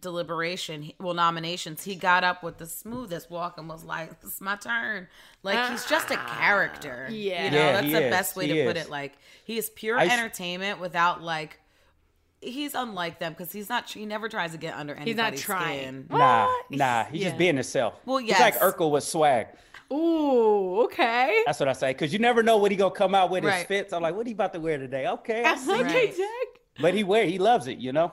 deliberation, 0.00 0.92
well, 1.00 1.14
nominations, 1.14 1.82
he 1.84 1.94
got 1.94 2.24
up 2.24 2.42
with 2.42 2.58
the 2.58 2.66
smoothest 2.66 3.30
walk 3.30 3.56
and 3.58 3.68
was 3.68 3.84
like, 3.84 4.10
"It's 4.22 4.40
my 4.40 4.56
turn." 4.56 5.08
Like 5.42 5.70
he's 5.70 5.86
just 5.86 6.10
a 6.10 6.16
character. 6.16 7.06
Yeah. 7.10 7.44
you 7.46 7.50
know, 7.52 7.56
Yeah, 7.56 7.72
that's 7.80 7.92
the 7.92 8.04
is. 8.06 8.10
best 8.10 8.36
way 8.36 8.46
He 8.48 8.54
to 8.54 8.66
put 8.66 8.76
it. 8.76 8.90
Like 8.90 9.14
he 9.44 9.56
is 9.58 9.70
pure 9.70 9.98
I 9.98 10.06
s- 10.06 10.12
entertainment 10.12 10.80
without 10.80 11.22
like. 11.22 11.60
He's 12.40 12.74
unlike 12.74 13.18
them 13.18 13.32
because 13.32 13.50
he's 13.52 13.68
not. 13.68 13.90
He 13.90 14.04
never 14.06 14.28
tries 14.28 14.52
to 14.52 14.58
get 14.58 14.74
under 14.74 14.94
anybody's 14.94 15.40
He's 15.40 15.48
not 15.48 15.56
trying. 15.58 15.78
skin. 15.80 16.06
Nah, 16.10 16.48
nah. 16.70 17.04
He's 17.04 17.22
Yeah. 17.22 17.28
just 17.28 17.38
being 17.38 17.54
himself. 17.56 17.94
Well, 18.04 18.18
He's 18.18 18.32
like 18.38 18.54
yes. 18.54 18.62
Urkel 18.62 18.90
with 18.90 19.04
swag. 19.04 19.48
Ooh, 19.92 20.82
okay. 20.84 21.42
That's 21.46 21.60
what 21.60 21.68
I 21.68 21.72
say. 21.72 21.90
Because 21.92 22.12
you 22.12 22.18
never 22.18 22.42
know 22.42 22.56
what 22.58 22.70
he 22.70 22.76
gonna 22.76 22.90
come 22.94 23.14
out 23.14 23.30
with 23.30 23.44
his 23.44 23.52
Right. 23.52 23.66
fits. 23.66 23.92
I'm 23.92 24.02
like, 24.02 24.14
what 24.14 24.26
he 24.26 24.32
about 24.32 24.52
to 24.52 24.60
wear 24.60 24.78
today? 24.78 25.06
Okay, 25.06 25.44
I 25.44 25.56
see. 25.56 25.72
okay, 25.72 25.82
Right. 25.82 26.16
Teck. 26.16 26.62
But 26.80 26.94
he 26.94 27.04
wear, 27.04 27.24
he 27.24 27.38
loves 27.38 27.66
it. 27.68 27.78
You 27.78 27.92
know. 27.92 28.12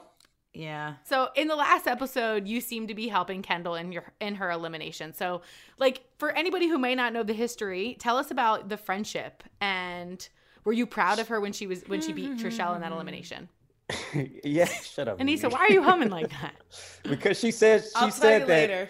Yeah. 0.54 0.96
So 1.04 1.30
in 1.36 1.48
the 1.48 1.56
last 1.56 1.88
episode, 1.88 2.48
you 2.48 2.62
seem 2.62 2.88
to 2.88 2.94
be 2.94 3.08
helping 3.08 3.42
Kendal 3.42 3.76
in 3.76 3.92
your 3.92 4.14
in 4.22 4.36
her 4.36 4.52
elimination. 4.52 5.14
So, 5.14 5.42
like 5.80 6.04
for 6.20 6.32
anybody 6.32 6.68
who 6.68 6.78
may 6.78 6.94
not 6.96 7.12
know 7.12 7.24
the 7.24 7.34
history, 7.34 7.98
tell 8.00 8.18
us 8.18 8.30
about 8.32 8.70
the 8.70 8.78
friendship 8.78 9.44
and 9.60 10.28
were 10.64 10.74
you 10.74 10.86
proud 10.86 11.18
of 11.20 11.28
her 11.30 11.42
when 11.42 11.54
she 11.54 11.66
was 11.68 11.82
when 11.88 12.02
she 12.02 12.14
beat 12.14 12.32
Trishelle 12.38 12.76
in 12.76 12.82
that 12.82 12.92
elimination? 12.92 13.50
yeah. 14.43 14.65
Shut 14.65 15.08
up. 15.08 15.19
Aneesa, 15.19 15.43
Mimi. 15.43 15.54
why 15.54 15.60
are 15.60 15.72
you 15.72 15.84
humming 15.84 16.10
like 16.10 16.30
that? 16.41 16.56
Because 17.04 17.39
she 17.39 17.52
said 17.52 17.84
she 17.84 17.89
I'll 17.96 18.12
said 18.12 18.41
that 18.48 18.48
later. 18.48 18.89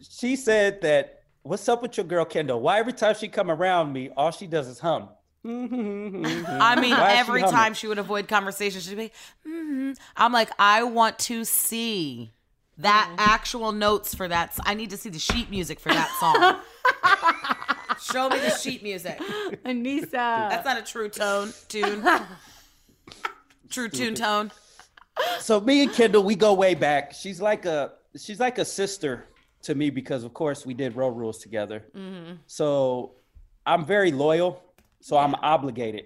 she 0.00 0.36
said 0.36 0.80
that. 0.82 1.18
What's 1.44 1.68
up 1.68 1.82
with 1.82 1.96
your 1.96 2.06
girl 2.06 2.24
Kendal? 2.24 2.60
Why 2.60 2.78
every 2.78 2.92
time 2.92 3.16
she 3.16 3.26
come 3.26 3.50
around 3.50 3.92
me, 3.92 4.10
all 4.16 4.30
she 4.30 4.46
does 4.46 4.68
is 4.68 4.78
hum. 4.78 5.08
I 5.44 5.48
mean, 5.48 5.72
Why 5.72 6.78
is 6.78 6.80
she 7.14 7.18
every 7.18 7.42
time 7.42 7.74
she 7.74 7.88
would 7.88 7.98
avoid 7.98 8.28
conversation, 8.28 8.80
she'd 8.80 8.96
be, 8.96 9.10
mm 9.44 9.96
I'm 10.16 10.32
like, 10.32 10.50
I 10.56 10.84
want 10.84 11.18
to 11.20 11.44
see 11.44 12.32
that 12.78 13.08
Mm. 13.10 13.16
actual 13.18 13.72
notes 13.72 14.14
for 14.14 14.28
that. 14.28 14.56
I 14.64 14.74
need 14.74 14.90
to 14.90 14.96
see 14.96 15.08
the 15.10 15.18
sheet 15.18 15.50
music 15.50 15.80
for 15.80 15.88
that 15.88 16.10
song. 16.20 16.60
Show 18.00 18.28
me 18.28 18.38
the 18.38 18.50
sheet 18.50 18.84
music. 18.84 19.18
Aneesa. 19.64 20.10
That's 20.12 20.64
not 20.64 20.78
a 20.78 20.82
true 20.82 21.08
tone, 21.08 21.52
tune. 21.68 22.04
True 23.72 23.88
tune 23.88 24.14
tone. 24.14 24.52
so 25.40 25.60
me 25.60 25.82
and 25.82 25.92
Kendal, 25.92 26.22
we 26.22 26.34
go 26.34 26.52
way 26.54 26.74
back. 26.74 27.12
She's 27.12 27.40
like 27.40 27.64
a 27.66 27.92
she's 28.16 28.38
like 28.38 28.58
a 28.58 28.64
sister 28.64 29.26
to 29.62 29.74
me 29.74 29.90
because 29.90 30.24
of 30.24 30.34
course 30.34 30.66
we 30.66 30.74
did 30.74 30.94
road 30.96 31.16
rules 31.16 31.38
together. 31.38 31.84
So 32.46 33.14
I'm 33.66 33.84
very 33.84 34.12
loyal. 34.12 34.62
So 35.00 35.16
I'm 35.16 35.34
obligated. 35.36 36.04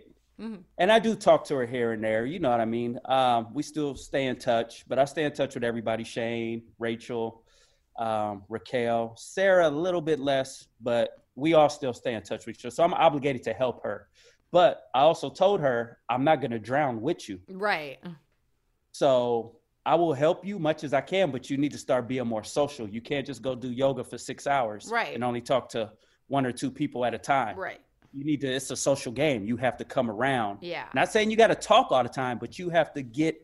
And 0.79 0.93
I 0.93 0.99
do 0.99 1.15
talk 1.15 1.45
to 1.47 1.57
her 1.57 1.67
here 1.67 1.93
and 1.93 2.05
there. 2.05 2.27
You 2.27 2.39
know 2.39 2.51
what 2.51 2.61
I 2.61 2.67
mean? 2.67 3.01
Um, 3.07 3.49
we 3.55 3.63
still 3.63 3.95
stay 3.95 4.27
in 4.27 4.37
touch, 4.37 4.85
but 4.87 4.99
I 4.99 5.07
stay 5.07 5.25
in 5.25 5.33
touch 5.33 5.55
with 5.55 5.65
everybody 5.65 6.05
Shane, 6.05 6.63
Rachel, 6.79 7.43
um, 7.99 8.43
Raquel, 8.51 9.15
Sarah, 9.17 9.69
a 9.69 9.71
little 9.71 10.03
bit 10.03 10.21
less, 10.21 10.67
but 10.81 11.25
we 11.37 11.55
all 11.55 11.71
still 11.71 11.95
stay 11.95 12.13
in 12.15 12.23
touch 12.23 12.45
with 12.47 12.57
each 12.57 12.65
other. 12.67 12.75
So 12.75 12.85
I'm 12.85 12.93
obligated 12.95 13.43
to 13.45 13.55
help 13.55 13.83
her. 13.83 14.09
But 14.53 14.85
I 14.95 15.01
also 15.01 15.29
told 15.31 15.61
her, 15.61 15.99
I'm 16.09 16.25
not 16.25 16.41
going 16.41 16.53
to 16.53 16.59
drown 16.59 17.01
with 17.01 17.29
you. 17.29 17.41
right. 17.51 17.99
So 18.93 19.57
I 19.85 19.95
will 19.95 20.15
help 20.15 20.45
you 20.45 20.59
much 20.59 20.83
as 20.85 20.95
I 20.95 21.01
can, 21.01 21.31
but 21.31 21.51
you 21.51 21.57
need 21.57 21.73
to 21.73 21.79
start 21.79 22.09
being 22.09 22.27
more 22.27 22.43
social. 22.43 22.89
You 22.89 23.01
can't 23.01 23.27
just 23.27 23.43
go 23.43 23.55
do 23.55 23.71
yoga 23.71 24.03
for 24.03 24.19
six 24.19 24.47
hours 24.47 24.89
Right. 24.91 25.15
and 25.15 25.23
only 25.23 25.41
talk 25.41 25.69
to 25.71 25.93
one 26.29 26.47
or 26.47 26.53
two 26.53 26.71
people 26.71 27.05
at 27.05 27.15
a 27.15 27.19
time. 27.19 27.57
Right. 27.57 27.81
You 28.13 28.25
need 28.25 28.41
to, 28.41 28.49
it's 28.49 28.71
a 28.71 28.77
social 28.77 29.13
game. 29.13 29.45
You 29.45 29.57
have 29.59 29.77
to 29.77 29.85
come 29.85 30.11
around. 30.11 30.59
Yeah. 30.63 30.87
Not 30.95 31.13
saying 31.13 31.31
you 31.31 31.37
got 31.37 31.49
to 31.49 31.55
talk 31.55 31.93
all 31.93 32.03
the 32.03 32.09
time, 32.09 32.39
but 32.39 32.59
you 32.59 32.71
have 32.71 32.93
to 32.95 33.03
get 33.03 33.39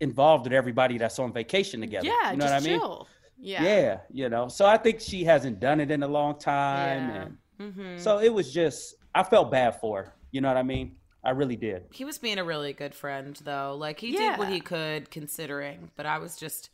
involved 0.00 0.44
with 0.44 0.52
everybody 0.52 0.98
that's 0.98 1.18
on 1.18 1.32
vacation 1.32 1.80
together. 1.80 2.06
Yeah, 2.08 2.32
You 2.32 2.36
know 2.36 2.44
what 2.44 2.54
I 2.54 2.60
mean? 2.60 2.78
chill. 2.80 3.08
Yeah. 3.38 3.62
Yeah. 3.64 3.98
You 4.12 4.28
know, 4.28 4.48
so 4.48 4.66
I 4.66 4.76
think 4.76 5.00
she 5.00 5.24
hasn't 5.24 5.58
done 5.60 5.80
it 5.80 5.90
in 5.90 6.02
a 6.02 6.08
long 6.08 6.38
time. 6.38 7.08
Yeah. 7.08 7.22
And 7.22 7.38
Mm-hmm. 7.60 7.98
so 7.98 8.18
it 8.18 8.32
was 8.32 8.52
just, 8.52 8.96
I 9.14 9.22
felt 9.22 9.50
bad 9.50 9.80
for 9.80 10.04
her. 10.04 10.12
You 10.30 10.40
know 10.40 10.48
what 10.48 10.56
I 10.56 10.62
mean? 10.62 10.96
I 11.24 11.30
really 11.30 11.56
did. 11.56 11.84
He 11.92 12.04
was 12.04 12.18
being 12.18 12.38
a 12.38 12.44
really 12.44 12.72
good 12.72 12.94
friend, 12.94 13.38
though. 13.44 13.76
Like, 13.78 14.00
he 14.00 14.12
Yeah. 14.14 14.30
did 14.30 14.38
what 14.38 14.48
he 14.48 14.60
could 14.60 15.10
considering, 15.10 15.90
but 15.96 16.04
I 16.06 16.18
was 16.18 16.36
just, 16.36 16.70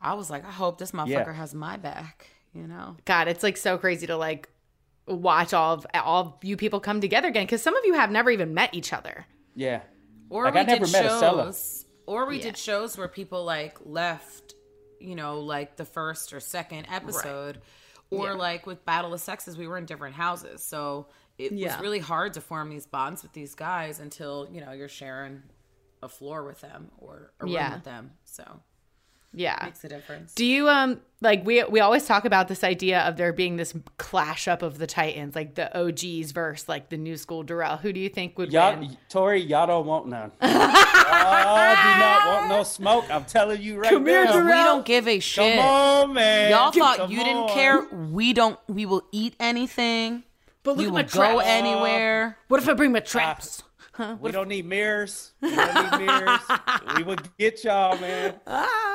I 0.00 0.14
was 0.14 0.30
like, 0.30 0.44
I 0.46 0.50
hope 0.50 0.78
this 0.78 0.92
motherfucker 0.92 1.34
has 1.34 1.54
my 1.54 1.76
back, 1.76 2.28
you 2.54 2.66
know? 2.66 2.96
God, 3.04 3.28
it's 3.28 3.42
like 3.42 3.56
so 3.56 3.76
crazy 3.78 4.06
to 4.06 4.16
like 4.16 4.48
watch 5.06 5.52
all 5.52 5.74
of 5.74 5.86
all 5.94 6.20
of 6.22 6.34
you 6.44 6.56
people 6.56 6.78
come 6.80 7.00
together 7.00 7.28
again 7.28 7.44
because 7.44 7.60
some 7.62 7.76
of 7.76 7.84
you 7.84 7.94
have 7.94 8.10
never 8.10 8.30
even 8.30 8.54
met 8.54 8.72
each 8.74 8.92
other. 8.92 9.26
Yeah. 9.54 9.82
Or 10.30 10.44
Like, 10.44 10.54
we 10.54 10.60
I 10.60 10.62
never 10.64 10.84
did 10.86 10.92
met 10.92 11.04
Acela. 11.06 11.20
shows. 11.20 11.84
Or 12.06 12.26
we 12.26 12.36
Yeah. 12.36 12.42
did 12.44 12.56
shows 12.56 12.96
where 12.96 13.08
people 13.08 13.44
like 13.44 13.76
left, 13.84 14.54
you 15.00 15.14
know, 15.16 15.40
like 15.40 15.76
the 15.76 15.84
first 15.84 16.32
or 16.32 16.40
second 16.40 16.86
episode. 16.90 17.60
Or 18.10 18.28
Yeah. 18.28 18.32
like 18.34 18.66
with 18.66 18.84
Battle 18.86 19.12
of 19.12 19.20
Sexes, 19.20 19.56
we 19.58 19.66
were 19.66 19.76
in 19.76 19.84
different 19.86 20.14
houses. 20.14 20.62
So 20.64 21.08
it 21.46 21.52
Yeah. 21.52 21.72
was 21.76 21.80
really 21.82 21.98
hard 21.98 22.34
to 22.34 22.40
form 22.40 22.70
these 22.70 22.86
bonds 22.86 23.22
with 23.22 23.32
these 23.32 23.54
guys 23.54 24.00
until, 24.00 24.48
you 24.52 24.60
know, 24.60 24.72
you're 24.72 24.88
sharing 24.88 25.42
a 26.02 26.08
floor 26.08 26.44
with 26.44 26.60
them 26.60 26.90
or 26.98 27.32
a 27.40 27.44
room 27.44 27.52
Yeah. 27.54 27.74
with 27.74 27.84
them. 27.84 28.12
So 28.24 28.60
Yeah. 29.34 29.58
makes 29.64 29.82
a 29.84 29.88
difference. 29.88 30.34
Do 30.34 30.44
you 30.44 30.68
um 30.68 31.00
like 31.20 31.46
we 31.46 31.62
we 31.64 31.80
always 31.80 32.04
talk 32.06 32.24
about 32.24 32.48
this 32.48 32.62
idea 32.64 33.00
of 33.02 33.16
there 33.16 33.32
being 33.32 33.56
this 33.56 33.72
clash 33.96 34.46
up 34.48 34.60
of 34.62 34.78
the 34.78 34.86
Titans, 34.86 35.34
like 35.36 35.54
the 35.54 35.70
OGs 35.78 36.32
versus 36.32 36.68
like 36.68 36.90
the 36.90 36.96
new 36.98 37.16
school 37.16 37.42
Darrell. 37.44 37.76
Who 37.78 37.92
do 37.92 38.00
you 38.00 38.08
think 38.10 38.36
would 38.36 38.52
Y'all, 38.52 38.78
win? 38.78 38.96
Tori, 39.08 39.40
y'all 39.40 39.66
don't 39.66 39.86
want 39.86 40.08
none. 40.08 40.32
y'all 40.42 40.48
do 40.50 41.98
not 42.00 42.26
want 42.26 42.48
no 42.50 42.62
smoke. 42.64 43.04
I'm 43.10 43.24
telling 43.24 43.62
you 43.62 43.78
right 43.78 43.90
Come 43.90 44.04
now. 44.04 44.24
Darrell. 44.32 44.44
we 44.46 44.52
don't 44.52 44.84
give 44.84 45.06
a 45.08 45.18
shit. 45.20 45.56
Come 45.56 45.64
on, 45.64 46.12
man. 46.14 46.50
Y'all 46.50 46.72
thought 46.72 46.96
Come 46.98 47.10
you 47.12 47.22
didn't 47.22 47.48
care. 47.50 47.80
We 47.90 48.32
don't. 48.32 48.58
We 48.68 48.86
will 48.86 49.02
eat 49.12 49.34
anything. 49.40 50.24
But 50.62 50.76
look 50.76 50.90
will 50.90 50.98
at 50.98 51.10
go 51.10 51.20
my 51.20 51.32
traps. 51.34 51.48
anywhere. 51.48 52.38
What 52.48 52.62
if 52.62 52.68
I 52.68 52.74
bring 52.74 52.92
my 52.92 53.00
traps? 53.00 53.62
We 54.20 54.30
don't 54.32 54.48
need 54.48 54.64
mirrors. 54.64 55.32
We 55.42 55.54
don't 55.54 55.98
need 55.98 56.06
mirrors. 56.06 56.40
we 56.96 57.02
will 57.02 57.18
get 57.38 57.62
y'all, 57.64 57.98
man. 58.00 58.34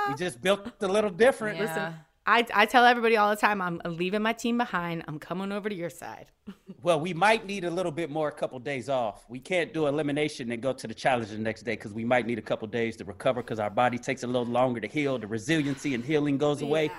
We 0.10 0.16
just 0.16 0.42
built 0.42 0.72
a 0.82 0.88
little 0.88 1.12
different. 1.12 1.60
Yeah. 1.60 1.94
I, 2.26 2.46
I 2.54 2.66
tell 2.66 2.84
everybody 2.84 3.16
all 3.16 3.30
the 3.30 3.38
time, 3.38 3.62
I'm 3.62 3.80
leaving 3.86 4.22
my 4.22 4.34
team 4.34 4.58
behind. 4.58 5.04
I'm 5.08 5.18
coming 5.18 5.52
over 5.54 5.70
to 5.70 5.76
your 5.76 5.90
side. 5.90 6.28
Well, 6.84 7.00
we 7.02 7.14
might 7.14 7.46
need 7.46 7.66
a 7.66 7.72
little 7.72 7.92
bit 7.92 8.10
more, 8.10 8.30
a 8.30 8.32
couple 8.32 8.58
days 8.60 8.88
off. 8.88 9.26
We 9.28 9.40
can't 9.40 9.74
do 9.74 9.88
elimination 9.88 10.50
and 10.52 10.62
go 10.62 10.72
to 10.72 10.88
the 10.88 10.94
challenge 10.94 11.32
the 11.32 11.38
next 11.38 11.64
day 11.64 11.74
because 11.74 11.92
we 11.92 12.06
might 12.06 12.26
need 12.26 12.38
a 12.38 12.42
couple 12.42 12.66
days 12.68 12.96
to 12.98 13.04
recover 13.04 13.42
because 13.42 13.60
our 13.60 13.72
body 13.72 13.98
takes 13.98 14.24
a 14.24 14.28
little 14.28 14.46
longer 14.46 14.80
to 14.80 14.88
heal. 14.88 15.18
The 15.18 15.28
resiliency 15.28 15.96
and 15.96 16.06
healing 16.06 16.38
goes 16.38 16.62
away. 16.62 16.92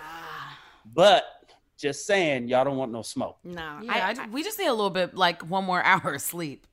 But 0.92 1.24
just 1.78 2.06
saying, 2.06 2.48
y'all 2.48 2.64
don't 2.64 2.76
want 2.76 2.92
no 2.92 3.02
smoke. 3.02 3.38
No, 3.44 3.78
Yeah, 3.82 3.92
I, 3.92 4.08
I 4.10 4.14
ju- 4.14 4.22
we 4.32 4.42
just 4.42 4.58
need 4.58 4.66
a 4.66 4.72
little 4.74 4.90
bit, 4.90 5.14
like 5.14 5.42
one 5.48 5.64
more 5.64 5.82
hour 5.84 6.14
of 6.14 6.20
sleep. 6.20 6.66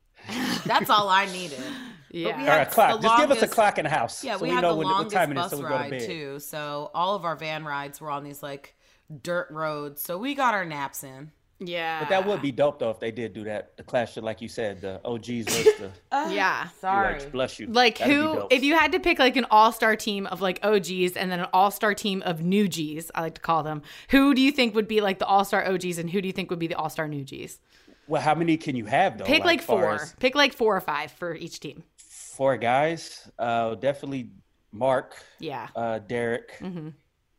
That's 0.66 0.90
all 0.90 1.08
I 1.08 1.26
needed. 1.28 1.60
yeah. 2.12 2.38
we 2.38 2.44
Or 2.44 2.48
a 2.48 2.52
had 2.60 2.72
clock. 2.72 3.00
the 3.02 3.08
Just 3.08 3.18
give 3.22 3.32
us 3.32 3.38
a 3.38 3.40
longest- 3.42 3.54
clock 3.54 3.78
in 3.78 3.84
the 3.84 3.90
house. 3.92 4.24
Yeah, 4.24 4.38
so 4.38 4.44
we, 4.44 4.50
we 4.50 4.56
had 4.56 4.62
know 4.62 4.72
the 4.72 4.78
when, 4.80 4.88
what 4.88 4.94
longest 4.96 5.16
time 5.16 5.32
it 5.32 5.38
is 5.38 5.42
bus 5.44 5.52
so 5.52 5.58
we 5.58 5.64
go 5.64 5.70
to 5.70 5.74
ride 5.76 5.90
bed. 5.92 6.06
too. 6.08 6.40
So 6.40 6.92
all 6.96 7.16
of 7.16 7.24
our 7.26 7.36
van 7.36 7.64
rides 7.66 8.02
were 8.02 8.10
on 8.10 8.24
these 8.24 8.42
like 8.42 8.76
dirt 9.22 9.48
roads. 9.52 10.02
So 10.02 10.18
we 10.18 10.34
got 10.36 10.54
our 10.56 10.66
naps 10.66 11.04
in. 11.04 11.32
Yeah. 11.60 12.00
But 12.02 12.10
that 12.10 12.26
would 12.28 12.42
be 12.42 12.52
dope 12.52 12.80
though 12.80 12.90
if 12.92 13.00
they 13.00 13.12
did 13.12 13.34
do 13.34 13.44
that. 13.46 13.78
The 13.78 13.84
clash, 13.84 14.18
of, 14.18 14.24
like 14.24 14.42
you 14.42 14.50
said, 14.50 14.82
the 14.82 15.00
OGs 15.06 15.46
versus 15.46 15.74
the 15.80 15.92
yeah. 16.34 16.68
Sorry. 16.82 17.24
UH. 17.24 17.30
Bless 17.30 17.60
you. 17.60 17.68
Like 17.68 18.00
That'd 18.00 18.14
who? 18.14 18.48
If 18.52 18.64
you 18.64 18.76
had 18.76 18.92
to 18.92 19.00
pick 19.00 19.20
like 19.20 19.36
an 19.38 19.46
all-star 19.50 19.96
team 19.96 20.28
of 20.28 20.42
like 20.42 20.60
OGs 20.64 21.16
and 21.16 21.32
then 21.32 21.40
an 21.40 21.48
all-star 21.54 21.94
team 21.94 22.22
of 22.26 22.42
new 22.44 22.68
Gs, 22.68 23.10
I 23.16 23.22
like 23.22 23.36
to 23.36 23.42
call 23.42 23.64
them. 23.64 23.82
Who 24.10 24.34
do 24.34 24.42
you 24.42 24.52
think 24.52 24.76
would 24.76 24.88
be 24.88 25.02
like 25.02 25.20
the 25.20 25.26
all-star 25.26 25.66
OGs 25.68 25.98
and 25.98 26.10
who 26.10 26.22
do 26.22 26.28
you 26.28 26.34
think 26.34 26.50
would 26.50 26.60
be 26.60 26.68
the 26.68 26.76
all-star 26.76 27.08
new 27.08 27.24
Gs? 27.24 27.60
well, 28.08 28.22
how 28.22 28.36
many 28.36 28.56
can 28.58 28.76
you 28.76 28.86
have 28.86 29.18
though? 29.18 29.26
Pick 29.26 29.44
like, 29.44 29.62
far 29.62 29.82
four. 29.82 29.94
as 29.96 30.14
Pick 30.20 30.36
like 30.36 30.54
four 30.54 30.76
or 30.76 30.82
five 30.82 31.12
for 31.12 31.34
each 31.34 31.60
team. 31.60 31.84
Four 31.98 32.58
guys. 32.58 33.28
Uh, 33.40 33.76
definitely 33.76 34.30
Mark, 34.72 35.16
Yeah. 35.40 35.70
uh, 35.76 36.00
Derek. 36.00 36.52
Mm-hmm. 36.60 36.90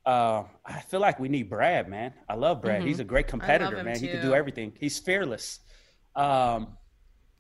Uh, 0.07 0.44
I 0.64 0.80
feel 0.82 1.00
like 1.00 1.18
we 1.18 1.28
need 1.28 1.50
Brad, 1.50 1.88
man. 1.88 2.14
I 2.28 2.34
love 2.36 2.62
Brad. 2.62 2.82
He's 2.84 3.00
a 3.00 3.04
great 3.04 3.26
competitor, 3.26 3.82
man. 3.82 3.98
He 3.98 4.07
can 4.09 4.22
do 4.22 4.34
everything. 4.34 4.72
He's 4.78 4.98
fearless. 5.00 5.59
Um, 6.14 6.76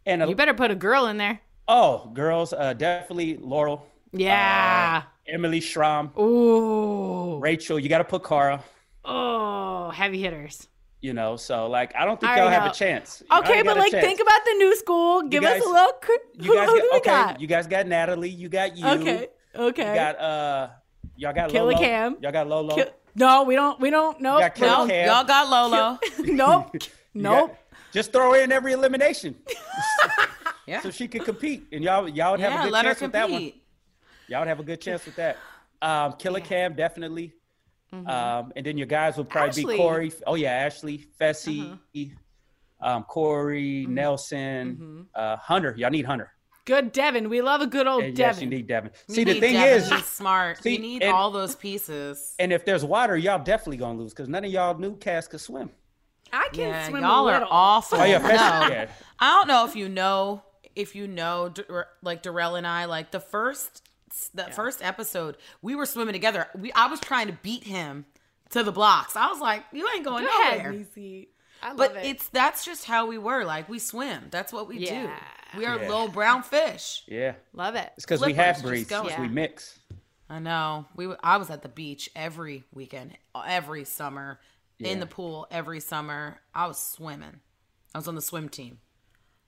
and 0.04 0.22
a, 0.22 0.28
You 0.28 0.34
better 0.34 0.52
put 0.54 0.70
a 0.72 0.74
girl 0.74 1.06
in 1.06 1.16
there. 1.16 1.40
oh, 1.68 2.10
girls, 2.12 2.52
uh, 2.52 2.72
definitely 2.74 3.36
Laurel, 3.38 3.86
Yeah. 4.12 5.02
Emily 5.28 5.60
Schramm, 5.60 6.10
Ooh. 6.18 7.38
Rachel. 7.38 7.78
You 7.78 7.88
got 7.88 7.98
to 7.98 8.04
put 8.04 8.24
Cara. 8.24 8.62
Oh, 9.04 9.90
heavy 9.90 10.20
hitters. 10.20 10.66
You 11.00 11.12
know, 11.12 11.36
so 11.36 11.68
like 11.68 11.94
I 11.94 12.04
don't 12.04 12.18
think 12.20 12.32
I 12.32 12.36
y'all 12.38 12.46
already 12.48 12.62
have 12.62 12.70
a 12.72 12.74
chance. 12.74 13.22
Okay, 13.30 13.62
but 13.62 13.76
like 13.76 13.92
think 13.92 14.18
about 14.20 14.44
the 14.44 14.54
new 14.54 14.74
school. 14.76 15.22
Give 15.22 15.42
guys- 15.42 15.60
us 15.60 15.66
a 15.66 15.70
look. 15.70 16.06
you 16.34 16.54
guys. 16.54 16.68
Who 16.68 16.74
Got, 16.76 16.82
do 16.82 16.88
we 16.92 16.98
okay, 16.98 17.10
got? 17.10 17.40
you 17.40 17.46
guys 17.46 17.66
got 17.68 17.86
Natalie. 17.86 18.30
You 18.30 18.48
got 18.48 18.76
you. 18.76 18.86
Okay. 18.86 19.28
Okay. 19.54 19.88
You 19.88 19.94
got 19.94 20.18
uh, 20.20 20.68
y'all 21.16 21.32
got 21.32 21.50
Killer 21.50 21.72
Lolo. 21.72 21.78
Cam. 21.78 22.16
Y'all 22.20 22.32
got 22.32 22.46
Lolo. 22.48 22.74
Ki- 22.76 22.90
no, 23.14 23.42
we 23.44 23.54
don't. 23.54 23.80
We 23.80 23.90
don't. 23.90 24.20
Nope. 24.20 24.40
got 24.40 24.54
Killer 24.54 24.70
nope. 24.78 24.88
Cam. 24.88 25.06
Y'all 25.06 25.24
got 25.24 25.48
Lolo. 25.48 25.98
nope. 26.18 26.70
You 26.74 26.80
got- 26.80 26.88
Nope. 27.14 27.56
just 27.92 28.12
throw 28.12 28.34
in 28.34 28.52
every 28.52 28.72
elimination. 28.72 29.34
Yeah. 30.66 30.80
so 30.80 30.90
she 30.90 31.06
could 31.06 31.24
compete, 31.24 31.64
and 31.70 31.84
y'all 31.84 32.08
y'all 32.08 32.32
would 32.32 32.40
have 32.40 32.52
yeah, 32.54 32.60
a 32.60 32.64
good 32.64 32.72
let 32.72 32.84
her 32.86 32.90
chance 32.90 33.00
with 33.02 33.12
that 33.12 33.30
one. 33.30 33.52
Y'all 34.26 34.40
would 34.40 34.48
have 34.48 34.58
a 34.58 34.64
good 34.64 34.80
chance 34.80 35.06
with 35.06 35.14
that. 35.14 35.36
Um, 35.80 36.14
Killer 36.14 36.40
Cam 36.40 36.74
definitely, 36.74 37.34
um, 37.92 38.52
and 38.56 38.66
then 38.66 38.76
your 38.76 38.88
guys 38.88 39.16
would 39.16 39.28
probably 39.28 39.50
Mm-hmm. 39.50 39.60
Ashley. 39.70 39.74
be 39.76 39.78
Corey. 39.80 40.12
Oh 40.26 40.34
yeah, 40.34 40.50
Ashley, 40.50 41.06
Fessy, 41.20 41.70
Uh-huh. 41.70 42.96
um, 42.96 43.04
Corey, 43.04 43.84
Mm-hmm. 43.84 43.94
Nelson, 43.94 45.06
uh, 45.14 45.36
Hunter. 45.36 45.72
Y'all 45.78 45.90
need 45.90 46.04
Hunter. 46.04 46.32
Good 46.66 46.92
Devin. 46.92 47.28
We 47.30 47.40
love 47.40 47.62
a 47.62 47.66
good 47.66 47.86
old 47.86 48.02
And 48.04 48.18
yes, 48.18 48.40
you 48.40 48.46
need 48.48 48.66
Devin. 48.66 48.90
You 49.08 49.14
See, 49.14 49.24
the 49.24 49.40
thing 49.40 49.54
Devin. 49.54 49.78
is, 49.82 49.88
he's 49.90 50.04
smart. 50.04 50.62
see, 50.62 50.72
you 50.74 50.78
need 50.80 51.02
and- 51.02 51.12
all 51.12 51.30
those 51.30 51.54
pieces. 51.54 52.34
and 52.38 52.52
if 52.52 52.64
there's 52.66 52.84
water, 52.84 53.16
y'all 53.16 53.42
definitely 53.42 53.78
gonna 53.78 53.98
lose 53.98 54.12
because 54.12 54.28
none 54.28 54.44
of 54.44 54.50
y'all 54.50 54.76
new 54.78 54.96
cast 54.96 55.30
could 55.30 55.40
swim. 55.40 55.70
I 56.32 56.48
can 56.52 56.68
Yeah, 56.68 56.88
swim 56.88 57.02
y'all 57.02 57.28
a 57.28 57.32
are 57.34 57.46
awful. 57.48 58.00
Oh 58.00 58.04
yeah, 58.04 58.18
no. 58.18 58.28
Yeah. 58.28 58.88
I 59.20 59.30
don't 59.38 59.46
know 59.48 59.64
if 59.64 59.76
you 59.76 59.88
know 59.88 60.42
if 60.74 60.94
you 60.96 61.06
know 61.06 61.54
like 62.02 62.22
Darrell 62.22 62.56
and 62.56 62.66
I 62.66 62.84
like 62.86 63.12
the 63.12 63.20
first 63.20 63.82
the 64.34 64.44
first 64.44 64.82
episode 64.82 65.36
we 65.62 65.74
were 65.76 65.86
swimming 65.86 66.14
together. 66.14 66.48
We 66.58 66.72
I 66.72 66.88
was 66.88 66.98
trying 67.00 67.28
to 67.28 67.38
beat 67.42 67.62
him 67.64 68.06
to 68.50 68.62
the 68.64 68.72
blocks. 68.72 69.14
I 69.14 69.28
was 69.28 69.40
like, 69.40 69.62
you 69.72 69.88
ain't 69.94 70.04
going 70.04 70.24
nowhere. 70.24 70.84
I 71.62 71.68
love 71.68 71.76
But 71.78 71.96
it. 71.96 72.06
it's 72.06 72.28
that's 72.30 72.64
just 72.64 72.84
how 72.86 73.06
we 73.06 73.18
were. 73.18 73.44
Like 73.44 73.68
we 73.68 73.78
swim. 73.78 74.24
That's 74.30 74.52
what 74.52 74.66
we 74.68 74.78
Yeah. 74.78 75.02
do. 75.06 75.10
We 75.56 75.64
are 75.66 75.76
Yeah. 75.80 75.88
little 75.88 76.08
brown 76.08 76.42
fish. 76.42 77.02
Yeah, 77.06 77.34
love 77.52 77.74
it. 77.74 77.90
it's 77.96 78.04
because 78.04 78.20
we 78.20 78.34
have 78.34 78.56
half 78.56 78.64
breeds. 78.64 78.88
go. 78.88 79.08
We 79.18 79.28
mix. 79.28 79.78
I 80.28 80.38
know. 80.40 80.86
We 80.96 81.04
w- 81.04 81.20
I 81.22 81.36
was 81.36 81.50
at 81.50 81.62
the 81.62 81.68
beach 81.68 82.10
every 82.16 82.64
weekend, 82.72 83.16
every 83.46 83.84
summer, 83.84 84.40
in 84.80 84.98
the 85.00 85.06
pool 85.06 85.46
every 85.50 85.80
summer. 85.80 86.40
I 86.54 86.66
was 86.66 86.78
swimming. 86.78 87.40
I 87.94 87.98
was 87.98 88.08
on 88.08 88.14
the 88.16 88.20
swim 88.22 88.48
team 88.48 88.78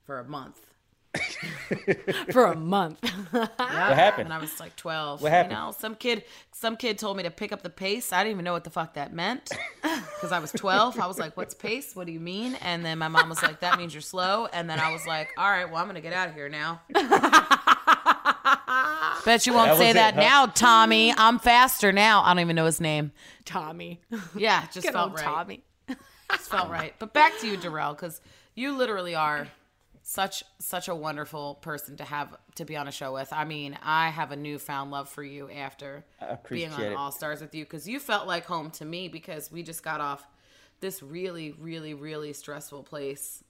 for 0.04 0.18
a 0.20 0.24
month. 0.24 0.67
For 2.32 2.44
a 2.46 2.56
month. 2.56 2.98
What 3.30 3.50
happened? 3.58 4.28
when 4.28 4.36
I 4.36 4.40
was 4.40 4.60
like 4.60 4.76
12. 4.76 5.22
What 5.22 5.32
happened? 5.32 5.52
You 5.52 5.58
know, 5.58 5.72
some 5.76 5.94
kid 5.94 6.24
some 6.52 6.76
kid 6.76 6.98
told 6.98 7.16
me 7.16 7.22
to 7.22 7.30
pick 7.30 7.52
up 7.52 7.62
the 7.62 7.70
pace. 7.70 8.12
I 8.12 8.22
didn't 8.22 8.32
even 8.36 8.44
know 8.44 8.52
what 8.52 8.64
the 8.64 8.70
fuck 8.70 8.94
that 8.94 9.12
meant 9.12 9.50
because 9.82 10.32
I 10.32 10.38
was 10.38 10.52
12. 10.52 10.98
I 11.00 11.06
was 11.06 11.18
like, 11.18 11.36
"What's 11.36 11.54
pace? 11.54 11.94
What 11.96 12.06
do 12.06 12.12
you 12.12 12.20
mean?" 12.20 12.56
And 12.62 12.84
then 12.84 12.98
my 12.98 13.08
mom 13.08 13.28
was 13.28 13.42
like, 13.42 13.60
"That 13.60 13.78
means 13.78 13.94
you're 13.94 14.00
slow." 14.00 14.46
And 14.52 14.68
then 14.68 14.78
I 14.80 14.92
was 14.92 15.06
like, 15.06 15.30
"All 15.38 15.48
right, 15.50 15.64
well, 15.70 15.76
I'm 15.80 15.86
going 15.86 15.94
to 15.96 16.00
get 16.00 16.12
out 16.12 16.28
of 16.28 16.34
here 16.34 16.48
now." 16.48 16.80
Bet 19.24 19.46
you 19.46 19.52
won't 19.52 19.66
That 19.66 19.72
was 19.72 19.78
say 19.78 19.90
it, 19.90 19.94
that 19.94 20.14
huh? 20.14 20.20
now, 20.20 20.46
Tommy. 20.46 21.12
I'm 21.16 21.38
faster 21.38 21.92
now. 21.92 22.22
I 22.22 22.30
don't 22.30 22.40
even 22.40 22.56
know 22.56 22.64
his 22.66 22.80
name. 22.80 23.12
Tommy. 23.44 24.00
Yeah, 24.36 24.66
just 24.72 24.86
Good 24.86 24.92
felt 24.94 25.12
right. 25.14 25.24
Tommy. 25.24 25.64
Just 26.32 26.50
felt 26.50 26.70
right. 26.70 26.94
But 26.98 27.12
back 27.12 27.38
to 27.40 27.48
you, 27.48 27.56
Darrell, 27.56 27.94
because 27.94 28.20
you 28.54 28.76
literally 28.76 29.14
are 29.14 29.48
such 30.10 30.42
such 30.58 30.88
a 30.88 30.94
wonderful 30.94 31.56
person 31.56 31.94
to 31.98 32.02
have 32.02 32.34
to 32.54 32.64
be 32.64 32.78
on 32.78 32.88
a 32.88 32.90
show 32.90 33.12
with. 33.12 33.30
I 33.30 33.44
mean, 33.44 33.78
I 33.82 34.08
have 34.08 34.32
a 34.32 34.36
newfound 34.36 34.90
love 34.90 35.06
for 35.10 35.22
you 35.22 35.50
after 35.50 36.02
being 36.48 36.72
on 36.72 36.80
it. 36.80 36.94
All 36.94 37.12
Stars 37.12 37.42
with 37.42 37.54
you 37.54 37.64
because 37.66 37.86
you 37.86 38.00
felt 38.00 38.26
like 38.26 38.46
home 38.46 38.70
to 38.72 38.86
me 38.86 39.08
because 39.08 39.52
we 39.52 39.62
just 39.62 39.82
got 39.82 40.00
off 40.00 40.26
this 40.80 41.02
really, 41.02 41.52
really, 41.60 41.92
really 41.92 42.32
stressful 42.32 42.84
place 42.84 43.44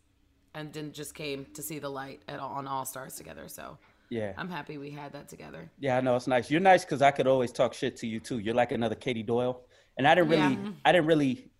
and 0.53 0.73
then 0.73 0.91
just 0.91 1.15
came 1.15 1.47
to 1.55 1.63
see 1.63 1.79
the 1.79 1.89
light 1.89 2.23
at 2.27 2.41
on 2.41 2.67
All 2.67 2.85
Stars 2.85 3.15
together. 3.15 3.47
So 3.47 3.79
Yeah, 4.09 4.33
I'm 4.37 4.51
happy 4.51 4.79
we 4.79 4.91
had 4.91 5.13
that 5.13 5.29
together. 5.29 5.71
yeah, 5.79 5.97
I 5.97 6.01
know 6.01 6.17
it's 6.17 6.27
nice. 6.27 6.51
You're 6.51 6.61
nice 6.61 6.85
because 6.85 7.03
I 7.03 7.13
could 7.13 7.29
always 7.29 7.53
talk 7.53 7.73
shit 7.73 7.97
to 7.99 8.09
you 8.09 8.19
too. 8.19 8.41
You're 8.41 8.57
like 8.57 8.73
another 8.73 8.97
Katie 8.97 9.23
Doyle, 9.23 9.61
and 9.97 10.09
I 10.09 10.17
didn't 10.17 10.31
really, 10.31 10.55
Yeah. 10.55 10.71
I 10.85 10.91
didn't 10.91 11.07
really. 11.07 11.53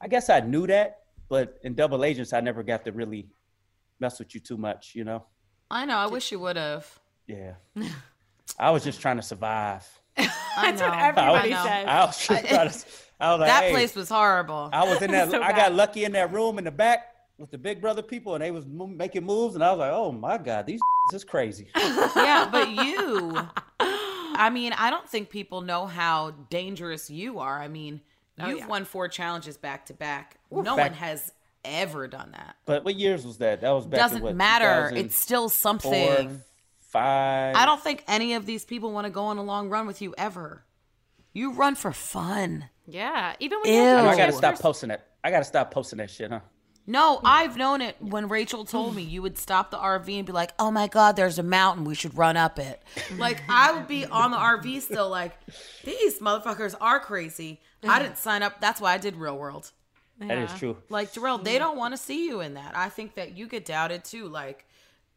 I 0.00 0.06
guess 0.06 0.30
I 0.30 0.38
knew 0.40 0.68
that, 0.68 1.00
but 1.28 1.58
in 1.64 1.74
Double 1.74 2.04
Agents, 2.04 2.32
I 2.32 2.40
never 2.40 2.62
got 2.62 2.84
to 2.84 2.92
really 2.92 3.26
mess 4.00 4.18
with 4.18 4.34
you 4.34 4.40
too 4.40 4.56
much. 4.56 4.92
You 4.94 5.04
know? 5.04 5.24
I 5.70 5.84
know. 5.84 5.96
I 5.96 6.06
wish 6.06 6.30
you 6.32 6.38
would 6.40 6.56
have. 6.56 6.86
Yeah. 7.26 7.54
I 8.58 8.70
was 8.70 8.84
just 8.84 9.00
trying 9.00 9.16
to 9.16 9.22
survive. 9.22 9.86
I 10.16 10.70
know. 10.78 10.90
everybody 10.92 11.52
I 11.52 11.56
know. 11.56 11.64
says. 11.64 11.86
I 11.86 12.04
was 12.04 12.16
just 12.16 12.26
trying 12.26 12.70
to. 12.70 12.84
I 13.18 13.30
was 13.32 13.40
like, 13.40 13.48
That 13.48 13.62
hey, 13.64 13.70
place 13.72 13.94
was 13.94 14.08
horrible. 14.08 14.70
I 14.72 14.86
was 14.88 15.02
in 15.02 15.10
that. 15.12 15.30
So 15.30 15.42
I 15.42 15.48
bad. 15.52 15.56
got 15.56 15.74
lucky 15.74 16.04
in 16.04 16.12
that 16.12 16.32
room 16.32 16.58
in 16.58 16.64
the 16.64 16.70
back 16.70 17.14
with 17.38 17.50
the 17.50 17.58
Big 17.58 17.80
Brother 17.80 18.02
people, 18.02 18.34
and 18.34 18.42
they 18.42 18.50
was 18.50 18.66
mo- 18.66 18.86
making 18.86 19.24
moves, 19.24 19.54
and 19.54 19.64
I 19.64 19.70
was 19.70 19.78
like, 19.78 19.92
oh 19.92 20.12
my 20.12 20.38
god, 20.38 20.66
these 20.66 20.80
is 21.12 21.24
crazy. 21.24 21.68
yeah, 21.76 22.48
but 22.50 22.70
you, 22.70 23.36
I 23.78 24.50
mean, 24.50 24.72
I 24.72 24.90
don't 24.90 25.08
think 25.08 25.28
people 25.30 25.60
know 25.60 25.86
how 25.86 26.30
dangerous 26.50 27.10
you 27.10 27.38
are. 27.38 27.60
I 27.60 27.68
mean, 27.68 28.00
oh, 28.40 28.48
you've 28.48 28.58
yeah. 28.60 28.66
won 28.66 28.84
four 28.84 29.08
challenges 29.08 29.56
back 29.56 29.86
to 29.86 29.94
back. 29.94 30.36
No 30.50 30.62
back- 30.76 30.90
one 30.90 30.92
has 30.94 31.32
ever 31.66 32.08
done 32.08 32.32
that. 32.32 32.56
But 32.64 32.84
what 32.84 32.94
years 32.94 33.26
was 33.26 33.38
that? 33.38 33.60
That 33.60 33.70
was 33.70 33.86
back 33.86 33.98
in 33.98 34.04
Doesn't 34.04 34.22
what, 34.22 34.36
matter. 34.36 34.92
It's 34.94 35.16
still 35.16 35.48
something. 35.48 36.42
five. 36.80 37.56
I 37.56 37.66
don't 37.66 37.82
think 37.82 38.04
any 38.08 38.34
of 38.34 38.46
these 38.46 38.64
people 38.64 38.92
want 38.92 39.06
to 39.06 39.10
go 39.10 39.24
on 39.24 39.38
a 39.38 39.42
long 39.42 39.68
run 39.68 39.86
with 39.86 40.00
you 40.00 40.14
ever. 40.16 40.64
You 41.32 41.52
run 41.52 41.74
for 41.74 41.92
fun. 41.92 42.70
Yeah. 42.86 43.34
Even 43.40 43.58
when 43.62 43.72
Ew. 43.72 43.78
you 43.78 43.82
I, 43.82 43.84
have 43.88 43.98
know, 43.98 44.04
to 44.04 44.10
I 44.10 44.16
gotta 44.16 44.32
stop 44.32 44.58
posting 44.58 44.90
it. 44.90 45.00
I 45.22 45.30
gotta 45.30 45.44
stop 45.44 45.70
posting 45.70 45.98
that 45.98 46.10
shit, 46.10 46.30
huh? 46.30 46.40
No, 46.88 47.20
I've 47.24 47.56
known 47.56 47.82
it 47.82 47.96
when 47.98 48.28
Rachel 48.28 48.64
told 48.64 48.94
me 48.94 49.02
you 49.02 49.20
would 49.20 49.36
stop 49.38 49.72
the 49.72 49.76
RV 49.76 50.18
and 50.18 50.24
be 50.24 50.32
like, 50.32 50.52
"Oh 50.56 50.70
my 50.70 50.86
God, 50.86 51.16
there's 51.16 51.38
a 51.38 51.42
mountain. 51.42 51.84
We 51.84 51.96
should 51.96 52.16
run 52.16 52.36
up 52.36 52.60
it." 52.60 52.80
Like 53.18 53.42
I 53.48 53.72
would 53.72 53.88
be 53.88 54.06
on 54.06 54.30
the 54.30 54.36
RV 54.36 54.82
still, 54.82 55.10
like 55.10 55.32
these 55.84 56.20
motherfuckers 56.20 56.76
are 56.80 57.00
crazy. 57.00 57.60
I 57.86 58.00
didn't 58.00 58.18
sign 58.18 58.42
up. 58.42 58.60
That's 58.60 58.80
why 58.80 58.94
I 58.94 58.98
did 58.98 59.16
Real 59.16 59.36
World. 59.36 59.72
That 60.18 60.38
is 60.38 60.52
true. 60.58 60.76
Like 60.88 61.12
Darrell, 61.12 61.38
they 61.38 61.56
mm. 61.56 61.60
don't 61.60 61.76
want 61.76 61.92
to 61.94 61.98
see 61.98 62.26
you 62.26 62.40
in 62.40 62.54
that. 62.54 62.76
I 62.76 62.88
think 62.88 63.14
that 63.14 63.36
you 63.36 63.46
get 63.46 63.64
doubted 63.64 64.04
too. 64.04 64.28
Like 64.28 64.66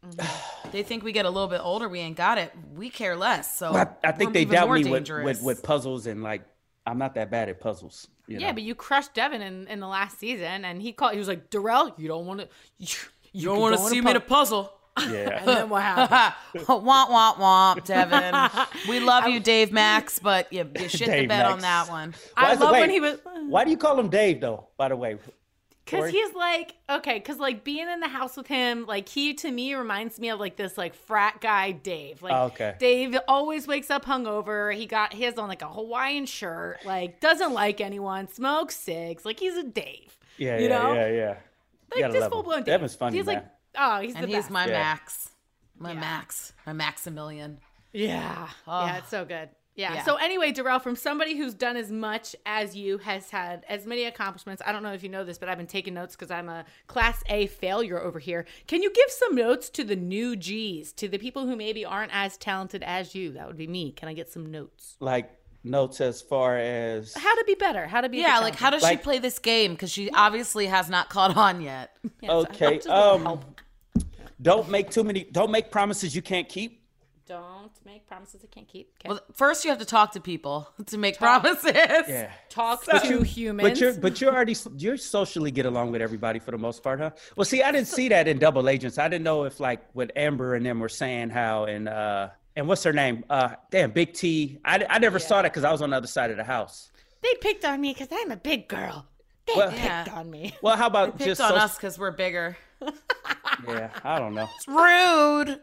mm-hmm. 0.06 0.70
they 0.72 0.82
think 0.82 1.02
we 1.02 1.12
get 1.12 1.24
a 1.24 1.30
little 1.30 1.48
bit 1.48 1.60
older, 1.62 1.88
we 1.88 2.00
ain't 2.00 2.16
got 2.16 2.38
it. 2.38 2.52
We 2.74 2.90
care 2.90 3.16
less. 3.16 3.56
So 3.56 3.74
I, 3.74 3.86
I 4.04 4.12
think 4.12 4.32
they 4.32 4.44
doubt 4.44 4.70
me 4.70 4.84
with, 4.84 5.08
with 5.08 5.42
with 5.42 5.62
puzzles 5.62 6.06
and 6.06 6.22
like 6.22 6.42
I'm 6.86 6.98
not 6.98 7.14
that 7.14 7.30
bad 7.30 7.48
at 7.48 7.60
puzzles. 7.60 8.08
You 8.26 8.38
Yeah, 8.38 8.48
know? 8.48 8.54
but 8.54 8.62
you 8.62 8.74
crushed 8.74 9.14
Devin 9.14 9.42
in, 9.42 9.66
in 9.68 9.80
the 9.80 9.86
last 9.86 10.18
season, 10.18 10.64
and 10.64 10.80
he 10.80 10.92
called. 10.92 11.12
He 11.12 11.18
was 11.18 11.28
like, 11.28 11.50
"Darrell, 11.50 11.94
you 11.98 12.08
don't 12.08 12.26
want 12.26 12.40
to. 12.40 12.48
You, 12.78 12.88
you 13.32 13.44
don't 13.46 13.60
want 13.60 13.76
to 13.76 13.82
see 13.82 14.00
me 14.00 14.10
in 14.10 14.16
a 14.16 14.20
puzzle. 14.20 14.72
Yeah. 14.98 15.38
And 15.38 15.48
then 15.48 15.68
what 15.70 15.82
happened? 15.82 16.64
womp 16.66 16.84
womp 16.84 17.36
womp, 17.36 17.84
Devin. 17.84 18.68
we 18.88 19.00
love 19.00 19.26
you, 19.28 19.40
Dave 19.40 19.72
Max, 19.72 20.18
but 20.18 20.52
you, 20.52 20.68
you 20.78 20.88
shit 20.88 21.06
the 21.06 21.12
Dave 21.12 21.28
bed 21.28 21.46
on 21.46 21.60
that 21.60 21.88
one. 21.88 22.14
I 22.36 22.42
Why 22.44 22.52
is 22.52 22.60
it- 22.60 22.64
love 22.64 22.72
when 22.72 22.90
he 22.90 23.00
was. 23.00 23.18
Why 23.48 23.64
do 23.64 23.70
you 23.70 23.76
call 23.76 23.98
him 23.98 24.08
Dave 24.08 24.40
though? 24.40 24.68
By 24.76 24.88
the 24.88 24.96
way, 24.96 25.16
Because 25.84 26.10
he's 26.10 26.34
like, 26.34 26.74
okay, 26.88 27.14
because 27.14 27.38
like 27.38 27.64
being 27.64 27.88
in 27.88 28.00
the 28.00 28.08
house 28.08 28.36
with 28.36 28.46
him, 28.46 28.84
like 28.86 29.08
he 29.08 29.32
to 29.34 29.50
me 29.50 29.74
reminds 29.74 30.18
me 30.20 30.28
of 30.30 30.38
like 30.38 30.56
this 30.56 30.76
like 30.76 30.94
frat 30.94 31.40
guy 31.40 31.70
Dave. 31.72 32.20
Like 32.22 32.32
Oh, 32.34 32.44
okay. 32.46 32.74
Dave 32.78 33.16
always 33.26 33.66
wakes 33.66 33.90
up 33.90 34.04
hungover. 34.04 34.74
He 34.74 34.86
got 34.86 35.12
his 35.14 35.34
on 35.38 35.48
like 35.48 35.62
a 35.62 35.68
Hawaiian 35.68 36.26
shirt, 36.26 36.78
like 36.84 37.20
doesn't 37.20 37.52
like 37.52 37.80
anyone, 37.80 38.28
smokes 38.28 38.76
cigs. 38.76 39.24
Like 39.24 39.40
he's 39.40 39.56
a 39.56 39.64
Dave. 39.64 40.18
yeah, 40.36 40.58
You 40.58 40.68
yeah, 40.68 40.78
know? 40.78 40.92
yeah, 40.94 41.08
yeah. 41.08 41.34
Like 42.02 42.12
just 42.12 42.30
full 42.30 42.42
blown 42.42 42.58
Dave. 42.58 42.66
Devin's 42.66 42.94
funny, 42.94 43.16
He's 43.16 43.26
man. 43.26 43.36
like, 43.36 43.46
oh, 43.76 44.00
he's 44.00 44.14
And 44.14 44.24
the 44.24 44.28
he's 44.28 44.36
best. 44.36 44.50
my 44.50 44.66
Yeah. 44.66 44.72
Max. 44.72 45.30
My 45.78 45.94
Max. 45.94 46.52
My 46.66 46.72
Maximilian. 46.72 47.58
Yeah. 47.92 48.48
oh. 48.66 48.86
Yeah, 48.86 48.98
it's 48.98 49.08
so 49.08 49.24
good. 49.24 49.48
Yeah. 49.76 49.94
Yeah. 49.94 50.02
So 50.04 50.16
anyway, 50.16 50.52
Darrell, 50.52 50.78
from 50.78 50.94
somebody 50.94 51.36
who's 51.38 51.54
done 51.54 51.76
as 51.76 51.90
much 51.90 52.36
as 52.44 52.76
you, 52.76 52.98
has 52.98 53.30
had 53.30 53.64
as 53.68 53.86
many 53.86 54.04
accomplishments. 54.04 54.60
I 54.66 54.72
don't 54.72 54.82
know 54.82 54.92
if 54.92 55.02
you 55.02 55.08
know 55.08 55.24
this, 55.24 55.38
but 55.38 55.48
I've 55.48 55.56
been 55.56 55.66
taking 55.66 55.94
notes 55.94 56.14
because 56.16 56.30
I'm 56.30 56.48
a 56.48 56.66
class 56.86 57.22
A 57.30 57.46
failure 57.46 57.98
over 57.98 58.18
here. 58.18 58.44
Can 58.66 58.82
you 58.82 58.92
give 58.92 59.10
some 59.10 59.34
notes 59.34 59.70
to 59.70 59.84
the 59.84 59.96
new 59.96 60.36
G's, 60.36 60.92
to 60.94 61.08
the 61.08 61.18
people 61.18 61.46
who 61.46 61.56
maybe 61.56 61.84
aren't 61.84 62.14
as 62.14 62.36
talented 62.36 62.82
as 62.82 63.14
you? 63.14 63.32
That 63.32 63.46
would 63.46 63.56
be 63.56 63.66
me. 63.68 63.92
Can 63.92 64.08
I 64.08 64.12
get 64.12 64.30
some 64.30 64.50
notes? 64.50 64.96
Like 65.00 65.30
notes 65.64 66.00
as 66.00 66.22
far 66.22 66.56
as 66.56 67.14
How 67.14 67.34
to 67.34 67.44
be 67.44 67.54
better? 67.54 67.86
How 67.86 68.00
to 68.00 68.08
be 68.08 68.18
Yeah, 68.18 68.38
like 68.38 68.56
how 68.56 68.70
does 68.70 68.86
she 68.86 68.96
play 68.96 69.18
this 69.18 69.38
game? 69.38 69.72
Because 69.72 69.90
she 69.90 70.10
obviously 70.10 70.66
has 70.66 70.88
not 70.88 71.10
caught 71.10 71.36
on 71.36 71.60
yet. 71.60 71.96
okay. 72.28 72.80
Um, 72.80 73.40
don't 74.40 74.70
make 74.70 74.90
too 74.90 75.04
many. 75.04 75.24
Don't 75.24 75.50
make 75.50 75.70
promises 75.70 76.14
you 76.16 76.22
can't 76.22 76.48
keep. 76.48 76.80
don't 77.26 77.70
make 77.84 78.06
promises 78.08 78.40
I 78.42 78.48
can't 78.52 78.66
keep. 78.66 78.92
Okay. 78.98 79.08
Well, 79.10 79.20
first 79.34 79.64
you 79.64 79.70
have 79.70 79.78
to 79.78 79.84
talk 79.84 80.12
to 80.12 80.20
people 80.20 80.68
to 80.86 80.98
make 80.98 81.18
promises. 81.18 81.72
Yeah. 81.74 82.30
Talk 82.48 82.84
to 82.86 83.22
humans. 83.22 83.68
But 83.68 83.80
you're 83.80 83.94
but 83.94 84.20
you're 84.20 84.34
already 84.34 84.56
you're 84.78 84.96
socially 84.96 85.50
get 85.50 85.66
along 85.66 85.92
with 85.92 86.02
everybody 86.02 86.38
for 86.38 86.50
the 86.50 86.58
most 86.58 86.82
part, 86.82 86.98
huh? 86.98 87.10
Well, 87.36 87.44
see, 87.44 87.62
I 87.62 87.70
didn't 87.70 87.88
see 87.88 88.08
that 88.08 88.26
in 88.26 88.38
Double 88.38 88.68
Agents. 88.68 88.98
I 88.98 89.08
didn't 89.08 89.24
know 89.24 89.44
if 89.44 89.60
like 89.60 89.80
what 89.92 90.10
Amber 90.16 90.54
and 90.54 90.64
them 90.66 90.80
were 90.80 90.88
saying 90.88 91.30
how 91.30 91.64
and 91.64 91.88
uh 91.88 92.30
and 92.56 92.66
what's 92.68 92.82
her 92.84 92.92
name? 92.92 93.24
Uh, 93.30 93.54
damn, 93.70 93.90
Big 93.92 94.12
T. 94.14 94.58
I 94.64 94.84
I 94.88 94.98
never 94.98 95.18
saw 95.18 95.42
that 95.42 95.52
because 95.52 95.64
I 95.64 95.72
was 95.72 95.82
on 95.82 95.90
the 95.90 95.96
other 95.96 96.06
side 96.06 96.30
of 96.30 96.36
the 96.36 96.44
house. 96.44 96.90
they 97.22 97.34
picked 97.40 97.64
on 97.64 97.80
me 97.80 97.92
because 97.92 98.08
I'm 98.10 98.30
a 98.30 98.36
big 98.36 98.68
girl. 98.68 99.06
They 99.46 99.54
Well- 99.56 99.70
picked 99.70 99.84
Yeah. 99.84 100.06
on 100.14 100.30
me. 100.30 100.54
Well, 100.62 100.76
how 100.76 100.86
about 100.86 101.16
Picked 101.18 101.28
just 101.28 101.40
on 101.40 101.50
so- 101.50 101.56
us 101.56 101.76
because 101.76 101.98
we're 101.98 102.10
bigger. 102.12 102.56
Yeah, 103.68 103.90
I 104.04 104.18
don't 104.18 104.34
know. 104.34 104.48
It's 104.56 104.66
rude. 104.66 105.60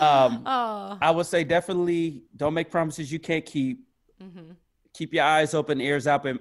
Um, 0.00 0.42
Oh. 0.46 0.96
I 1.00 1.10
would 1.10 1.26
say 1.26 1.42
definitely 1.42 2.22
don't 2.36 2.54
make 2.54 2.70
promises 2.70 3.10
you 3.10 3.18
can't 3.18 3.44
keep. 3.44 3.84
Mm-hmm. 4.22 4.52
Keep 4.94 5.12
your 5.14 5.24
eyes 5.24 5.54
open, 5.54 5.80
ears 5.80 6.06
open, 6.06 6.38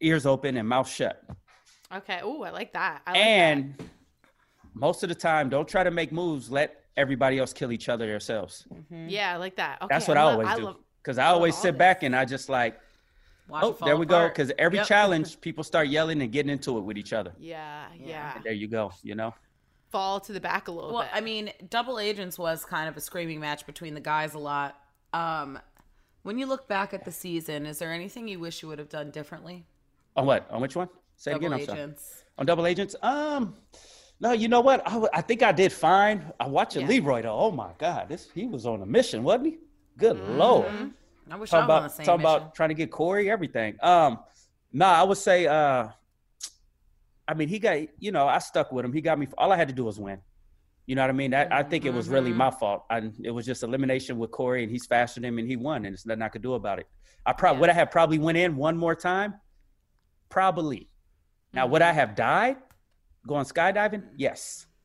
ears 0.00 0.24
open, 0.24 0.56
and 0.56 0.66
mouth 0.66 0.88
shut. 0.88 1.22
Okay. 1.94 2.20
Oh, 2.22 2.42
I 2.42 2.50
like 2.50 2.72
that. 2.72 3.02
I 3.06 3.10
like 3.12 3.20
And 3.20 3.74
most 4.72 5.02
of 5.02 5.10
the 5.10 5.14
time, 5.14 5.50
don't 5.50 5.68
try 5.68 5.84
to 5.84 5.90
make 5.90 6.10
moves. 6.10 6.50
Let 6.50 6.81
everybody 6.96 7.38
else 7.38 7.52
kill 7.52 7.72
each 7.72 7.88
other 7.88 8.06
themselves. 8.10 8.66
that. 8.90 9.10
Yeah, 9.10 9.34
I 9.34 9.36
like 9.36 9.56
that. 9.56 9.78
Okay, 9.82 9.94
That's 9.94 10.08
what 10.08 10.16
I, 10.16 10.24
love- 10.24 10.46
always 10.46 10.56
do. 10.74 10.76
Because 11.02 11.18
I 11.18 11.26
always 11.26 11.56
sit 11.56 11.72
this. 11.72 11.78
back 11.78 12.02
and 12.04 12.14
I 12.14 12.24
just 12.24 12.48
like, 12.48 12.78
Watch 13.48 13.64
oh, 13.64 13.76
there 13.84 13.96
we 13.96 14.06
go. 14.06 14.28
Because 14.28 14.52
every 14.56 14.78
Yep. 14.78 14.86
challenge, 14.86 15.40
people 15.40 15.64
start 15.64 15.88
yelling 15.88 16.22
and 16.22 16.30
getting 16.30 16.50
into 16.50 16.78
it 16.78 16.82
with 16.82 16.96
each 16.96 17.12
other. 17.12 17.32
Yeah, 17.38 17.86
yeah, 17.98 18.38
There 18.44 18.52
you 18.52 18.68
go. 18.68 18.92
You 19.02 19.14
know. 19.16 19.34
Fall 19.90 20.20
to 20.20 20.32
the 20.32 20.40
back 20.40 20.68
a 20.68 20.70
little 20.70 20.90
bit. 20.90 20.94
Well, 20.94 21.02
bit. 21.02 21.10
I 21.12 21.20
mean, 21.20 21.52
Double 21.68 21.98
Agents 21.98 22.38
was 22.38 22.64
kind 22.64 22.88
of 22.88 22.96
a 22.96 23.00
screaming 23.00 23.40
match 23.40 23.66
between 23.66 23.94
the 23.94 24.00
guys 24.00 24.34
a 24.34 24.38
lot. 24.38 24.76
Um, 25.12 25.58
when 26.22 26.38
you 26.38 26.46
look 26.46 26.68
back 26.68 26.94
at 26.94 27.04
the 27.04 27.12
season, 27.12 27.66
is 27.66 27.78
there 27.80 27.92
anything 27.92 28.28
you 28.28 28.38
wish 28.38 28.62
you 28.62 28.68
would 28.68 28.78
have 28.78 28.88
done 28.88 29.10
differently? 29.10 29.66
On 30.16 30.24
what? 30.24 30.48
On 30.50 30.60
which 30.62 30.76
one? 30.76 30.88
Say 31.16 31.32
it 31.32 31.34
Double 31.34 31.46
again. 31.48 31.60
I'm 31.60 31.66
sorry. 31.66 31.78
Agents. 31.80 32.24
On 32.38 32.46
double 32.46 32.66
agents? 32.66 32.96
Um, 33.02 33.54
no. 34.22 34.32
You 34.32 34.48
know 34.48 34.60
what? 34.62 34.82
I 35.12 35.20
think 35.20 35.42
I 35.42 35.52
did 35.52 35.72
fine. 35.72 36.32
I 36.40 36.46
watched 36.46 36.76
Yeah. 36.76 36.86
Leroy 36.86 37.22
though. 37.22 37.36
Oh 37.36 37.50
my 37.50 37.70
God, 37.78 38.08
this 38.08 38.30
he 38.34 38.46
was 38.46 38.64
on 38.64 38.80
a 38.80 38.86
mission, 38.86 39.22
wasn't 39.22 39.46
he? 39.46 39.58
Good 39.98 40.18
lord. 40.30 40.72
I 41.30 41.36
wish 41.36 41.50
Talking 41.50 41.52
I 41.52 41.52
was 41.52 41.52
on 41.52 41.58
the 41.58 41.62
about 41.64 41.92
same 41.92 42.06
talking 42.06 42.22
mission. 42.22 42.36
about 42.36 42.54
trying 42.54 42.68
to 42.70 42.74
get 42.74 42.90
Corey, 42.90 43.30
everything. 43.30 43.76
Um, 43.82 44.18
nah, 44.72 44.92
I 44.92 45.02
would 45.02 45.18
say. 45.18 45.46
Uh, 45.46 45.88
I 47.28 47.34
mean, 47.34 47.48
he 47.48 47.58
got 47.58 47.78
you 47.98 48.10
know 48.12 48.26
I 48.26 48.38
stuck 48.38 48.72
with 48.72 48.84
him. 48.84 48.92
He 48.92 49.00
got 49.00 49.18
me. 49.18 49.28
All 49.38 49.52
I 49.52 49.56
had 49.56 49.68
to 49.68 49.74
do 49.74 49.84
was 49.84 49.98
win. 50.00 50.18
You 50.86 50.96
know 50.96 51.02
what 51.02 51.10
I 51.10 51.12
mean? 51.12 51.30
That, 51.30 51.52
I 51.52 51.62
think 51.62 51.84
it 51.84 51.94
was 51.94 52.08
really 52.08 52.32
my 52.32 52.50
fault. 52.50 52.84
I, 52.90 53.08
it 53.22 53.30
was 53.30 53.46
just 53.46 53.62
elimination 53.62 54.18
with 54.18 54.32
Corey, 54.32 54.64
and 54.64 54.70
he's 54.70 54.84
faster 54.84 55.20
than 55.20 55.28
him, 55.28 55.38
and 55.38 55.46
he 55.48 55.54
won, 55.56 55.84
and 55.84 55.92
there's 55.94 56.04
nothing 56.04 56.22
I 56.22 56.28
could 56.28 56.42
do 56.42 56.54
about 56.54 56.80
it. 56.80 56.88
I 57.24 57.32
probably 57.32 57.60
would 57.60 57.70
I 57.70 57.74
have 57.74 57.90
probably 57.92 58.18
went 58.18 58.36
in 58.36 58.56
one 58.56 58.76
more 58.76 58.96
time, 58.96 59.34
probably. 60.28 60.88
Now 61.54 61.66
would 61.68 61.82
I 61.82 61.92
have 61.92 62.16
died 62.16 62.56
going 63.26 63.44
skydiving? 63.44 64.04
Yes. 64.16 64.66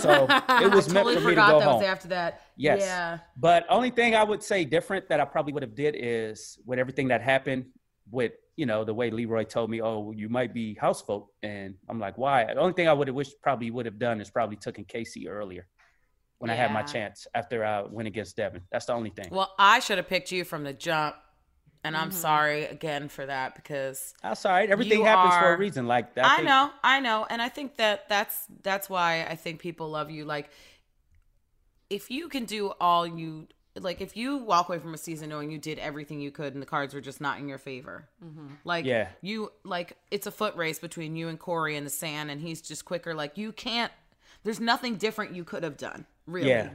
So 0.00 0.26
it 0.30 0.72
was 0.72 0.90
meant 0.90 1.06
totally 1.06 1.16
for 1.16 1.28
me 1.28 1.34
to 1.34 1.40
go 1.42 1.58
that 1.58 1.62
home. 1.62 1.74
was 1.76 1.84
after 1.84 2.08
that. 2.08 2.40
Yes. 2.56 2.80
Yeah. 2.80 3.18
But 3.36 3.66
only 3.68 3.90
thing 3.90 4.14
I 4.14 4.24
would 4.24 4.42
say 4.42 4.64
different 4.64 5.10
that 5.10 5.20
I 5.20 5.26
probably 5.26 5.52
would 5.52 5.62
have 5.62 5.74
did 5.74 5.94
is 5.98 6.58
with 6.64 6.78
everything 6.78 7.08
that 7.08 7.20
happened 7.20 7.66
with 8.10 8.32
you 8.56 8.66
know 8.66 8.84
the 8.84 8.94
way 8.94 9.10
Leroy 9.10 9.44
told 9.44 9.70
me, 9.70 9.80
oh, 9.80 10.12
you 10.12 10.28
might 10.28 10.52
be 10.52 10.74
house 10.74 11.02
vote, 11.02 11.28
and 11.42 11.74
I'm 11.88 12.00
like, 12.00 12.18
why? 12.18 12.44
The 12.44 12.58
only 12.58 12.72
thing 12.72 12.88
I 12.88 12.92
would 12.92 13.08
have 13.08 13.14
wished 13.14 13.34
probably 13.42 13.70
would 13.70 13.86
have 13.86 13.98
done 13.98 14.20
is 14.20 14.30
probably 14.30 14.56
taken 14.56 14.84
Casey 14.84 15.28
earlier 15.28 15.66
when 16.38 16.50
I 16.50 16.54
had 16.54 16.72
my 16.72 16.82
chance 16.82 17.26
after 17.34 17.64
I 17.64 17.82
went 17.82 18.08
against 18.08 18.36
Devin. 18.36 18.62
That's 18.72 18.86
the 18.86 18.94
only 18.94 19.10
thing. 19.10 19.28
Well, 19.30 19.52
I 19.58 19.80
should 19.80 19.98
have 19.98 20.08
picked 20.08 20.32
you 20.32 20.44
from 20.44 20.64
the 20.64 20.72
jump, 20.72 21.16
and 21.88 21.96
Mm-hmm. 21.96 22.04
I'm 22.04 22.12
sorry 22.12 22.64
again 22.64 23.08
for 23.08 23.26
that 23.26 23.54
because 23.56 24.14
That's 24.22 24.44
all 24.46 24.52
right. 24.52 24.70
Everything 24.70 25.04
happens 25.04 25.34
for 25.34 25.52
a 25.54 25.58
reason. 25.58 25.86
Like 25.86 26.14
that. 26.14 26.24
I, 26.24 26.36
think- 26.36 26.48
know, 26.48 26.70
I 26.84 27.00
know, 27.00 27.26
and 27.28 27.42
I 27.42 27.48
think 27.48 27.76
that 27.76 28.08
that's 28.08 28.46
that's 28.62 28.88
why 28.88 29.26
I 29.28 29.34
think 29.36 29.60
people 29.60 29.88
love 29.90 30.10
you. 30.10 30.24
Like, 30.24 30.50
if 31.90 32.10
you 32.10 32.28
can 32.28 32.44
do 32.44 32.72
all 32.80 33.06
you 33.06 33.48
like, 33.80 34.00
if 34.00 34.16
you 34.16 34.38
walk 34.38 34.68
away 34.68 34.78
from 34.80 34.92
a 34.92 34.98
season 34.98 35.28
knowing 35.28 35.50
you 35.52 35.58
did 35.58 35.78
everything 35.78 36.20
you 36.20 36.32
could 36.32 36.52
and 36.52 36.60
the 36.60 36.66
cards 36.66 36.94
were 36.94 37.00
just 37.00 37.20
not 37.20 37.38
in 37.38 37.48
your 37.48 37.58
favor, 37.58 38.08
like, 38.64 38.84
Yeah. 38.84 39.08
you 39.22 39.52
like 39.64 39.96
it's 40.10 40.26
a 40.26 40.32
foot 40.32 40.56
race 40.56 40.78
between 40.80 41.14
you 41.16 41.28
and 41.28 41.38
Corey 41.38 41.76
in 41.76 41.84
the 41.84 41.90
sand, 41.90 42.30
and 42.30 42.40
he's 42.40 42.60
just 42.60 42.84
quicker. 42.84 43.14
Like, 43.14 43.38
you 43.38 43.52
can't. 43.52 43.92
There's 44.44 44.60
nothing 44.60 44.96
different 44.96 45.34
you 45.34 45.44
could 45.44 45.62
have 45.62 45.76
done, 45.76 46.06
really. 46.26 46.48
Yeah. 46.48 46.70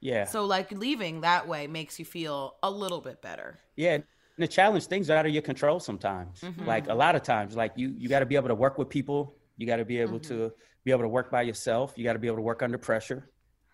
Yeah. 0.00 0.24
So, 0.24 0.44
like, 0.44 0.72
leaving 0.72 1.20
that 1.20 1.46
way 1.46 1.66
makes 1.68 1.98
you 1.98 2.04
feel 2.04 2.56
a 2.62 2.70
little 2.70 3.00
bit 3.00 3.22
better. 3.22 3.58
Yeah. 3.76 3.98
And 4.36 4.42
the 4.44 4.48
challenge 4.48 4.86
things 4.86 5.10
are 5.10 5.16
out 5.18 5.26
of 5.26 5.32
your 5.32 5.42
control 5.42 5.78
sometimes. 5.80 6.40
Mm-hmm. 6.40 6.66
Like 6.66 6.88
a 6.88 6.94
lot 6.94 7.14
of 7.14 7.22
times, 7.22 7.54
like 7.54 7.72
you 7.76 7.94
you 7.98 8.08
got 8.08 8.20
to 8.20 8.26
be 8.26 8.36
able 8.36 8.48
to 8.48 8.54
work 8.54 8.78
with 8.78 8.88
people. 8.88 9.36
You 9.58 9.66
got 9.66 9.76
to 9.76 9.84
be 9.84 9.98
able 9.98 10.18
Mm-hmm. 10.18 10.34
to 10.34 10.52
be 10.84 10.90
able 10.90 11.02
to 11.02 11.08
work 11.08 11.30
by 11.30 11.42
yourself. 11.42 11.92
You 11.96 12.04
got 12.04 12.14
to 12.14 12.18
be 12.18 12.26
able 12.26 12.38
to 12.38 12.42
work 12.42 12.62
under 12.62 12.78
pressure. 12.78 13.30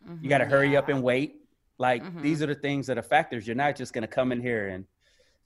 Mm-hmm. 0.09 0.23
You 0.25 0.29
got 0.29 0.39
to 0.39 0.45
hurry 0.45 0.77
up 0.77 0.89
and 0.89 1.03
wait. 1.03 1.43
Like 1.79 2.03
these 2.23 2.43
are 2.43 2.47
the 2.47 2.55
things 2.57 2.87
that 2.89 2.99
are 2.99 3.03
factors. 3.03 3.47
You're 3.47 3.57
not 3.57 3.77
just 3.77 3.93
going 3.93 4.03
to 4.03 4.09
come 4.09 4.33
in 4.33 4.41
here 4.43 4.69
and 4.69 4.85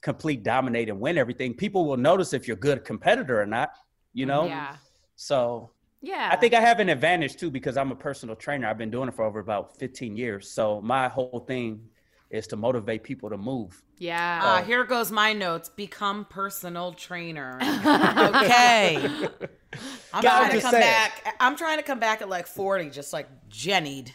complete 0.01 0.43
dominate 0.43 0.89
and 0.89 0.99
win 0.99 1.17
everything. 1.17 1.53
People 1.53 1.85
will 1.85 1.97
notice 1.97 2.33
if 2.33 2.47
you're 2.47 2.57
a 2.57 2.59
good 2.59 2.83
competitor 2.83 3.39
or 3.39 3.45
not. 3.45 3.69
You 4.13 4.25
know. 4.25 4.45
yeah, 4.47 4.75
So 5.15 5.71
yeah. 6.01 6.29
I 6.31 6.35
think 6.35 6.53
I 6.53 6.59
have 6.59 6.79
an 6.79 6.89
advantage 6.89 7.35
too 7.37 7.49
because 7.51 7.77
I'm 7.77 7.91
a 7.91 7.95
personal 7.95 8.35
trainer. 8.35 8.67
I've 8.67 8.77
been 8.77 8.91
doing 8.91 9.07
it 9.09 9.13
for 9.15 9.23
over 9.23 9.39
about 9.39 9.77
15 9.77 10.17
years. 10.17 10.49
So 10.49 10.81
my 10.81 11.07
whole 11.07 11.45
thing 11.47 11.87
is 12.33 12.47
to 12.47 12.57
motivate 12.57 13.03
people 13.03 13.29
to 13.29 13.37
move. 13.37 13.81
yeah. 13.97 14.39
Ah, 14.43 14.63
here 14.63 14.83
goes 14.83 15.11
my 15.11 15.31
notes. 15.33 15.69
Become 15.69 16.25
personal 16.25 16.91
trainer. 16.93 17.57
okay. 17.61 18.97
I'm 20.13 20.21
God, 20.21 20.47
trying 20.47 20.51
to 20.51 20.61
come 20.61 20.71
saying. 20.71 20.81
back. 20.83 21.35
I'm 21.39 21.55
trying 21.55 21.77
to 21.77 21.83
come 21.83 21.99
back 21.99 22.21
at 22.21 22.27
like 22.29 22.47
40, 22.47 22.89
just 22.89 23.13
like 23.13 23.27
Jemmye. 23.49 24.11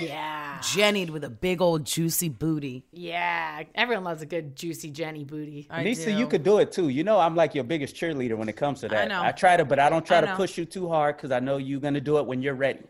yeah, 0.00 0.58
Jemmye 0.60 1.10
with 1.10 1.24
a 1.24 1.28
big 1.30 1.60
old 1.60 1.84
juicy 1.84 2.28
booty. 2.28 2.84
yeah. 2.92 3.62
Everyone 3.74 4.04
loves 4.04 4.22
a 4.22 4.26
good 4.26 4.56
juicy 4.56 4.90
Jemmye 4.92 5.26
booty. 5.26 5.66
I 5.70 5.82
Nisa, 5.82 6.10
do. 6.12 6.18
you 6.18 6.26
could 6.26 6.42
do 6.42 6.58
it 6.58 6.72
too. 6.72 6.88
You 6.88 7.04
know, 7.04 7.18
I'm 7.18 7.34
like 7.36 7.54
your 7.54 7.64
biggest 7.64 7.94
cheerleader 7.96 8.36
when 8.36 8.48
it 8.48 8.56
comes 8.56 8.80
to 8.80 8.88
that. 8.88 9.04
I 9.04 9.06
know. 9.08 9.22
I 9.22 9.32
try 9.32 9.56
to, 9.56 9.64
but 9.64 9.78
I 9.78 9.88
don't 9.90 10.04
try 10.06 10.18
I 10.18 10.20
to 10.22 10.26
know. 10.28 10.36
push 10.36 10.56
you 10.58 10.64
too 10.64 10.88
hard 10.88 11.16
because 11.16 11.30
I 11.30 11.40
know 11.40 11.56
you're 11.58 11.80
gonna 11.80 12.00
do 12.00 12.18
it 12.18 12.26
when 12.26 12.42
you're 12.42 12.54
ready. 12.54 12.80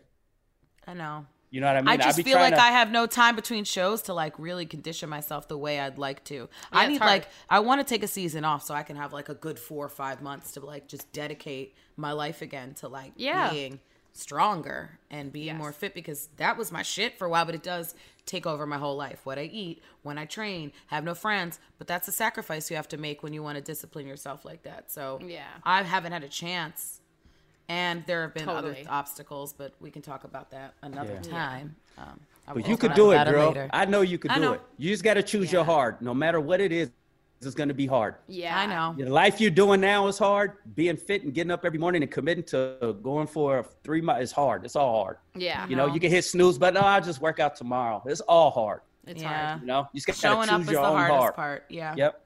I 0.87 0.93
know. 0.93 1.25
You 1.53 1.61
know 1.61 1.67
what 1.67 1.77
I 1.77 1.81
mean? 1.81 1.87
I 1.89 1.97
just 1.97 2.17
be 2.17 2.23
feel 2.23 2.39
like 2.39 2.55
to- 2.55 2.61
I 2.61 2.69
have 2.71 2.89
no 2.91 3.05
time 3.05 3.35
between 3.35 3.63
shows 3.63 4.01
to 4.03 4.13
like 4.13 4.33
really 4.39 4.65
condition 4.65 5.07
myself 5.07 5.47
the 5.47 5.57
way 5.57 5.79
I'd 5.79 5.99
like 5.99 6.23
to. 6.25 6.49
I 6.71 6.87
need 6.87 6.97
hard. 6.97 7.09
like 7.11 7.27
I 7.49 7.59
want 7.59 7.79
to 7.79 7.85
take 7.85 8.01
a 8.01 8.07
season 8.07 8.43
off 8.43 8.63
so 8.63 8.73
I 8.73 8.81
can 8.81 8.95
have 8.95 9.13
like 9.13 9.29
a 9.29 9.35
good 9.35 9.59
four 9.59 9.85
or 9.85 9.89
five 9.89 10.21
months 10.21 10.53
to 10.53 10.61
like 10.65 10.87
just 10.87 11.11
dedicate 11.13 11.75
my 11.95 12.11
life 12.11 12.41
again 12.41 12.73
to 12.75 12.87
like 12.87 13.11
Yeah. 13.17 13.51
being 13.51 13.79
stronger 14.13 14.97
and 15.11 15.31
being 15.33 15.55
more 15.57 15.71
fit 15.71 15.93
because 15.93 16.29
that 16.37 16.57
was 16.57 16.71
my 16.71 16.81
shit 16.81 17.17
for 17.17 17.25
a 17.25 17.29
while, 17.29 17.45
but 17.45 17.55
it 17.55 17.63
does 17.63 17.93
take 18.25 18.45
over 18.47 18.65
my 18.65 18.77
whole 18.77 18.95
life. 18.95 19.19
What 19.25 19.37
I 19.37 19.43
eat, 19.43 19.83
when 20.01 20.17
I 20.17 20.25
train, 20.25 20.71
have 20.87 21.03
no 21.03 21.13
friends, 21.13 21.59
but 21.77 21.87
that's 21.87 22.07
a 22.07 22.11
sacrifice 22.11 22.69
you 22.71 22.77
have 22.77 22.87
to 22.89 22.97
make 22.97 23.21
when 23.21 23.33
you 23.33 23.43
want 23.43 23.57
to 23.57 23.61
discipline 23.63 24.07
yourself 24.07 24.45
like 24.45 24.63
that. 24.63 24.91
So 24.91 25.19
Yeah. 25.23 25.43
I 25.63 25.83
haven't 25.83 26.13
had 26.13 26.23
a 26.23 26.29
chance 26.29 27.01
And 27.69 28.03
there 28.05 28.21
have 28.23 28.33
been 28.33 28.45
Totally. 28.45 28.81
other 28.81 28.89
obstacles, 28.89 29.53
but 29.53 29.73
we 29.79 29.89
can 29.89 30.01
talk 30.01 30.23
about 30.25 30.51
that 30.51 30.73
another 30.81 31.19
Yeah. 31.23 31.31
time. 31.31 31.75
Um, 31.97 32.19
But 32.53 32.67
you 32.67 32.75
could 32.75 32.93
do 32.93 33.11
it, 33.11 33.15
about 33.15 33.27
girl. 33.31 33.47
later. 33.49 33.69
I 33.71 33.85
know 33.85 34.01
you 34.01 34.17
could 34.17 34.31
I 34.31 34.35
do 34.35 34.41
know. 34.41 34.53
it. 34.53 34.61
You 34.77 34.89
just 34.91 35.03
got 35.03 35.13
to 35.13 35.23
choose 35.23 35.51
your 35.51 35.63
hard. 35.63 36.01
No 36.01 36.13
matter 36.13 36.41
what 36.41 36.59
it 36.59 36.71
is, 36.73 36.91
it's 37.41 37.55
going 37.55 37.69
to 37.69 37.73
be 37.73 37.85
hard. 37.85 38.15
Yeah, 38.27 38.57
I 38.57 38.65
know. 38.65 38.95
The 38.97 39.09
life 39.09 39.39
you're 39.41 39.51
doing 39.51 39.79
now 39.81 40.07
is 40.07 40.17
hard. 40.17 40.57
Being 40.75 40.97
fit 40.97 41.23
and 41.23 41.33
getting 41.33 41.51
up 41.51 41.63
every 41.65 41.79
morning 41.79 42.01
and 42.03 42.11
committing 42.11 42.43
to 42.45 42.97
going 43.01 43.27
for 43.27 43.65
three 43.83 44.01
months 44.01 44.23
is 44.23 44.31
hard. 44.31 44.65
It's 44.65 44.75
all 44.75 45.03
hard. 45.03 45.17
Yeah, 45.35 45.65
You 45.67 45.75
know, 45.77 45.87
you 45.87 45.99
can 45.99 46.09
hit 46.09 46.25
snooze, 46.25 46.57
but 46.57 46.73
no, 46.73 46.81
I'll 46.81 47.01
just 47.01 47.21
work 47.21 47.39
out 47.39 47.55
tomorrow. 47.55 48.01
It's 48.05 48.21
all 48.21 48.51
hard. 48.51 48.81
it's 49.05 49.21
Yeah. 49.21 49.47
hard. 49.49 49.61
You 49.61 49.67
know, 49.67 49.87
you 49.91 49.97
just 49.99 50.07
got 50.07 50.15
Showing 50.15 50.47
to 50.47 50.53
up 50.53 50.59
choose 50.61 50.67
is 50.67 50.73
your 50.73 50.81
the 50.83 50.87
own 50.87 50.95
hardest 50.97 51.19
hard. 51.19 51.35
part. 51.35 51.65
Yeah. 51.69 51.93
Yep. 51.97 52.22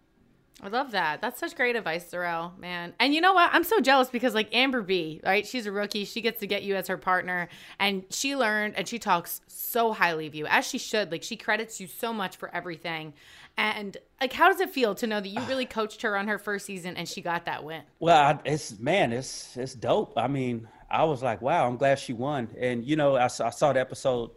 I 0.61 0.69
love 0.69 0.91
that. 0.91 1.21
That's 1.21 1.39
such 1.39 1.55
great 1.55 1.75
advice, 1.75 2.09
Darrell, 2.09 2.51
man. 2.57 2.93
And 2.99 3.13
you 3.13 3.21
know 3.21 3.33
what? 3.33 3.51
I'm 3.53 3.63
so 3.63 3.79
jealous 3.79 4.09
because 4.09 4.33
like 4.33 4.53
Amber 4.55 4.81
B, 4.81 5.21
right? 5.23 5.45
She's 5.45 5.67
a 5.67 5.71
rookie. 5.71 6.03
She 6.03 6.19
gets 6.19 6.39
to 6.39 6.47
get 6.47 6.63
you 6.63 6.75
as 6.75 6.87
her 6.87 6.97
partner, 6.97 7.47
and 7.79 8.03
she 8.09 8.35
learned 8.35 8.75
and 8.75 8.87
she 8.87 8.97
talks 8.97 9.41
so 9.47 9.93
highly 9.93 10.25
of 10.25 10.33
you, 10.33 10.47
as 10.47 10.65
she 10.65 10.79
should. 10.79 11.11
Like 11.11 11.21
she 11.21 11.35
credits 11.35 11.79
you 11.79 11.85
so 11.85 12.11
much 12.11 12.37
for 12.37 12.53
everything. 12.53 13.13
And 13.55 13.97
like, 14.19 14.33
how 14.33 14.49
does 14.49 14.59
it 14.59 14.71
feel 14.71 14.95
to 14.95 15.07
know 15.07 15.21
that 15.21 15.27
you 15.27 15.41
really 15.41 15.65
coached 15.77 16.01
her 16.01 16.17
on 16.17 16.27
her 16.27 16.39
first 16.39 16.65
season 16.65 16.97
and 16.97 17.07
she 17.07 17.21
got 17.21 17.45
that 17.45 17.63
win? 17.63 17.83
Well, 17.99 18.17
I, 18.17 18.39
it's 18.43 18.79
man, 18.79 19.13
it's 19.13 19.55
it's 19.57 19.75
dope. 19.75 20.13
I 20.17 20.27
mean, 20.27 20.67
I 20.89 21.03
was 21.03 21.21
like, 21.21 21.41
wow, 21.41 21.67
I'm 21.67 21.77
glad 21.77 21.99
she 21.99 22.13
won. 22.13 22.49
And 22.59 22.83
you 22.83 22.95
know, 22.95 23.15
I, 23.15 23.25
I 23.25 23.27
saw 23.27 23.73
the 23.73 23.79
episode 23.79 24.31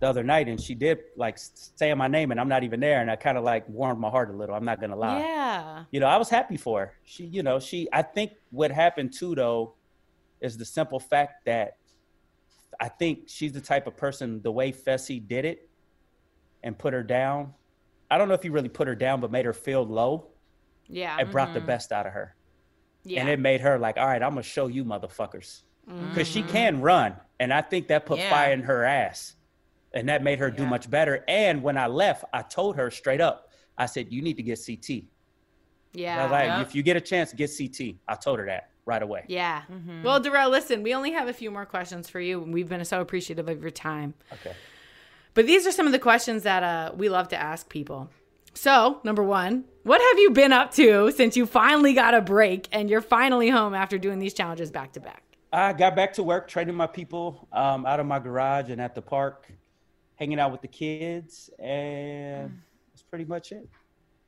the 0.00 0.06
other 0.08 0.22
night, 0.22 0.48
and 0.48 0.60
she 0.60 0.74
did 0.74 0.98
like 1.16 1.36
say 1.38 1.92
my 1.94 2.08
name, 2.08 2.30
and 2.30 2.40
I'm 2.40 2.48
not 2.48 2.62
even 2.64 2.80
there, 2.80 3.00
and 3.00 3.10
I 3.10 3.16
kind 3.16 3.36
of 3.38 3.44
like 3.44 3.68
warmed 3.68 4.00
my 4.00 4.10
heart 4.10 4.30
a 4.30 4.32
little. 4.32 4.54
I'm 4.54 4.64
not 4.64 4.80
gonna 4.80 4.96
lie. 4.96 5.20
Yeah. 5.20 5.84
You 5.90 6.00
know, 6.00 6.06
I 6.06 6.16
was 6.16 6.28
happy 6.28 6.56
for 6.56 6.80
her. 6.80 6.92
She, 7.04 7.24
you 7.26 7.42
know, 7.42 7.58
she. 7.60 7.88
I 7.92 8.02
think 8.02 8.32
what 8.50 8.70
happened 8.70 9.12
too, 9.12 9.34
though, 9.34 9.74
is 10.40 10.56
the 10.56 10.64
simple 10.64 11.00
fact 11.00 11.44
that 11.46 11.76
I 12.80 12.88
think 12.88 13.24
she's 13.26 13.52
the 13.52 13.60
type 13.60 13.86
of 13.86 13.96
person. 13.96 14.40
The 14.42 14.52
way 14.52 14.72
Fessy 14.72 15.26
did 15.26 15.44
it 15.44 15.68
and 16.62 16.78
put 16.78 16.92
her 16.94 17.02
down. 17.02 17.52
I 18.10 18.18
don't 18.18 18.28
know 18.28 18.34
if 18.34 18.42
he 18.42 18.50
really 18.50 18.68
put 18.68 18.86
her 18.88 18.94
down, 18.94 19.20
but 19.20 19.30
made 19.30 19.44
her 19.46 19.52
feel 19.52 19.84
low. 19.84 20.28
Yeah. 20.86 21.18
It 21.20 21.30
brought 21.30 21.54
the 21.54 21.60
best 21.60 21.92
out 21.92 22.06
of 22.06 22.12
her 22.12 22.34
yeah. 23.04 23.20
and 23.20 23.28
it 23.30 23.38
made 23.40 23.60
her 23.62 23.78
like, 23.78 23.96
all 23.96 24.06
right, 24.06 24.22
I'm 24.22 24.30
gonna 24.30 24.42
show 24.42 24.66
you 24.66 24.84
motherfuckers, 24.84 25.62
because 25.86 26.28
she 26.28 26.42
Mm-hmm. 26.42 26.52
can 26.52 26.80
run, 26.80 27.16
and 27.40 27.52
I 27.52 27.62
think 27.62 27.88
that 27.88 28.04
put 28.06 28.18
Yeah. 28.18 28.30
fire 28.30 28.52
in 28.52 28.62
her 28.62 28.84
ass, 28.84 29.34
and 29.94 30.08
that 30.08 30.22
made 30.22 30.38
her 30.38 30.50
do 30.50 30.66
much 30.66 30.88
better. 30.90 31.24
And 31.28 31.62
when 31.62 31.76
I 31.76 31.86
left, 31.86 32.24
I 32.32 32.42
told 32.42 32.76
her 32.76 32.90
straight 32.90 33.20
up, 33.20 33.50
I 33.76 33.86
said, 33.86 34.12
you 34.12 34.22
need 34.22 34.36
to 34.36 34.42
get 34.42 34.58
CT. 34.64 35.04
yeah. 35.92 36.20
I 36.20 36.22
was 36.24 36.32
like, 36.32 36.46
Yep. 36.46 36.66
if 36.68 36.74
you 36.74 36.82
get 36.82 36.96
a 36.96 37.00
chance, 37.00 37.32
get 37.32 37.50
CT. 37.56 37.96
I 38.08 38.14
told 38.14 38.38
her 38.38 38.46
that 38.46 38.70
right 38.84 39.02
away. 39.02 39.24
yeah. 39.28 39.62
Well, 40.02 40.18
Darrell, 40.20 40.50
listen, 40.50 40.82
we 40.82 40.92
only 40.94 41.12
have 41.12 41.28
a 41.28 41.32
few 41.32 41.50
more 41.50 41.64
questions 41.66 42.08
for 42.08 42.20
you. 42.20 42.42
and 42.42 42.52
We've 42.52 42.68
been 42.68 42.84
so 42.84 43.00
appreciative 43.00 43.48
of 43.48 43.60
your 43.62 43.70
time. 43.70 44.14
Okay. 44.32 44.54
But 45.34 45.46
these 45.46 45.66
are 45.66 45.72
some 45.72 45.86
of 45.86 45.92
the 45.92 45.98
questions 45.98 46.42
that 46.42 46.62
uh, 46.62 46.92
we 46.96 47.08
love 47.08 47.28
to 47.28 47.36
ask 47.36 47.68
people. 47.68 48.10
So, 48.54 49.00
number 49.02 49.22
one, 49.22 49.64
what 49.82 50.00
have 50.00 50.18
you 50.18 50.30
been 50.30 50.52
up 50.52 50.72
to 50.74 51.10
since 51.12 51.36
you 51.38 51.46
finally 51.46 51.94
got 51.94 52.12
a 52.12 52.20
break 52.20 52.68
and 52.70 52.90
you're 52.90 53.00
finally 53.00 53.48
home 53.48 53.72
after 53.72 53.96
doing 53.96 54.18
these 54.18 54.34
challenges 54.34 54.70
back 54.70 54.92
to 54.92 55.00
back? 55.00 55.22
I 55.52 55.72
got 55.72 55.96
back 55.96 56.12
to 56.14 56.22
work, 56.22 56.48
training 56.48 56.74
my 56.74 56.86
people 56.86 57.48
um, 57.52 57.86
out 57.86 57.98
of 58.00 58.04
my 58.06 58.18
garage 58.18 58.68
and 58.68 58.78
at 58.80 58.94
the 58.94 59.00
park, 59.02 59.50
hanging 60.22 60.38
out 60.38 60.52
with 60.52 60.62
the 60.62 60.68
kids, 60.68 61.50
and 61.58 62.48
mm. 62.48 62.54
that's 62.92 63.02
pretty 63.02 63.24
much 63.24 63.50
it. 63.50 63.68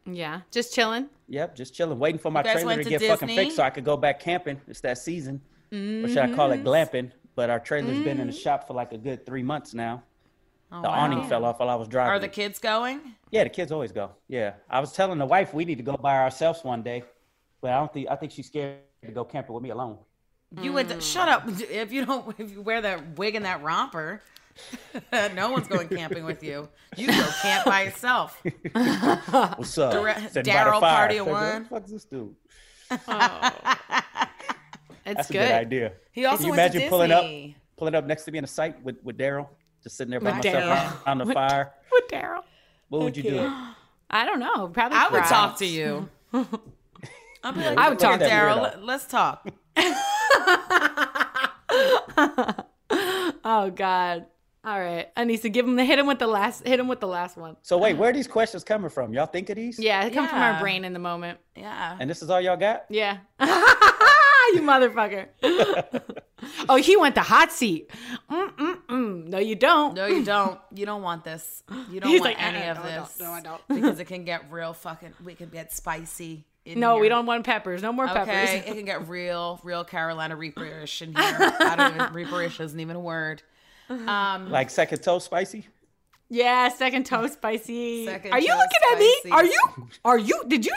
Yeah, 0.07 0.41
just 0.51 0.75
chilling. 0.75 1.09
Yep, 1.29 1.55
just 1.55 1.73
chilling, 1.73 2.01
waiting 2.01 2.19
for 2.19 2.33
my 2.33 2.43
trailer 2.43 2.75
to 2.75 2.83
to 2.83 2.91
get 2.91 3.01
fucking 3.03 3.29
fixed 3.29 3.57
so 3.57 3.63
I 3.63 3.71
could 3.71 3.85
go 3.85 3.97
back 3.97 4.19
camping. 4.19 4.61
It's 4.67 4.81
that 4.81 4.99
season. 4.99 5.41
Or 5.73 6.09
should 6.09 6.19
I 6.19 6.35
call 6.35 6.51
it 6.51 6.65
mm. 6.65 6.65
glamping? 6.65 7.13
But 7.37 7.49
our 7.49 7.61
trailer's 7.61 8.03
been 8.03 8.19
in 8.21 8.27
the 8.27 8.33
mm. 8.33 8.43
shop 8.43 8.67
for 8.67 8.75
like 8.75 8.93
a 8.93 8.99
good 8.99 9.25
three 9.25 9.45
months 9.45 9.73
now. 9.73 10.03
Oh, 10.73 10.83
the 10.83 10.89
awning 10.89 11.29
fell 11.29 11.45
off 11.45 11.61
while 11.61 11.71
I 11.71 11.77
was 11.77 11.87
driving. 11.87 12.13
Are 12.13 12.19
the 12.19 12.29
kids 12.29 12.59
going? 12.59 13.01
Yeah, 13.31 13.45
the 13.45 13.51
kids 13.51 13.71
always 13.71 13.93
go. 13.93 14.11
Yeah, 14.27 14.55
I 14.69 14.81
was 14.81 14.93
telling 14.93 15.19
the 15.19 15.27
wife 15.27 15.55
we 15.55 15.65
need 15.65 15.79
to 15.79 15.85
go 15.85 15.97
by 15.97 16.17
ourselves 16.19 16.65
one 16.65 16.83
day, 16.83 17.05
but 17.61 17.71
I 17.71 17.79
don't 17.79 17.93
think 17.93 18.09
I 18.11 18.17
think 18.17 18.33
she's 18.33 18.49
scared 18.49 18.79
to 19.07 19.13
go 19.13 19.25
camping 19.25 19.55
with 19.55 19.63
me 19.63 19.71
alone. 19.71 19.99
You 20.61 20.73
would 20.73 21.03
shut 21.03 21.29
up 21.29 21.45
if 21.49 21.93
you 21.93 22.05
don't 22.05 22.35
if 22.39 22.51
you 22.51 22.63
wear 22.63 22.81
that 22.81 23.17
wig 23.17 23.37
and 23.37 23.45
that 23.45 23.63
romper. 23.63 24.23
no 25.35 25.51
one's 25.51 25.69
going 25.69 25.89
camping 25.89 26.25
with 26.25 26.43
you. 26.43 26.69
You 26.97 27.09
go 27.09 27.29
camp 27.43 27.67
by 27.67 27.83
yourself. 27.85 28.41
What's 28.73 29.79
up? 29.79 29.93
Dara- 29.93 30.15
Sitting 30.15 30.25
by 30.25 30.31
the 30.33 30.43
Darrell 30.43 30.81
party 30.81 31.17
of 31.19 31.27
Like, 31.27 31.35
what 31.35 31.53
one. 31.53 31.63
the 31.65 31.69
fuck's 31.69 31.91
this 31.91 32.05
dude? 32.05 32.35
Oh. 33.09 33.51
It's 35.07 35.17
That's 35.17 35.31
a 35.31 35.33
good. 35.33 35.39
good 35.41 35.53
idea. 35.53 35.93
He 36.13 36.25
also 36.25 36.39
Can 36.39 36.47
you 36.47 36.53
went 36.53 36.73
to 36.73 36.79
imagine 36.79 36.91
pulling 36.91 37.13
up, 37.13 37.25
pulling 37.77 37.95
up 37.95 38.07
next 38.07 38.25
to 38.25 38.33
me 38.33 38.39
in 38.39 38.45
a 38.45 38.47
site 38.47 38.83
with 38.83 38.97
with 39.03 39.19
Darrell, 39.19 39.51
just 39.83 39.97
sitting 39.97 40.11
there 40.11 40.21
by 40.21 40.37
With 40.37 40.45
myself 40.47 41.03
on, 41.07 41.21
on 41.21 41.27
the 41.29 41.35
fire? 41.35 41.73
With 41.93 42.09
Darrell. 42.09 42.45
What 42.89 43.03
would 43.03 43.17
you 43.17 43.23
do? 43.25 43.41
I 44.11 44.25
don't 44.25 44.41
know. 44.41 44.69
Probably. 44.69 44.97
I 44.97 45.09
would 45.09 45.25
talk 45.25 45.59
to 45.59 45.67
you. 45.67 46.09
I'd 46.33 47.55
be 47.55 47.61
like, 47.61 47.77
I 47.77 47.89
would 47.91 47.99
talk 47.99 48.19
to 48.21 48.27
Darrell. 48.27 48.71
Let's 48.81 49.05
talk. 49.07 49.47
Oh 53.47 53.69
God. 53.71 54.27
All 54.65 54.81
right, 54.81 55.15
Aneesa, 55.15 55.53
give 55.53 55.67
him 55.67 55.77
the 55.77 55.85
hit 55.85 55.99
him 55.99 56.07
with 56.07 56.19
the 56.19 56.27
last 56.27 56.67
hit 56.67 56.81
him 56.81 56.89
with 56.89 57.01
the 57.01 57.07
last 57.07 57.37
one. 57.37 57.57
So 57.63 57.77
wait, 57.77 57.99
where 57.99 58.09
are 58.11 58.13
these 58.15 58.27
questions 58.27 58.65
coming 58.65 58.89
from? 58.89 59.13
Y'all 59.13 59.27
think 59.27 59.51
of 59.51 59.57
these? 59.57 59.79
Yeah, 59.79 60.05
it 60.05 60.15
come 60.15 60.27
from 60.29 60.39
our 60.39 60.59
brain 60.59 60.85
in 60.85 60.95
the 60.95 60.99
moment. 60.99 61.39
Yeah. 61.55 61.97
And 62.01 62.09
this 62.09 62.23
is 62.23 62.31
all 62.31 62.41
y'all 62.41 62.57
got? 62.57 62.85
Yeah. 62.89 63.19
you 63.41 64.63
motherfucker. 64.63 65.27
oh, 66.69 66.77
he 66.77 66.97
went 66.97 67.15
the 67.15 67.21
hot 67.23 67.53
seat. 67.53 67.91
Mm-mm-mm. 68.31 69.27
No, 69.27 69.39
you 69.39 69.55
don't. 69.55 69.95
No, 69.95 70.07
you 70.07 70.25
don't. 70.25 70.59
You 70.75 70.87
don't 70.87 71.03
want 71.03 71.25
this. 71.25 71.63
You 71.91 72.01
don't 72.01 72.11
He's 72.11 72.21
want 72.21 72.35
like, 72.37 72.43
any 72.43 72.67
"Uh, 72.67 72.73
of 72.73 72.77
no, 72.79 72.83
I 72.85 73.01
this. 73.01 73.21
No, 73.21 73.31
I 73.33 73.41
don't." 73.41 73.61
because 73.69 74.01
it 74.01 74.07
can 74.07 74.25
get 74.25 74.51
real 74.51 74.73
fucking. 74.73 75.13
We 75.25 75.35
can 75.35 75.49
get 75.49 75.73
spicy. 75.73 76.47
In 76.65 76.81
No, 76.81 76.97
we 76.97 77.11
don't 77.11 77.27
want 77.27 77.45
peppers. 77.45 77.83
No 77.83 77.93
more 77.93 78.09
Okay, 78.09 78.25
peppers. 78.25 78.51
it 78.67 78.75
can 78.75 78.87
get 78.87 79.09
real, 79.09 79.61
real 79.63 79.85
Carolina 79.85 80.35
Reaperish 80.35 81.03
in 81.03 81.09
here. 81.15 81.17
I 81.61 81.75
don't 81.77 81.95
even 81.95 82.07
Reaperish 82.09 82.59
isn't 82.61 82.81
even 82.81 82.97
a 82.97 83.01
word. 83.01 83.43
Um, 83.91 84.51
Like 84.51 84.71
second 84.71 85.03
toe 85.03 85.19
spicy? 85.19 85.67
Yeah, 86.31 86.69
second 86.71 87.05
toe 87.07 87.27
spicy. 87.27 88.07
Second 88.07 88.33
Are 88.33 88.41
you 88.41 88.49
toe 88.49 88.57
looking 88.59 88.81
at 88.93 88.99
me? 88.99 89.31
Are 89.31 89.45
you? 89.45 89.89
Are 90.05 90.19
you? 90.19 90.43
Did 90.49 90.65
you? 90.67 90.73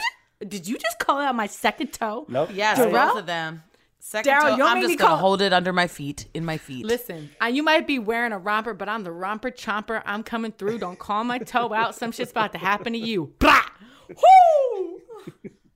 Did 0.47 0.67
you 0.67 0.77
just 0.77 0.99
call 0.99 1.19
out 1.19 1.33
my 1.35 1.47
second 1.47 1.93
toe? 1.93 2.25
Nope. 2.27 2.49
yes, 2.53 2.77
Darrell? 2.77 2.91
both 2.91 3.17
of 3.19 3.25
them. 3.25 3.63
Second 3.99 4.29
Darrell, 4.29 4.45
toe. 4.45 4.51
you 4.51 4.57
don't 4.59 4.67
I'm 4.69 4.75
me 4.77 4.81
just 4.87 4.99
gonna 4.99 5.09
call- 5.09 5.17
hold 5.17 5.41
it 5.41 5.51
under 5.51 5.73
my 5.73 5.87
feet, 5.87 6.27
in 6.33 6.45
my 6.45 6.57
feet. 6.57 6.85
Listen, 6.85 7.29
and 7.41 7.55
you 7.55 7.63
might 7.63 7.87
be 7.87 7.97
wearing 7.99 8.31
a 8.31 8.37
romper, 8.37 8.73
but 8.73 8.87
I'm 8.87 9.03
the 9.03 9.11
romper 9.11 9.49
chomper. 9.51 10.01
I'm 10.05 10.21
coming 10.23 10.51
through. 10.51 10.77
Don't 10.79 10.99
call 10.99 11.23
my 11.23 11.39
toe 11.39 11.73
out. 11.73 11.95
Some 11.95 12.11
shit's 12.11 12.31
about 12.31 12.51
to 12.53 12.57
happen 12.59 12.93
to 12.93 12.99
you. 12.99 13.33
Blah. 13.39 13.61
Whoo! 14.09 15.01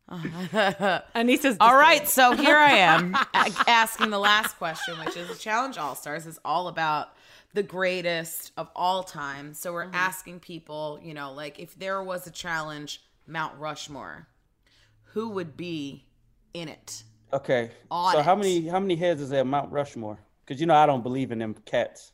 Aneesa's 1.16 1.58
All 1.60 1.76
right, 1.76 2.08
so 2.08 2.36
here 2.36 2.56
I 2.58 2.72
am 2.78 3.16
asking 3.68 4.10
the 4.10 4.20
last 4.20 4.58
question, 4.58 4.96
which 5.04 5.16
is 5.18 5.28
the 5.30 5.36
Challenge 5.36 5.78
All 5.78 5.96
Stars 5.96 6.26
is 6.26 6.40
all 6.46 6.68
about 6.68 7.10
the 7.54 7.64
greatest 7.64 8.52
of 8.58 8.70
all 8.76 9.04
time. 9.04 9.54
So 9.54 9.74
we're 9.74 9.90
asking 9.94 10.40
people, 10.40 11.00
you 11.04 11.14
know, 11.14 11.34
like 11.34 11.60
if 11.60 11.76
there 11.78 12.02
was 12.04 12.28
a 12.28 12.32
challenge, 12.32 13.02
Mount 13.28 13.58
Rushmore, 13.60 14.28
who 15.14 15.30
would 15.30 15.58
be 15.58 16.06
in 16.54 16.70
it? 16.70 17.04
Okay. 17.34 17.72
On 17.90 18.12
so 18.14 18.22
how 18.22 18.36
many 18.36 18.68
how 18.68 18.80
many 18.80 18.96
heads 18.96 19.22
is 19.22 19.30
there 19.30 19.42
at 19.42 19.48
Mount 19.48 19.72
Rushmore? 19.72 20.20
Because 20.46 20.60
you 20.60 20.68
know 20.68 20.76
I 20.76 20.86
don't 20.86 21.04
believe 21.04 21.32
in 21.32 21.40
them 21.40 21.56
cats. 21.66 22.12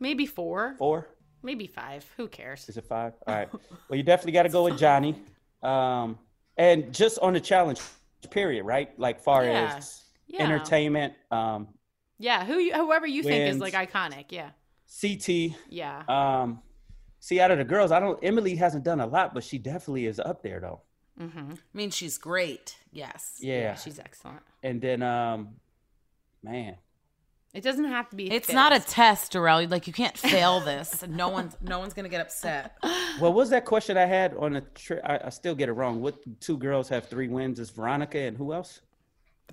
maybe 0.00 0.26
four, 0.26 0.74
Four? 0.78 1.08
maybe 1.42 1.66
five. 1.66 2.08
Who 2.16 2.28
cares? 2.28 2.68
Is 2.68 2.76
it 2.76 2.84
five? 2.84 3.12
All 3.26 3.34
right. 3.34 3.48
Well, 3.88 3.96
you 3.96 4.02
definitely 4.02 4.32
got 4.32 4.42
to 4.44 4.48
go 4.50 4.64
with 4.64 4.78
Johnny. 4.78 5.14
Um, 5.62 6.18
and 6.58 6.92
just 6.94 7.18
on 7.20 7.32
the 7.32 7.40
challenge 7.40 7.80
period, 8.30 8.64
right? 8.64 8.98
Like 8.98 9.20
far 9.22 9.44
Yeah. 9.44 9.74
as 9.76 10.02
Yeah. 10.26 10.42
entertainment, 10.44 11.14
um, 11.30 11.68
Yeah, 12.18 12.44
who 12.44 12.58
you, 12.58 12.74
whoever 12.74 13.06
you 13.06 13.22
think 13.22 13.46
is 13.46 13.60
like 13.60 13.74
iconic. 13.74 14.26
Yeah, 14.30 14.50
CT. 15.00 15.56
yeah. 15.68 16.02
Um, 16.08 16.60
see, 17.20 17.40
out 17.40 17.50
of 17.50 17.58
the 17.58 17.64
girls, 17.64 17.92
I 17.92 18.00
don't. 18.00 18.18
Emily 18.22 18.56
hasn't 18.56 18.84
done 18.84 19.00
a 19.00 19.06
lot, 19.06 19.34
but 19.34 19.44
she 19.44 19.58
definitely 19.58 20.06
is 20.06 20.18
up 20.18 20.42
there 20.42 20.60
though. 20.60 20.80
mm-hmm. 21.20 21.52
I 21.52 21.76
mean, 21.76 21.90
she's 21.90 22.18
great. 22.18 22.76
Yes. 22.92 23.36
Yeah. 23.40 23.74
she's 23.74 23.98
excellent. 23.98 24.40
And 24.62 24.80
then, 24.80 25.02
um, 25.02 25.56
man, 26.42 26.76
It 27.54 27.62
doesn't 27.62 27.84
have 27.84 28.08
to 28.10 28.16
be. 28.16 28.30
It's 28.32 28.46
fit. 28.48 28.54
not 28.54 28.72
a 28.72 28.80
test, 28.80 29.32
Darrell. 29.32 29.66
Like 29.66 29.86
you 29.86 29.92
can't 29.92 30.16
fail 30.16 30.60
this. 30.60 31.04
No 31.08 31.28
one's 31.28 31.56
no 31.60 31.78
one's 31.78 31.92
gonna 31.94 32.08
get 32.08 32.20
upset. 32.20 32.76
what 33.18 33.34
was 33.34 33.50
that 33.50 33.64
question 33.66 33.96
I 33.96 34.06
had 34.06 34.34
on 34.34 34.54
the 34.54 34.60
trip? 34.62 35.00
I, 35.04 35.20
I 35.24 35.28
still 35.30 35.54
get 35.54 35.68
it 35.68 35.72
wrong. 35.72 36.00
What 36.00 36.16
two 36.40 36.56
girls 36.56 36.88
have 36.88 37.06
three 37.08 37.28
wins? 37.28 37.58
Is 37.60 37.70
Veronica 37.70 38.18
and 38.18 38.36
who 38.36 38.52
else? 38.52 38.80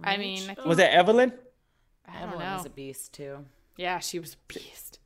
I 0.03 0.17
mean, 0.17 0.41
Was 0.65 0.77
that 0.77 0.93
Evelyn? 0.93 1.31
I 2.07 2.13
don't 2.19 2.29
Evelyn 2.29 2.45
know. 2.45 2.55
was 2.57 2.65
a 2.65 2.69
beast 2.69 3.13
too. 3.13 3.45
Yeah, 3.77 3.99
she 3.99 4.19
was 4.19 4.33
a 4.35 4.53
beast. 4.53 4.99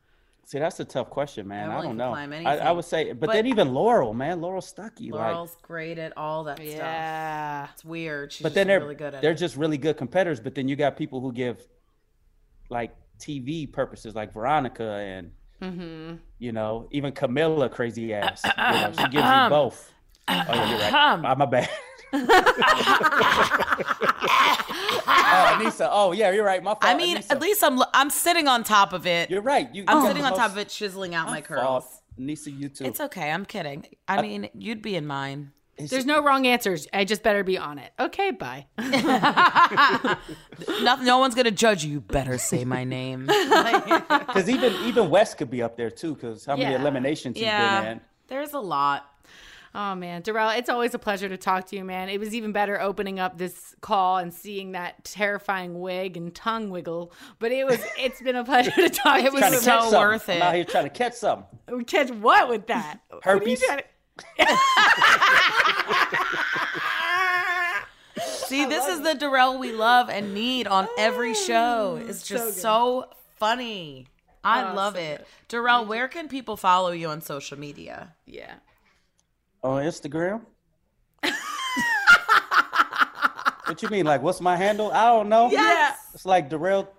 See, 0.50 0.58
that's 0.58 0.80
a 0.80 0.86
tough 0.86 1.12
question, 1.12 1.48
man. 1.48 1.70
I 1.70 1.74
Evelyn 1.78 1.90
don't 1.90 1.98
know. 1.98 2.10
climb 2.10 2.34
I, 2.34 2.58
I 2.58 2.72
would 2.72 2.84
say, 2.86 3.14
but, 3.14 3.28
But- 3.28 3.34
then 3.34 3.46
even 3.46 3.72
Laurel, 3.72 4.16
man, 4.16 4.42
Laurel 4.42 4.64
Stuckey, 4.64 5.12
like. 5.12 5.22
Laurel's 5.32 5.56
great 5.62 6.00
at 6.00 6.12
all 6.18 6.46
that 6.46 6.58
stuff. 6.58 6.68
Yeah. 6.68 7.68
It's 7.72 7.86
weird. 7.86 8.34
She's 8.34 8.42
But 8.42 8.56
then 8.56 8.66
they're 8.66 8.80
really 8.80 8.96
good 8.96 9.14
at 9.14 9.22
they're 9.22 9.34
it. 9.34 9.38
just 9.38 9.56
really 9.56 9.78
good 9.78 9.96
competitors. 9.98 10.40
But 10.40 10.56
then 10.56 10.68
you 10.68 10.76
got 10.76 10.98
people 10.98 11.22
who 11.22 11.32
give 11.32 11.62
like 12.72 12.96
TV 13.20 13.72
purposes, 13.72 14.16
like 14.16 14.34
Veronica 14.34 14.84
and 14.84 15.32
Mm-hmm. 15.62 16.16
you 16.40 16.52
know 16.54 16.88
even 16.92 17.12
Camila, 17.12 17.70
crazy 17.70 18.14
ass. 18.14 18.42
You 18.46 18.52
know, 18.56 18.92
she 18.98 19.08
gives 19.10 19.24
Um, 19.26 19.44
you 19.44 19.50
both. 19.50 19.92
Oh 20.30 20.34
yeah, 20.34 20.70
you're 20.70 20.80
right. 20.80 20.94
Ah, 20.94 21.36
my 21.38 21.46
bad. 21.46 21.70
oh, 22.14 22.26
Aneesa. 25.60 25.88
Oh 25.92 26.12
yeah, 26.12 26.32
you're 26.32 26.46
right. 26.46 26.62
My 26.64 26.72
fault. 26.72 26.80
I 26.84 26.96
mean, 26.96 27.18
Aneesa. 27.18 27.32
at 27.32 27.42
least 27.42 27.64
I'm 27.64 27.80
I'm 27.94 28.10
sitting 28.10 28.48
on 28.48 28.64
top 28.64 28.94
of 28.94 29.06
it. 29.08 29.30
you're 29.30 29.42
right. 29.42 29.74
You, 29.74 29.84
I'm 29.88 30.02
you 30.02 30.08
sitting 30.08 30.24
on 30.24 30.32
most- 30.32 30.40
top 30.40 30.52
of 30.52 30.58
it, 30.58 30.70
chiseling 30.70 31.16
out 31.16 31.28
my 31.28 31.42
curls. 31.42 31.62
fault. 31.62 31.86
Aneesa, 32.20 32.58
you 32.58 32.70
too. 32.70 32.86
It's 32.86 33.00
okay. 33.00 33.32
I'm 33.32 33.46
kidding. 33.46 33.86
I 34.08 34.22
mean, 34.22 34.50
you'd 34.54 34.82
be 34.82 34.96
in 34.96 35.06
mine. 35.08 35.52
There's 35.78 36.06
no 36.06 36.22
wrong 36.22 36.46
answers. 36.46 36.88
I 36.92 37.06
just 37.06 37.24
better 37.24 37.42
be 37.42 37.58
on 37.58 37.80
it. 37.80 37.94
Okay, 37.98 38.32
bye. 38.32 38.66
No, 40.84 40.96
no 40.98 41.20
one's 41.20 41.36
gonna 41.36 41.52
judge 41.52 41.86
you. 41.86 41.92
You 41.94 42.02
better 42.02 42.38
say 42.38 42.66
my 42.66 42.84
name. 42.84 43.30
Because 44.30 44.50
even 44.50 44.74
even 44.86 45.10
West 45.10 45.38
could 45.38 45.50
be 45.50 45.62
up 45.64 45.76
there 45.78 45.90
too. 45.90 46.14
Because 46.16 46.46
how 46.46 46.56
many 46.58 46.72
Yeah. 46.74 46.80
eliminations 46.82 47.38
he's 47.38 47.46
been 47.48 47.86
in. 47.86 48.02
there's 48.28 48.52
a 48.54 48.60
lot. 48.60 49.06
Oh 49.76 49.94
man, 49.94 50.24
Darrell, 50.24 50.50
it's 50.50 50.70
always 50.70 50.96
a 50.96 51.00
pleasure 51.00 51.30
to 51.30 51.38
talk 51.38 51.68
to 51.68 51.76
you, 51.76 51.84
man. 51.84 52.10
It 52.10 52.20
was 52.20 52.34
even 52.34 52.52
better 52.52 52.82
opening 52.82 53.20
up 53.20 53.38
this 53.38 53.76
call 53.82 54.18
and 54.18 54.34
seeing 54.34 54.72
that 54.72 55.04
terrifying 55.04 55.80
wig 55.80 56.18
and 56.18 56.34
tongue 56.34 56.72
wiggle. 56.72 57.14
But 57.38 57.52
it 57.52 57.66
was 57.66 57.80
it's 57.98 58.22
been 58.22 58.36
a 58.36 58.44
pleasure 58.44 58.72
to 58.72 58.90
talk 58.90 59.20
It 59.20 59.26
to 59.26 59.32
was 59.32 59.40
Trying 59.40 59.54
you. 59.54 59.60
to 59.60 59.64
so 59.64 59.72
catch 59.72 59.82
something. 59.82 60.00
worth 60.00 60.30
I'm 60.30 60.38
it. 60.38 60.42
out 60.42 60.56
here 60.56 60.64
trying 60.66 60.84
to 60.86 60.90
catch 60.90 61.14
something. 61.14 61.46
We 61.72 61.84
catch 61.84 62.10
what 62.10 62.50
with 62.50 62.68
that? 62.68 63.00
What 63.10 63.28
are 63.28 63.34
you 63.36 63.40
Herpes. 63.40 63.64
See, 68.48 68.66
this 68.66 68.88
is 68.88 69.02
the 69.02 69.14
Darrell 69.14 69.60
we 69.60 69.72
love 69.72 70.10
and 70.10 70.34
need 70.34 70.66
on 70.68 70.88
every 70.98 71.32
oh, 71.32 71.34
show. 71.34 72.02
It's 72.08 72.28
just 72.28 72.58
so, 72.58 73.08
funny. 73.38 74.08
I 74.44 74.72
oh, 74.72 74.74
love 74.74 74.96
it. 74.96 75.28
Darrell, 75.48 75.86
where 75.86 76.08
can 76.08 76.28
people 76.28 76.58
follow 76.58 76.92
you 76.92 77.10
on 77.10 77.22
social 77.22 77.60
media? 77.60 78.14
yeah. 78.26 78.56
On 79.64 79.84
Instagram. 79.84 80.42
what 83.66 83.82
you 83.82 83.90
mean? 83.90 84.06
Like, 84.06 84.22
what's 84.22 84.40
my 84.40 84.56
handle? 84.56 84.92
I 84.92 85.06
don't 85.06 85.30
know. 85.30 85.50
Yes. 85.52 86.00
It's 86.14 86.26
like 86.26 86.50
Darrell. 86.50 86.90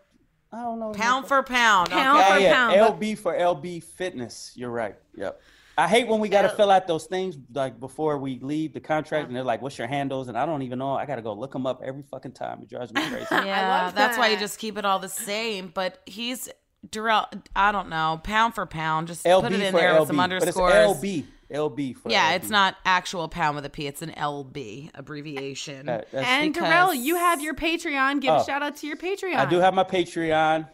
I 0.52 0.62
don't 0.62 0.80
know. 0.80 0.92
Pound 0.92 1.26
for 1.26 1.42
pound. 1.42 1.90
Pound 1.90 2.18
okay? 2.18 2.28
Yeah, 2.28 2.34
for 2.34 2.40
yeah. 2.40 2.54
pound, 2.54 3.00
LB 3.00 3.18
for 3.18 3.34
LB 3.34 3.84
Fitness. 3.84 4.52
You're 4.56 4.70
right. 4.70 4.96
Yep. 5.14 5.40
I 5.78 5.88
hate 5.88 6.08
when 6.08 6.20
we 6.20 6.28
got 6.28 6.42
to 6.42 6.50
fill 6.50 6.70
out 6.70 6.86
those 6.86 7.06
things 7.06 7.38
like 7.54 7.80
before 7.80 8.18
we 8.18 8.38
leave 8.40 8.74
the 8.74 8.80
contract, 8.80 9.28
and 9.28 9.36
they're 9.36 9.44
like, 9.44 9.62
"What's 9.62 9.78
your 9.78 9.86
handles?" 9.86 10.28
And 10.28 10.36
I 10.36 10.44
don't 10.44 10.60
even 10.62 10.78
know. 10.78 10.94
I 10.94 11.06
got 11.06 11.16
to 11.16 11.22
go 11.22 11.32
look 11.32 11.52
them 11.52 11.66
up 11.66 11.80
every 11.82 12.02
fucking 12.02 12.32
time. 12.32 12.60
It 12.62 12.68
drives 12.68 12.92
me 12.92 13.00
crazy. 13.08 13.26
Yeah, 13.30 13.84
love 13.84 13.94
that's 13.94 14.18
why 14.18 14.28
you 14.28 14.36
just 14.36 14.58
keep 14.58 14.76
it 14.76 14.84
all 14.84 14.98
the 14.98 15.08
same. 15.08 15.70
But 15.72 16.02
he's 16.04 16.50
Darrell. 16.88 17.26
I 17.54 17.72
don't 17.72 17.88
know, 17.88 18.20
pound 18.22 18.54
for 18.54 18.66
pound. 18.66 19.08
Just 19.08 19.24
LB 19.24 19.42
put 19.42 19.52
it 19.52 19.60
in 19.60 19.74
there 19.74 19.94
LB, 19.94 19.98
with 20.00 20.06
some 20.08 20.16
but 20.16 20.32
it's 20.32 20.56
underscores. 20.56 20.72
LB. 21.02 21.24
LB 21.52 21.96
for 21.96 22.10
Yeah, 22.10 22.30
LB. 22.32 22.36
it's 22.36 22.48
not 22.48 22.76
actual 22.84 23.28
pound 23.28 23.56
with 23.56 23.64
a 23.66 23.70
P. 23.70 23.86
It's 23.88 24.02
an 24.02 24.10
LB 24.12 24.90
abbreviation. 24.94 25.88
Uh, 25.88 26.02
And 26.12 26.54
Because- 26.54 26.68
Darrell, 26.68 26.94
you 26.94 27.16
have 27.16 27.40
your 27.42 27.54
Patreon. 27.54 28.20
Give 28.20 28.30
Oh. 28.30 28.36
a 28.40 28.44
shout 28.44 28.62
out 28.62 28.76
to 28.76 28.86
your 28.86 28.96
Patreon. 28.96 29.34
I 29.34 29.46
do 29.46 29.58
have 29.58 29.74
my 29.74 29.82
Patreon, 29.82 30.68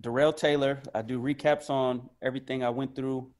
Darrell 0.00 0.32
Taylor. 0.34 0.82
I 0.94 1.00
do 1.02 1.18
recaps 1.20 1.70
on 1.70 2.10
everything 2.20 2.62
I 2.62 2.68
went 2.68 2.94
through 2.94 3.30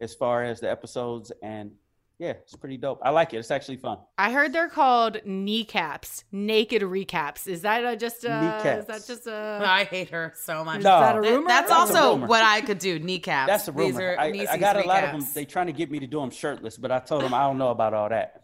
as 0.00 0.14
far 0.14 0.44
as 0.44 0.60
the 0.60 0.70
episodes, 0.70 1.32
and 1.42 1.72
yeah, 2.18 2.30
it's 2.30 2.56
pretty 2.56 2.76
dope. 2.76 3.00
I 3.02 3.10
like 3.10 3.32
it. 3.32 3.38
It's 3.38 3.50
actually 3.50 3.76
fun. 3.76 3.98
I 4.18 4.32
heard 4.32 4.52
they're 4.52 4.68
called 4.68 5.18
kneecaps, 5.24 6.24
naked 6.32 6.82
recaps. 6.82 7.46
Is 7.46 7.62
that 7.62 7.84
a, 7.84 7.96
just 7.96 8.24
a? 8.24 8.28
Kneecaps. 8.28 8.78
Is 8.80 8.86
that 8.86 9.06
just 9.06 9.26
a? 9.28 9.60
I 9.64 9.84
hate 9.84 10.10
her 10.10 10.32
so 10.36 10.64
much. 10.64 10.82
No. 10.82 10.98
that 11.00 11.16
a 11.18 11.22
Th- 11.22 11.32
rumor? 11.34 11.48
That's 11.48 11.70
That's 11.70 11.90
a 11.92 11.96
also 11.98 12.14
rumor. 12.14 12.26
what 12.26 12.42
I 12.42 12.60
could 12.60 12.78
do. 12.80 12.98
Kneecaps. 12.98 13.46
That's 13.46 13.68
a 13.68 13.72
These 13.72 13.94
rumor. 13.94 14.14
are 14.16 14.20
I, 14.20 14.46
I 14.50 14.56
got 14.58 14.76
a 14.76 14.80
lot 14.86 15.04
of 15.04 15.10
them. 15.10 15.20
kneecaps. 15.20 15.34
They 15.34 15.44
trying 15.44 15.66
to 15.68 15.72
get 15.72 15.90
me 15.90 16.00
to 16.00 16.06
do 16.06 16.18
them 16.20 16.30
shirtless, 16.30 16.76
but 16.76 16.90
I 16.90 16.98
told 16.98 17.22
them 17.22 17.32
I 17.34 17.42
don't 17.42 17.58
know 17.58 17.70
about 17.70 17.94
all 17.94 18.08
that. 18.08 18.42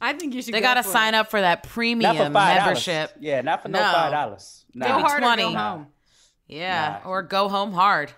I 0.00 0.14
think 0.14 0.32
you 0.34 0.40
should. 0.40 0.54
They 0.54 0.60
go 0.60 0.68
got 0.68 0.74
to 0.74 0.82
for 0.82 0.88
sign 0.90 1.12
it. 1.12 1.18
up 1.18 1.30
for 1.30 1.42
that 1.42 1.58
Not 1.58 1.66
for 1.66 1.72
premium 1.74 2.32
membership. 2.32 3.12
Yeah, 3.20 3.42
not 3.42 3.60
for 3.62 3.68
no, 3.68 3.80
No. 3.80 3.84
five 3.92 4.12
dollars. 4.12 4.64
Go 4.72 4.78
Maybe 4.80 4.92
hard 4.92 5.22
or 5.22 5.36
go 5.36 5.52
home. 5.52 5.86
Yeah, 6.48 7.00
Nah. 7.04 7.10
or 7.10 7.22
go 7.22 7.48
home 7.50 7.72
hard. 7.72 8.10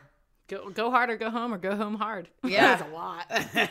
Go, 0.46 0.70
go 0.70 0.90
hard 0.92 1.10
or 1.10 1.16
go 1.16 1.28
home 1.30 1.52
or 1.52 1.58
go 1.58 1.74
home 1.74 1.96
hard. 1.96 2.28
Yeah. 2.44 2.76
That's 2.76 2.88
a 2.88 2.94
lot. 2.94 3.26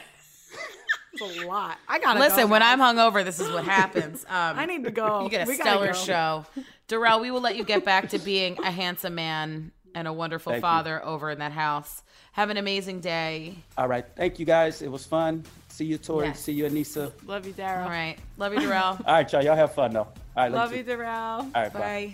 That's 1.21 1.37
a 1.39 1.47
lot. 1.47 1.77
I 1.87 1.99
gotta 1.99 2.19
Listen, 2.19 2.43
go 2.45 2.47
when 2.47 2.59
now. 2.61 2.71
I'm 2.71 2.79
hungover, 2.79 3.23
this 3.23 3.39
is 3.39 3.51
what 3.51 3.63
happens. 3.65 4.25
Um, 4.29 4.57
I 4.59 4.65
need 4.65 4.83
to 4.85 4.91
go. 4.91 5.23
You 5.23 5.29
get 5.29 5.47
a 5.47 5.49
We 5.49 5.55
stellar 5.55 5.87
go. 5.87 5.93
show. 5.93 6.45
Darrell, 6.87 7.19
we 7.19 7.31
will 7.31 7.41
let 7.41 7.55
you 7.55 7.63
get 7.63 7.83
back 7.85 8.09
to 8.09 8.19
being 8.19 8.57
a 8.63 8.71
handsome 8.71 9.15
man 9.15 9.71
and 9.93 10.07
a 10.07 10.13
wonderful 10.13 10.51
Thank 10.53 10.61
you. 10.61 10.67
father 10.67 11.03
over 11.05 11.29
in 11.31 11.39
that 11.39 11.51
house. 11.51 12.01
Have 12.33 12.49
an 12.49 12.55
amazing 12.57 13.01
day. 13.01 13.55
All 13.77 13.87
right, 13.89 14.05
thank 14.15 14.39
you 14.39 14.45
guys. 14.45 14.81
It 14.81 14.89
was 14.89 15.05
fun. 15.05 15.43
See 15.67 15.83
you, 15.85 15.97
Tori. 15.97 16.27
Yes. 16.27 16.39
See 16.39 16.53
you, 16.53 16.65
Aneesa. 16.65 17.11
Love 17.25 17.45
you, 17.45 17.51
Darrell. 17.53 17.83
All 17.85 17.89
right. 17.89 18.17
Love 18.37 18.53
you, 18.53 18.59
Darrell. 18.61 18.97
All 19.05 19.13
right, 19.13 19.31
y'all. 19.33 19.43
Y'all 19.43 19.55
have 19.55 19.73
fun 19.73 19.91
though. 19.93 20.01
All 20.01 20.13
right, 20.37 20.51
Love 20.51 20.71
you. 20.71 20.77
you, 20.79 20.83
Darrell. 20.83 21.09
All 21.11 21.51
right, 21.53 21.73
bye. 21.73 21.79
Bye. 21.79 22.13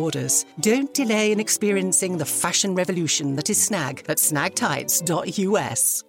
orders. 0.01 0.45
Don't 0.59 0.93
delay 0.93 1.31
in 1.31 1.39
experiencing 1.39 2.17
the 2.17 2.25
fashion 2.25 2.75
revolution 2.75 3.35
that 3.35 3.49
is 3.49 3.63
snag 3.63 4.03
at 4.09 4.17
snagtights.us. 4.17 6.03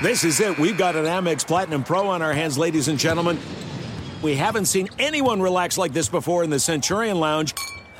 This 0.00 0.24
is 0.24 0.40
it. 0.40 0.58
We've 0.58 0.78
got 0.78 0.96
an 0.96 1.04
Amex 1.04 1.46
Platinum 1.46 1.82
Pro 1.82 2.06
on 2.06 2.22
our 2.22 2.32
hands, 2.32 2.56
ladies 2.56 2.88
and 2.88 2.98
gentlemen. 2.98 3.38
We 4.22 4.34
haven't 4.34 4.66
seen 4.66 4.88
anyone 4.98 5.42
relax 5.42 5.76
like 5.76 5.92
this 5.92 6.08
before 6.08 6.44
in 6.44 6.50
the 6.50 6.60
Centurion 6.60 7.18
Lounge. 7.20 7.54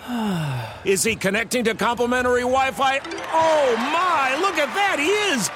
Is 0.84 1.02
he 1.02 1.16
connecting 1.16 1.64
to 1.64 1.74
complimentary 1.74 2.42
Wi 2.42 2.70
Fi? 2.70 3.00
Oh 3.32 3.76
my, 3.76 4.36
look 4.40 4.54
at 4.54 4.72
that! 4.74 4.98
He 4.98 5.10
is! 5.34 5.50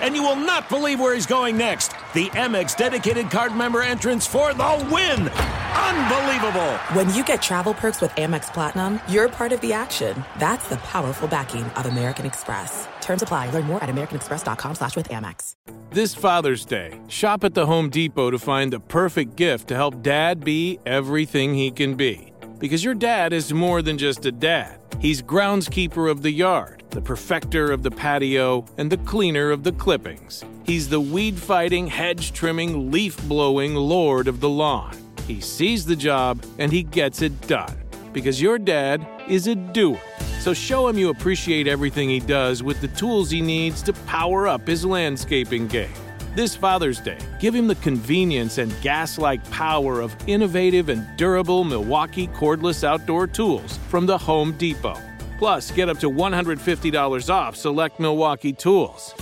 And 0.00 0.14
you 0.14 0.22
will 0.22 0.36
not 0.36 0.68
believe 0.68 1.00
where 1.00 1.14
he's 1.14 1.26
going 1.26 1.56
next. 1.56 1.92
The 2.14 2.26
Amex 2.30 2.76
dedicated 2.76 3.30
card 3.30 3.54
member 3.54 3.82
entrance 3.82 4.26
for 4.26 4.54
the 4.54 4.88
win! 4.90 5.28
Unbelievable! 5.28 6.72
When 6.94 7.12
you 7.14 7.24
get 7.24 7.42
travel 7.42 7.74
perks 7.74 8.00
with 8.00 8.10
Amex 8.12 8.52
Platinum, 8.52 9.00
you're 9.08 9.28
part 9.28 9.52
of 9.52 9.60
the 9.60 9.72
action. 9.72 10.24
That's 10.38 10.68
the 10.68 10.76
powerful 10.76 11.28
backing 11.28 11.64
of 11.64 11.86
American 11.86 12.26
Express. 12.26 12.88
Terms 13.00 13.22
apply. 13.22 13.50
Learn 13.50 13.64
more 13.64 13.82
at 13.82 13.88
americanexpress.com 13.88 14.74
slash 14.76 14.96
with 14.96 15.08
Amex. 15.08 15.54
This 15.90 16.14
Father's 16.14 16.64
Day, 16.64 17.00
shop 17.08 17.42
at 17.42 17.54
the 17.54 17.66
Home 17.66 17.90
Depot 17.90 18.30
to 18.30 18.38
find 18.38 18.72
the 18.72 18.78
perfect 18.78 19.34
gift 19.34 19.68
to 19.68 19.74
help 19.74 20.02
dad 20.02 20.44
be 20.44 20.78
everything 20.86 21.54
he 21.54 21.70
can 21.70 21.94
be. 21.96 22.32
Because 22.60 22.84
your 22.84 22.94
dad 22.94 23.32
is 23.32 23.52
more 23.52 23.82
than 23.82 23.98
just 23.98 24.24
a 24.24 24.30
dad. 24.30 24.78
He's 25.00 25.22
groundskeeper 25.22 26.10
of 26.10 26.22
the 26.22 26.30
yard, 26.30 26.79
the 26.90 27.00
perfecter 27.00 27.72
of 27.72 27.82
the 27.82 27.90
patio, 27.90 28.64
and 28.78 28.90
the 28.90 28.96
cleaner 28.98 29.50
of 29.50 29.62
the 29.62 29.72
clippings. 29.72 30.44
He's 30.64 30.88
the 30.88 31.00
weed 31.00 31.38
fighting, 31.38 31.86
hedge 31.86 32.32
trimming, 32.32 32.90
leaf 32.90 33.16
blowing 33.28 33.74
lord 33.74 34.28
of 34.28 34.40
the 34.40 34.48
lawn. 34.48 34.96
He 35.26 35.40
sees 35.40 35.86
the 35.86 35.96
job 35.96 36.44
and 36.58 36.72
he 36.72 36.82
gets 36.82 37.22
it 37.22 37.40
done. 37.46 37.76
Because 38.12 38.42
your 38.42 38.58
dad 38.58 39.06
is 39.28 39.46
a 39.46 39.54
doer. 39.54 40.00
So 40.40 40.54
show 40.54 40.88
him 40.88 40.98
you 40.98 41.10
appreciate 41.10 41.68
everything 41.68 42.08
he 42.08 42.18
does 42.18 42.62
with 42.62 42.80
the 42.80 42.88
tools 42.88 43.30
he 43.30 43.40
needs 43.40 43.82
to 43.82 43.92
power 43.92 44.48
up 44.48 44.66
his 44.66 44.84
landscaping 44.84 45.68
game. 45.68 45.92
This 46.34 46.54
Father's 46.56 47.00
Day, 47.00 47.18
give 47.40 47.54
him 47.54 47.66
the 47.66 47.74
convenience 47.76 48.58
and 48.58 48.72
gas 48.82 49.18
like 49.18 49.48
power 49.50 50.00
of 50.00 50.16
innovative 50.28 50.88
and 50.88 51.06
durable 51.16 51.64
Milwaukee 51.64 52.28
cordless 52.28 52.84
outdoor 52.84 53.26
tools 53.26 53.78
from 53.88 54.06
the 54.06 54.16
Home 54.16 54.52
Depot. 54.52 54.96
Plus, 55.40 55.70
get 55.70 55.88
up 55.88 55.98
to 55.98 56.10
$150 56.10 57.30
off 57.30 57.56
select 57.56 57.98
Milwaukee 57.98 58.52
tools. 58.52 59.14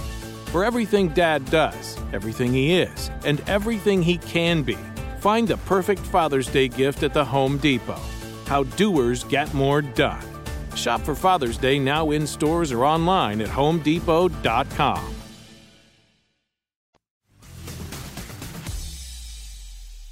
For 0.46 0.64
everything 0.64 1.10
Dad 1.10 1.44
does, 1.44 1.96
everything 2.12 2.52
he 2.52 2.80
is, 2.80 3.08
and 3.24 3.40
everything 3.48 4.02
he 4.02 4.18
can 4.18 4.64
be, 4.64 4.76
find 5.20 5.46
the 5.46 5.58
perfect 5.58 6.00
Father's 6.00 6.48
Day 6.48 6.66
gift 6.66 7.04
at 7.04 7.14
the 7.14 7.24
Home 7.24 7.56
Depot. 7.58 8.00
How 8.46 8.64
doers 8.64 9.22
get 9.22 9.54
more 9.54 9.80
done. 9.80 10.26
Shop 10.74 11.02
for 11.02 11.14
Father's 11.14 11.56
Day 11.56 11.78
now 11.78 12.10
in 12.10 12.26
stores 12.26 12.72
or 12.72 12.84
online 12.84 13.40
at 13.40 13.48
homedepot.com. 13.48 15.17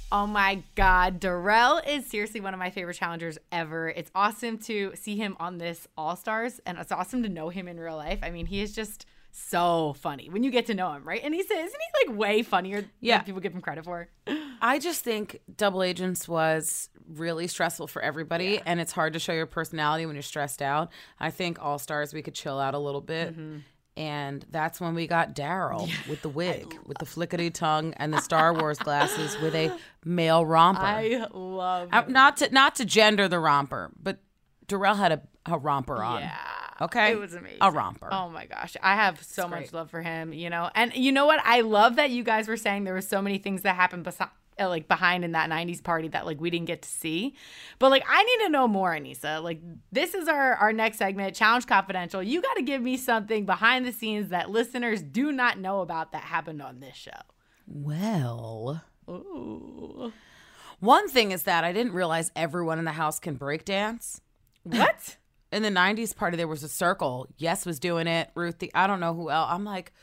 Oh 0.09 0.25
my 0.25 0.63
God, 0.75 1.19
Darrell 1.19 1.81
is 1.85 2.05
seriously 2.05 2.39
one 2.39 2.53
of 2.53 2.59
my 2.59 2.69
favorite 2.69 2.93
challengers 2.95 3.37
ever. 3.51 3.89
It's 3.89 4.09
awesome 4.15 4.57
to 4.59 4.93
see 4.95 5.17
him 5.17 5.35
on 5.39 5.57
this 5.57 5.85
All 5.97 6.15
Stars, 6.15 6.61
and 6.65 6.77
it's 6.77 6.93
awesome 6.93 7.23
to 7.23 7.29
know 7.29 7.49
him 7.49 7.67
in 7.67 7.77
real 7.77 7.97
life. 7.97 8.19
I 8.23 8.29
mean, 8.29 8.45
he 8.45 8.61
is 8.61 8.73
just 8.73 9.05
so 9.31 9.93
funny 9.99 10.29
when 10.29 10.43
you 10.43 10.49
get 10.49 10.65
to 10.67 10.73
know 10.73 10.93
him, 10.93 11.03
right? 11.03 11.19
And 11.21 11.33
he 11.33 11.43
says, 11.43 11.57
isn't 11.67 11.79
he 12.01 12.07
like 12.07 12.17
way 12.17 12.41
funnier 12.41 12.85
Yeah. 13.01 13.17
than 13.17 13.25
people 13.25 13.41
give 13.41 13.53
him 13.53 13.59
credit 13.59 13.83
for? 13.83 14.07
I 14.61 14.79
just 14.79 15.03
think 15.03 15.41
Double 15.57 15.83
Agents 15.83 16.25
was 16.25 16.89
really 17.13 17.47
stressful 17.47 17.87
for 17.87 18.01
everybody, 18.01 18.61
and 18.65 18.79
it's 18.79 18.93
hard 18.93 19.11
to 19.11 19.19
show 19.19 19.33
your 19.33 19.45
personality 19.45 20.05
when 20.05 20.15
you're 20.15 20.23
stressed 20.23 20.61
out. 20.61 20.89
I 21.19 21.31
think 21.31 21.61
All 21.61 21.79
Stars, 21.79 22.13
we 22.13 22.21
could 22.21 22.33
chill 22.33 22.59
out 22.61 22.73
a 22.75 22.79
little 22.79 23.01
bit. 23.01 23.33
Mm-hmm. 23.33 23.57
And 23.97 24.45
that's 24.51 24.79
when 24.79 24.93
we 24.93 25.07
got 25.07 25.33
Darrell 25.33 25.89
with 26.07 26.21
the 26.21 26.29
wig, 26.29 26.77
with 26.85 26.99
the 26.99 27.05
flickety 27.05 27.51
tongue, 27.51 27.93
and 27.97 28.13
the 28.13 28.21
Star 28.21 28.53
Wars 28.53 28.77
glasses 28.77 29.37
with 29.41 29.55
a 29.55 29.75
male 30.05 30.45
romper. 30.45 30.81
I 30.83 31.25
love 31.33 31.89
Uh, 31.91 32.03
not 32.07 32.37
to 32.37 32.49
not 32.53 32.75
to 32.75 32.85
gender 32.85 33.27
the 33.27 33.39
romper, 33.39 33.91
but 34.01 34.19
Darrell 34.67 34.95
had 34.95 35.11
a, 35.13 35.21
a 35.47 35.57
romper 35.57 36.03
on. 36.03 36.21
Yeah. 36.21 36.37
Okay. 36.79 37.11
It 37.13 37.19
was 37.19 37.33
amazing. 37.33 37.57
A 37.61 37.71
romper. 37.71 38.07
Oh 38.11 38.29
my 38.29 38.45
gosh. 38.45 38.77
I 38.83 38.93
have 38.95 39.23
so 39.23 39.47
much 39.47 39.73
love 39.73 39.89
for 39.89 40.03
him, 40.03 40.31
you 40.31 40.51
know. 40.51 40.69
And 40.75 40.93
you 40.93 41.11
know 41.11 41.25
what? 41.25 41.39
I 41.43 41.61
love 41.61 41.95
that 41.95 42.11
you 42.11 42.23
guys 42.23 42.47
were 42.47 42.55
saying 42.57 42.83
there 42.83 42.93
were 42.93 43.01
so 43.01 43.19
many 43.19 43.39
things 43.39 43.63
that 43.63 43.75
happened 43.75 44.05
besi- 44.05 44.21
uh, 44.21 44.27
Uh, 44.59 44.67
like 44.69 44.87
behind 44.87 45.23
in 45.23 45.33
that 45.33 45.49
90s 45.49 45.83
party 45.83 46.07
that 46.07 46.25
like 46.25 46.41
we 46.41 46.49
didn't 46.49 46.65
get 46.65 46.81
to 46.81 46.89
see. 46.89 47.35
But 47.79 47.91
like 47.91 48.03
I 48.09 48.23
need 48.23 48.45
to 48.45 48.49
know 48.49 48.67
more, 48.67 48.91
Aneesa 48.91 49.43
Like 49.43 49.61
this 49.91 50.13
is 50.13 50.27
our 50.27 50.55
our 50.55 50.73
next 50.73 50.97
segment, 50.97 51.35
Challenge 51.35 51.65
Confidential. 51.67 52.23
You 52.23 52.41
got 52.41 52.55
to 52.55 52.63
give 52.63 52.81
me 52.81 52.97
something 52.97 53.45
behind 53.45 53.85
the 53.85 53.91
scenes 53.91 54.29
that 54.29 54.49
listeners 54.49 55.01
do 55.01 55.31
not 55.31 55.59
know 55.59 55.81
about 55.81 56.11
that 56.11 56.23
happened 56.23 56.61
on 56.61 56.79
this 56.79 56.95
show. 56.95 57.11
Well, 57.67 58.83
Ooh. 59.09 60.13
one 60.79 61.09
thing 61.09 61.31
is 61.31 61.43
that 61.43 61.63
I 61.63 61.73
didn't 61.73 61.93
realize 61.93 62.31
everyone 62.35 62.79
in 62.79 62.85
the 62.85 62.93
house 62.93 63.19
can 63.19 63.35
break 63.35 63.65
dance. 63.65 64.21
What? 64.63 65.17
in 65.51 65.63
the 65.63 65.69
90s 65.69 66.15
party 66.15 66.37
there 66.37 66.47
was 66.47 66.63
a 66.63 66.69
circle 66.69 67.27
yes 67.37 67.65
was 67.65 67.79
doing 67.79 68.07
it 68.07 68.29
ruth 68.35 68.59
the 68.59 68.71
i 68.73 68.85
don't 68.85 68.99
know 68.99 69.13
who 69.13 69.29
else 69.29 69.49
i'm 69.49 69.63
like 69.63 69.93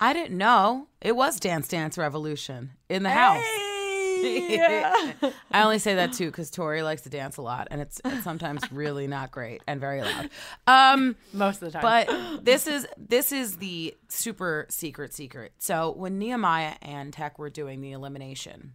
i 0.00 0.12
didn't 0.12 0.36
know 0.36 0.88
it 1.00 1.14
was 1.14 1.38
dance 1.38 1.68
dance 1.68 1.96
revolution 1.98 2.70
in 2.88 3.02
the 3.02 3.10
house 3.10 3.42
i 4.22 5.62
only 5.62 5.78
say 5.78 5.94
that 5.94 6.12
too 6.12 6.26
because 6.26 6.50
tori 6.50 6.82
likes 6.82 7.02
to 7.02 7.08
dance 7.08 7.36
a 7.38 7.42
lot 7.42 7.68
and 7.70 7.80
it's, 7.80 8.00
it's 8.04 8.22
sometimes 8.22 8.60
really 8.72 9.06
not 9.06 9.30
great 9.30 9.62
and 9.66 9.80
very 9.80 10.02
loud 10.02 10.28
um 10.66 11.16
Most 11.32 11.62
of 11.62 11.72
the 11.72 11.78
time. 11.78 11.82
but 11.82 12.44
this 12.44 12.66
is 12.66 12.86
this 12.98 13.32
is 13.32 13.56
the 13.56 13.94
super 14.08 14.66
secret 14.68 15.14
secret. 15.14 15.52
So 15.58 15.92
when 15.92 16.18
Nehemiah 16.18 16.74
and 16.82 17.12
Teck 17.12 17.38
were 17.38 17.50
doing 17.50 17.80
the 17.80 17.92
elimination, 17.92 18.74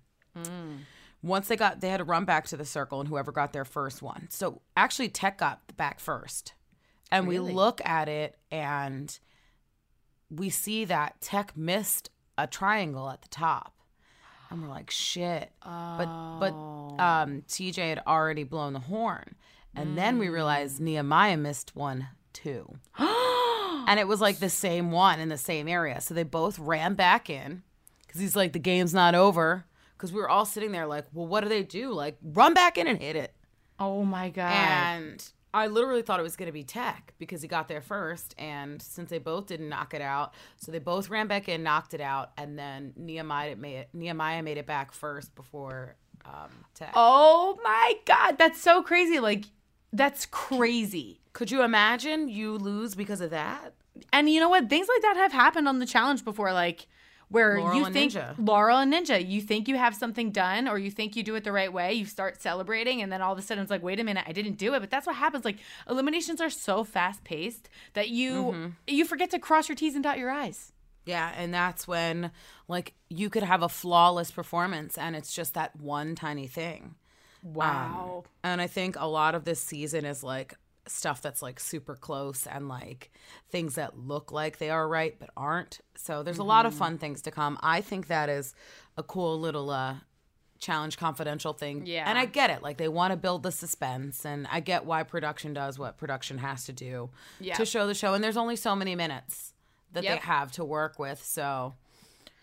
once 1.22 1.48
they 1.48 1.56
got 1.56 1.80
they 1.82 1.90
had 1.90 1.98
to 1.98 2.04
run 2.04 2.26
back 2.26 2.48
to 2.48 2.58
the 2.58 2.66
circle 2.66 3.00
and 3.00 3.08
whoever 3.10 3.32
got 3.32 3.54
their 3.54 3.66
first 3.66 4.02
one. 4.02 4.28
So 4.30 4.62
actually 4.76 5.10
Teck 5.10 5.38
got 5.38 5.62
back 5.78 6.00
first. 6.00 6.54
And 7.12 7.28
we 7.28 7.40
look 7.40 7.82
at 7.86 8.10
it 8.10 8.38
and 8.52 9.18
we 10.36 10.50
see 10.50 10.86
that 10.86 11.20
Teck 11.22 11.56
missed 11.56 12.10
a 12.38 12.48
triangle 12.48 13.10
at 13.10 13.22
the 13.22 13.30
top. 13.30 13.74
And 14.50 14.62
we're 14.62 14.70
like, 14.70 14.92
shit. 14.92 15.52
But 15.64 16.40
but 16.40 16.54
um 17.02 17.44
TJ 17.48 17.90
had 17.90 18.02
already 18.06 18.44
blown 18.44 18.74
the 18.74 18.80
horn. 18.80 19.36
And 19.78 19.98
then 19.98 20.20
we 20.20 20.30
realized 20.30 20.80
Nehemiah 20.80 21.36
missed 21.36 21.76
one 21.76 22.08
too. 22.32 22.78
and 22.98 24.00
it 24.00 24.08
was 24.08 24.22
like 24.22 24.40
the 24.40 24.50
same 24.50 24.92
one 24.92 25.20
in 25.20 25.30
the 25.30 25.38
same 25.38 25.68
area. 25.68 26.00
So 26.00 26.14
they 26.14 26.24
both 26.24 26.58
ran 26.60 26.94
back 26.94 27.30
in 27.30 27.64
because 28.06 28.22
he's 28.22 28.36
like, 28.36 28.54
the 28.54 28.60
game's 28.60 28.94
not 28.94 29.16
over. 29.16 29.66
Because 29.98 30.12
we 30.14 30.20
were 30.20 30.30
all 30.30 30.46
sitting 30.46 30.72
there 30.72 30.86
like, 30.86 31.06
well, 31.14 31.28
what 31.28 31.42
do 31.42 31.50
they 31.50 31.64
do? 31.64 31.92
Like, 31.92 32.18
run 32.22 32.54
back 32.54 32.78
in 32.78 32.88
and 32.88 33.02
hit 33.02 33.16
it. 33.16 33.34
oh 33.80 34.04
my 34.04 34.30
god. 34.30 34.52
And 34.52 35.30
I 35.56 35.68
literally 35.68 36.02
thought 36.02 36.20
it 36.20 36.24
was 36.24 36.36
going 36.36 36.48
to 36.48 36.54
be 36.54 36.66
Teck 36.66 37.14
because 37.18 37.42
he 37.42 37.48
got 37.48 37.70
there 37.70 37.80
first. 37.82 38.36
And 38.38 38.82
since 38.82 39.10
they 39.10 39.20
both 39.20 39.48
didn't 39.48 39.70
knock 39.70 39.94
it 39.94 40.02
out, 40.02 40.34
so 40.58 40.70
they 40.70 40.80
both 40.80 41.10
ran 41.10 41.28
back 41.28 41.48
in, 41.48 41.64
knocked 41.64 41.94
it 41.94 42.02
out, 42.02 42.32
and 42.38 42.60
then 42.60 42.92
Nehemiah 42.98 43.56
made 43.56 43.78
it, 43.78 43.90
Nehemiah 43.94 44.44
made 44.44 44.58
it 44.58 44.66
back 44.66 44.92
first 44.92 45.34
before 45.34 45.96
um, 46.26 46.50
Teck. 46.74 46.92
Oh 46.94 47.58
my 47.64 47.94
god, 48.06 48.38
that's 48.38 48.60
so 48.60 48.84
crazy. 48.84 49.22
Like 49.22 49.46
that's 49.94 50.26
crazy. 50.26 51.22
Could 51.32 51.52
you 51.52 51.64
imagine 51.64 52.28
you 52.28 52.58
lose 52.58 52.94
because 52.94 53.22
of 53.22 53.30
that? 53.30 53.74
And 54.12 54.30
you 54.30 54.42
know 54.42 54.50
what? 54.50 54.70
Things 54.70 54.90
like 54.90 55.02
that 55.04 55.16
have 55.16 55.32
happened 55.32 55.70
on 55.70 55.80
the 55.80 55.86
challenge 55.86 56.26
before 56.26 56.52
like 56.52 56.88
where 57.30 57.60
Laurel 57.60 57.78
you 57.78 57.86
think 57.92 58.14
Ninja. 58.14 58.36
Laurel 58.38 58.80
and 58.80 58.94
Ninja, 58.94 59.28
you 59.28 59.42
think 59.42 59.68
you 59.68 59.76
have 59.78 59.96
something 59.96 60.32
done 60.32 60.68
or 60.68 60.78
you 60.78 60.92
think 60.92 61.16
you 61.16 61.24
do 61.24 61.36
it 61.36 61.44
the 61.44 61.52
right 61.52 61.72
way, 61.74 61.94
you 61.94 62.06
start 62.06 62.42
celebrating 62.42 63.02
and 63.02 63.12
then 63.12 63.22
all 63.22 63.34
of 63.34 63.40
a 63.40 63.42
sudden 63.42 63.62
it's 63.62 63.72
like, 63.72 63.84
"Wait 63.84 64.00
a 64.00 64.04
minute, 64.04 64.24
I 64.28 64.32
didn't 64.32 64.58
do 64.58 64.74
it." 64.74 64.80
But 64.80 64.90
that's 64.90 65.08
what 65.08 65.16
happens 65.16 65.44
like 65.46 65.58
eliminations 65.90 66.40
are 66.42 66.50
so 66.50 66.84
fast-paced 66.84 67.70
that 67.94 68.10
you 68.10 68.34
Mm-hmm. 68.36 68.68
you 68.88 69.06
forget 69.06 69.30
to 69.32 69.40
cross 69.40 69.68
your 69.70 69.76
T's 69.76 69.96
and 69.96 70.04
dot 70.04 70.18
your 70.18 70.30
I's. 70.30 70.72
Yeah, 71.06 71.32
and 71.38 71.54
that's 71.54 71.88
when 71.88 72.32
like 72.68 72.94
you 73.10 73.30
could 73.30 73.44
have 73.44 73.62
a 73.62 73.70
flawless 73.70 74.32
performance 74.32 74.98
and 74.98 75.16
it's 75.16 75.34
just 75.34 75.54
that 75.54 75.76
one 75.80 76.16
tiny 76.16 76.48
thing. 76.48 76.96
Wow. 77.44 78.24
And 78.44 78.60
I 78.60 78.68
think 78.68 78.96
a 78.98 79.08
lot 79.08 79.36
of 79.36 79.46
this 79.46 79.60
season 79.60 80.04
is 80.06 80.24
like 80.24 80.56
stuff 80.88 81.22
that's 81.22 81.42
like 81.42 81.60
super 81.60 81.96
close 81.96 82.46
and 82.46 82.68
like 82.70 83.12
things 83.50 83.76
that 83.76 83.98
look 83.98 84.32
like 84.32 84.58
they 84.60 84.70
are 84.70 84.88
right 84.88 85.16
but 85.20 85.30
aren't. 85.36 85.80
So 85.96 86.22
there's 86.24 86.38
a 86.38 86.44
lot 86.44 86.66
of 86.66 86.74
Mm-hmm. 86.74 86.80
fun 86.80 86.98
things 87.00 87.22
to 87.24 87.32
come. 87.32 87.58
I 87.62 87.82
think 87.82 88.08
that 88.08 88.30
is 88.30 88.54
a 88.98 89.04
cool 89.04 89.40
little 89.40 89.70
uh 89.70 89.96
challenge 90.58 90.98
confidential 90.98 91.54
thing. 91.54 91.86
Yeah. 91.86 92.06
And 92.08 92.18
I 92.18 92.26
get 92.26 92.50
it. 92.50 92.62
Like 92.64 92.78
they 92.78 92.88
want 92.88 93.12
to 93.12 93.18
build 93.18 93.44
the 93.44 93.52
suspense 93.52 94.26
and 94.26 94.48
I 94.50 94.62
get 94.62 94.86
why 94.86 95.04
production 95.04 95.54
does 95.54 95.78
what 95.78 95.98
production 95.98 96.38
has 96.38 96.66
to 96.66 96.74
do 96.74 97.10
Yeah. 97.40 97.56
to 97.56 97.66
show 97.66 97.88
the 97.88 97.94
show 97.94 98.14
and 98.14 98.24
there's 98.24 98.38
only 98.38 98.56
so 98.56 98.76
many 98.76 98.96
minutes 98.96 99.54
that 99.92 100.04
Yep. 100.04 100.20
they 100.22 100.26
have 100.26 100.52
to 100.54 100.64
work 100.66 100.98
with. 101.00 101.24
So, 101.24 101.74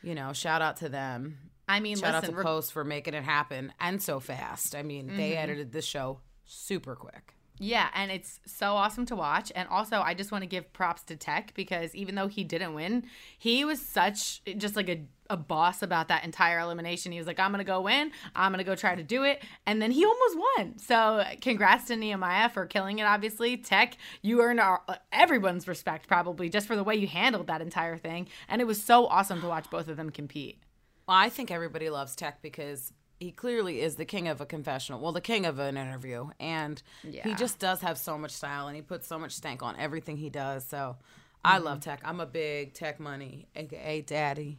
you 0.03 0.15
know, 0.15 0.33
shout 0.33 0.63
out 0.63 0.77
to 0.79 0.89
them. 0.89 1.39
I 1.69 1.81
mean, 1.81 1.97
Shout 1.97 2.15
out 2.15 2.25
to 2.25 2.33
Mm-hmm. 2.33 2.43
Post 2.43 2.73
for 2.73 2.85
making 2.85 3.15
it 3.15 3.25
happen 3.25 3.73
and 3.81 4.03
so 4.03 4.21
fast. 4.21 4.75
I 4.75 4.83
mean, 4.83 5.17
they 5.17 5.37
edited 5.37 5.73
this 5.73 5.85
show 5.87 6.21
super 6.45 6.95
quick. 6.97 7.35
Yeah, 7.65 7.91
and 7.95 8.11
it's 8.11 8.41
so 8.45 8.73
awesome 8.73 9.07
to 9.07 9.15
watch. 9.15 9.53
And 9.55 9.69
also, 9.69 10.01
I 10.01 10.15
just 10.15 10.33
want 10.33 10.43
to 10.43 10.49
give 10.49 10.73
props 10.73 11.05
to 11.05 11.15
Teck 11.15 11.55
because 11.55 11.95
even 11.95 12.17
though 12.17 12.27
he 12.27 12.43
didn't 12.43 12.75
win, 12.75 13.05
he 13.39 13.65
was 13.65 13.81
such 13.81 14.43
just 14.57 14.75
like 14.75 14.89
a, 14.89 15.05
a 15.31 15.37
boss 15.37 15.81
about 15.81 16.09
that 16.09 16.25
entire 16.25 16.59
elimination. 16.59 17.13
He 17.13 17.19
was 17.19 17.29
like, 17.29 17.39
I'm 17.39 17.53
going 17.53 17.65
to 17.65 17.65
go 17.65 17.83
win. 17.83 18.11
I'm 18.35 18.51
going 18.51 18.59
to 18.59 18.69
go 18.69 18.75
try 18.75 18.97
to 18.97 19.05
do 19.05 19.23
it. 19.23 19.45
And 19.65 19.81
then 19.81 19.93
he 19.93 20.05
almost 20.05 20.37
won. 20.57 20.79
So, 20.81 21.23
congrats 21.41 21.85
to 21.85 21.95
Nehemiah 21.95 22.49
for 22.49 22.67
killing 22.67 22.99
it, 22.99 23.05
obviously. 23.05 23.57
Teck, 23.57 23.97
you 24.23 24.43
earned 24.43 24.59
our, 24.59 24.83
everyone's 25.13 25.69
respect 25.69 26.09
probably 26.09 26.49
just 26.49 26.67
for 26.67 26.75
the 26.75 26.83
way 26.83 26.97
you 26.97 27.07
handled 27.07 27.47
that 27.47 27.63
entire 27.63 27.97
thing. 27.97 28.27
And 28.49 28.61
it 28.61 28.65
was 28.65 28.83
so 28.83 29.07
awesome 29.07 29.41
to 29.41 29.47
watch 29.47 29.71
both 29.71 29.87
of 29.87 29.97
them 29.97 30.11
compete. 30.11 30.59
Well, 31.07 31.17
I 31.17 31.29
think 31.29 31.53
everybody 31.53 31.91
loves 31.91 32.17
Teck 32.17 32.43
because 32.43 32.93
he 33.23 33.31
clearly 33.33 33.81
is 33.81 33.97
the 33.97 34.05
king 34.05 34.29
of 34.29 34.41
a 34.41 34.47
confessional. 34.47 35.01
Well, 35.01 35.13
the 35.13 35.21
king 35.21 35.47
of 35.47 35.59
an 35.59 35.77
interview. 35.77 36.29
And 36.41 36.83
he 37.03 37.35
just 37.35 37.59
does 37.59 37.81
have 37.81 37.97
so 37.99 38.19
much 38.19 38.33
style 38.33 38.67
and 38.67 38.77
he 38.77 38.83
puts 38.83 39.07
so 39.07 39.19
much 39.19 39.33
stank 39.33 39.63
on 39.63 39.77
everything 39.79 40.17
he 40.17 40.29
does. 40.31 40.65
So 40.65 40.97
I 41.45 41.59
love 41.59 41.79
Mm-hmm. 41.79 41.91
Teck. 41.91 42.01
I'm 42.05 42.21
a 42.21 42.27
big 42.27 42.75
Teck 42.75 43.01
Money, 43.01 43.47
aka 43.57 44.01
Daddy. 44.03 44.59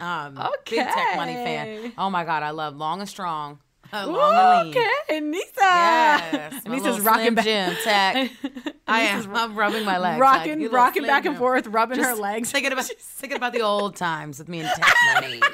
Um, 0.00 0.34
Big 0.64 0.78
Teck 0.78 1.16
Money 1.16 1.34
fan. 1.34 1.92
Oh 1.98 2.08
my 2.08 2.24
God, 2.24 2.42
I 2.42 2.50
love 2.50 2.76
Long 2.76 3.00
and 3.00 3.08
Strong. 3.08 3.58
Uh, 3.92 4.06
long 4.06 4.34
and 4.34 4.68
lean. 4.70 4.84
Okay, 5.08 5.20
Nisa. 5.20 5.50
Yes, 5.60 6.64
Nisa's 6.66 7.00
rocking 7.00 7.34
back. 7.34 7.44
Jim 7.44 7.76
Teck. 7.84 8.30
I 8.88 9.00
am. 9.02 9.34
I'm 9.36 9.54
rubbing 9.54 9.84
my 9.84 9.98
legs. 9.98 10.18
Rocking, 10.18 10.62
like, 10.62 10.72
rocking 10.72 11.02
back 11.02 11.26
and 11.26 11.36
forth, 11.36 11.66
rubbing 11.66 11.98
her 12.02 12.14
legs. 12.14 12.50
Thinking 12.50 12.72
about 12.72 12.84
thinking 12.98 13.36
about 13.36 13.52
the 13.52 13.60
old 13.60 13.94
times 13.96 14.38
with 14.38 14.48
me 14.48 14.60
and 14.60 14.70
Teck 14.74 14.94
Money. 15.14 15.40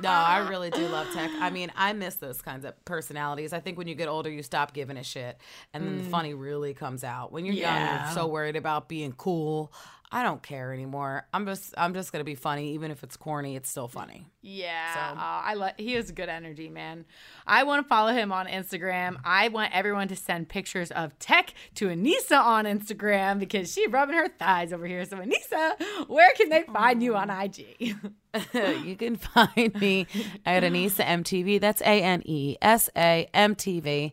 No, 0.00 0.10
I 0.10 0.48
really 0.48 0.70
do 0.70 0.86
love 0.88 1.12
Teck. 1.12 1.30
I 1.40 1.50
mean, 1.50 1.72
I 1.76 1.92
miss 1.92 2.16
those 2.16 2.40
kinds 2.40 2.64
of 2.64 2.84
personalities. 2.84 3.52
I 3.52 3.60
think 3.60 3.78
when 3.78 3.88
you 3.88 3.94
get 3.94 4.08
older, 4.08 4.30
you 4.30 4.42
stop 4.42 4.72
giving 4.72 4.96
a 4.96 5.02
shit, 5.02 5.38
and 5.72 5.84
then 5.84 5.98
the 5.98 6.04
mm. 6.04 6.10
funny 6.10 6.34
really 6.34 6.74
comes 6.74 7.04
out. 7.04 7.32
When 7.32 7.44
you're 7.44 7.54
young, 7.54 7.80
you're 7.80 8.14
so 8.14 8.26
worried 8.26 8.56
about 8.56 8.88
being 8.88 9.12
cool. 9.12 9.72
I 10.10 10.22
don't 10.22 10.42
care 10.42 10.72
anymore. 10.72 11.26
I'm 11.34 11.44
just 11.44 11.74
I'm 11.76 11.92
just 11.92 12.12
gonna 12.12 12.24
be 12.24 12.34
funny, 12.34 12.72
even 12.72 12.90
if 12.90 13.02
it's 13.02 13.16
corny. 13.16 13.56
It's 13.56 13.68
still 13.68 13.88
funny. 13.88 14.26
Yeah, 14.40 14.94
So- 14.94 15.00
uh, 15.20 15.42
I 15.44 15.54
like. 15.54 15.78
He 15.78 15.92
has 15.92 16.10
good 16.12 16.30
energy, 16.30 16.70
man. 16.70 17.04
I 17.46 17.64
want 17.64 17.84
to 17.84 17.88
follow 17.88 18.12
him 18.14 18.32
on 18.32 18.46
Instagram. 18.46 19.16
I 19.22 19.48
want 19.48 19.74
everyone 19.76 20.08
to 20.08 20.16
send 20.16 20.48
pictures 20.48 20.90
of 20.92 21.18
Teck 21.18 21.52
to 21.74 21.88
Aneesa 21.88 22.40
on 22.42 22.64
Instagram 22.64 23.38
because 23.38 23.70
she's 23.70 23.90
rubbing 23.90 24.16
her 24.16 24.28
thighs 24.28 24.72
over 24.72 24.86
here. 24.86 25.04
So 25.04 25.18
Aneesa, 25.18 26.08
where 26.08 26.32
can 26.34 26.48
they 26.48 26.62
find 26.62 27.02
you 27.02 27.14
on 27.14 27.28
IG? 27.28 27.76
you 28.54 28.96
can 28.96 29.16
find 29.16 29.74
me 29.78 30.06
at 30.46 30.62
Aneesa 30.62 31.04
MTV. 31.04 31.60
That's 31.60 31.82
A 31.82 32.02
N 32.02 32.22
E 32.24 32.56
S 32.62 32.88
A 32.96 33.28
M 33.34 33.54
T 33.54 33.80
V. 33.80 34.12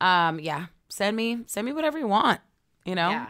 Um, 0.00 0.38
yeah, 0.38 0.66
send 0.88 1.16
me 1.16 1.40
send 1.46 1.64
me 1.64 1.72
whatever 1.72 1.98
you 1.98 2.06
want. 2.06 2.40
You 2.84 2.94
know, 2.94 3.10
yeah. 3.10 3.26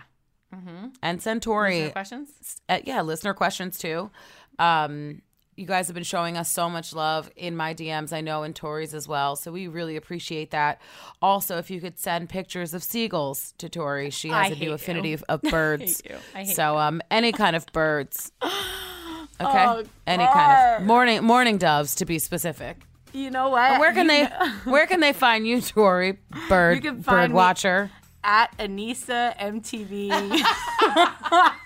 And 1.03 1.23
send 1.23 1.43
Tori. 1.43 1.77
Listener 1.81 1.93
questions? 1.93 2.61
uh, 2.69 2.79
yeah, 2.85 3.03
listener 3.03 3.35
questions 3.35 3.79
too. 3.79 4.11
Um, 4.59 5.23
you 5.57 5.67
guys 5.67 5.87
have 5.87 5.95
been 5.95 6.03
showing 6.03 6.37
us 6.37 6.51
so 6.51 6.69
much 6.69 6.93
love 6.93 7.31
in 7.37 7.55
my 7.57 7.75
DMs, 7.75 8.13
I 8.13 8.21
know, 8.21 8.43
and 8.43 8.57
Tori's 8.57 8.93
as 8.93 9.07
well. 9.07 9.37
So 9.37 9.53
we 9.53 9.69
really 9.69 9.95
appreciate 9.95 10.51
that. 10.51 10.81
Also, 11.23 11.59
if 11.59 11.71
you 11.71 11.81
could 11.81 11.97
send 11.97 12.29
pictures 12.29 12.75
of 12.75 12.83
seagulls 12.83 13.55
to 13.59 13.69
Tori, 13.69 14.11
she 14.11 14.31
has 14.31 14.51
I 14.51 14.55
a 14.55 14.59
new 14.59 14.73
affinity 14.73 15.13
of, 15.13 15.23
of 15.29 15.43
birds. 15.51 16.03
you. 16.05 16.17
I 16.35 16.43
hate 16.45 16.57
so 16.57 16.77
um, 16.77 17.01
any 17.11 17.31
kind 17.33 17.55
of 17.57 17.67
birds. 17.73 18.33
Okay, 19.41 19.65
Oh, 19.67 19.83
any 20.07 20.25
kind 20.25 20.81
of 20.81 20.87
morning 20.87 21.25
morning 21.25 21.59
doves 21.59 21.97
to 21.97 22.05
be 22.05 22.21
specific. 22.21 22.77
You 23.13 23.31
know 23.33 23.49
what? 23.49 23.69
And 23.73 23.81
where 23.81 23.93
can 23.93 24.07
they 24.07 24.25
where 24.65 24.87
can 24.87 25.01
they 25.01 25.13
find 25.13 25.45
you, 25.45 25.61
Tori? 25.61 26.19
Bird 26.49 26.77
You 26.77 26.81
can 26.81 26.97
bird 26.99 27.05
find 27.05 27.33
me- 27.33 27.37
watcher. 27.37 27.91
At 28.25 28.57
Aneesa 28.59 29.37
MTV. 29.37 30.09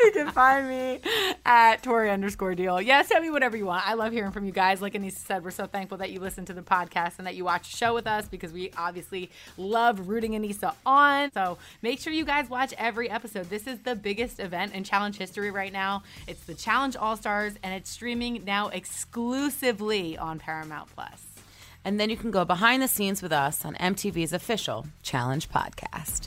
you 0.00 0.12
can 0.12 0.30
find 0.30 0.68
me 0.68 1.00
at 1.44 1.82
Tori 1.82 2.10
underscore 2.10 2.54
deal. 2.54 2.80
Yeah, 2.80 3.02
send 3.02 3.24
me 3.24 3.30
whatever 3.30 3.56
you 3.56 3.66
want. 3.66 3.86
I 3.86 3.94
love 3.94 4.12
hearing 4.12 4.30
from 4.30 4.44
you 4.44 4.52
guys. 4.52 4.80
Like 4.80 4.94
Aneesa 4.94 5.18
said, 5.18 5.44
we're 5.44 5.50
so 5.50 5.66
thankful 5.66 5.98
that 5.98 6.10
you 6.10 6.20
listen 6.20 6.44
to 6.46 6.52
the 6.52 6.62
podcast 6.62 7.18
and 7.18 7.26
that 7.26 7.34
you 7.34 7.44
watch 7.44 7.70
the 7.70 7.76
show 7.76 7.94
with 7.94 8.06
us 8.06 8.28
because 8.28 8.52
we 8.52 8.70
obviously 8.76 9.30
love 9.56 10.08
rooting 10.08 10.32
Aneesa 10.32 10.74
on. 10.84 11.32
So 11.32 11.58
make 11.82 11.98
sure 11.98 12.12
you 12.12 12.24
guys 12.24 12.48
watch 12.48 12.72
every 12.78 13.10
episode. 13.10 13.50
This 13.50 13.66
is 13.66 13.80
the 13.80 13.96
biggest 13.96 14.38
event 14.38 14.74
in 14.74 14.84
challenge 14.84 15.16
history 15.16 15.50
right 15.50 15.72
now. 15.72 16.02
It's 16.26 16.44
the 16.44 16.54
Challenge 16.54 16.96
All 16.96 17.16
Stars 17.16 17.54
and 17.62 17.74
it's 17.74 17.90
streaming 17.90 18.44
now 18.44 18.68
exclusively 18.68 20.16
on 20.16 20.38
Paramount 20.38 20.88
Plus. 20.94 21.35
And 21.86 22.00
then 22.00 22.10
you 22.10 22.16
can 22.16 22.32
go 22.32 22.44
behind 22.44 22.82
the 22.82 22.88
scenes 22.88 23.22
with 23.22 23.32
us 23.32 23.64
on 23.64 23.76
MTV's 23.76 24.32
official 24.32 24.88
Challenge 25.04 25.48
podcast. 25.48 26.26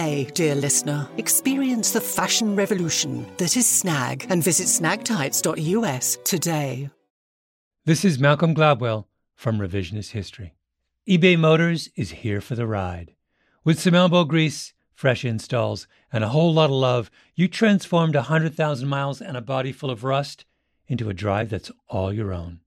dear 0.01 0.55
listener. 0.55 1.07
Experience 1.17 1.91
the 1.91 2.01
fashion 2.01 2.55
revolution 2.55 3.27
that 3.37 3.55
is 3.55 3.67
Snag 3.67 4.25
and 4.29 4.43
visit 4.43 4.65
snagtights.us 4.65 6.17
today. 6.23 6.89
This 7.85 8.03
is 8.03 8.17
Malcolm 8.17 8.55
Gladwell 8.55 9.05
from 9.35 9.59
Revisionist 9.59 10.11
History. 10.11 10.55
eBay 11.07 11.37
Motors 11.37 11.89
is 11.95 12.11
here 12.11 12.41
for 12.41 12.55
the 12.55 12.65
ride. 12.65 13.13
With 13.63 13.79
some 13.79 13.93
elbow 13.93 14.23
grease, 14.23 14.73
fresh 14.95 15.23
installs, 15.23 15.87
and 16.11 16.23
a 16.23 16.29
whole 16.29 16.51
lot 16.51 16.71
of 16.71 16.75
love, 16.75 17.11
you 17.35 17.47
transformed 17.47 18.15
100,000 18.15 18.87
miles 18.87 19.21
and 19.21 19.37
a 19.37 19.41
body 19.41 19.71
full 19.71 19.91
of 19.91 20.03
rust 20.03 20.45
into 20.87 21.09
a 21.09 21.13
drive 21.13 21.51
that's 21.51 21.71
all 21.87 22.11
your 22.11 22.33
own. 22.33 22.61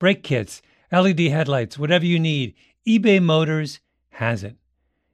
Brake 0.00 0.24
kits, 0.24 0.62
LED 0.90 1.20
headlights, 1.20 1.78
whatever 1.78 2.04
you 2.04 2.18
need, 2.18 2.54
eBay 2.88 3.22
Motors 3.22 3.78
has 4.10 4.42
it. 4.42 4.56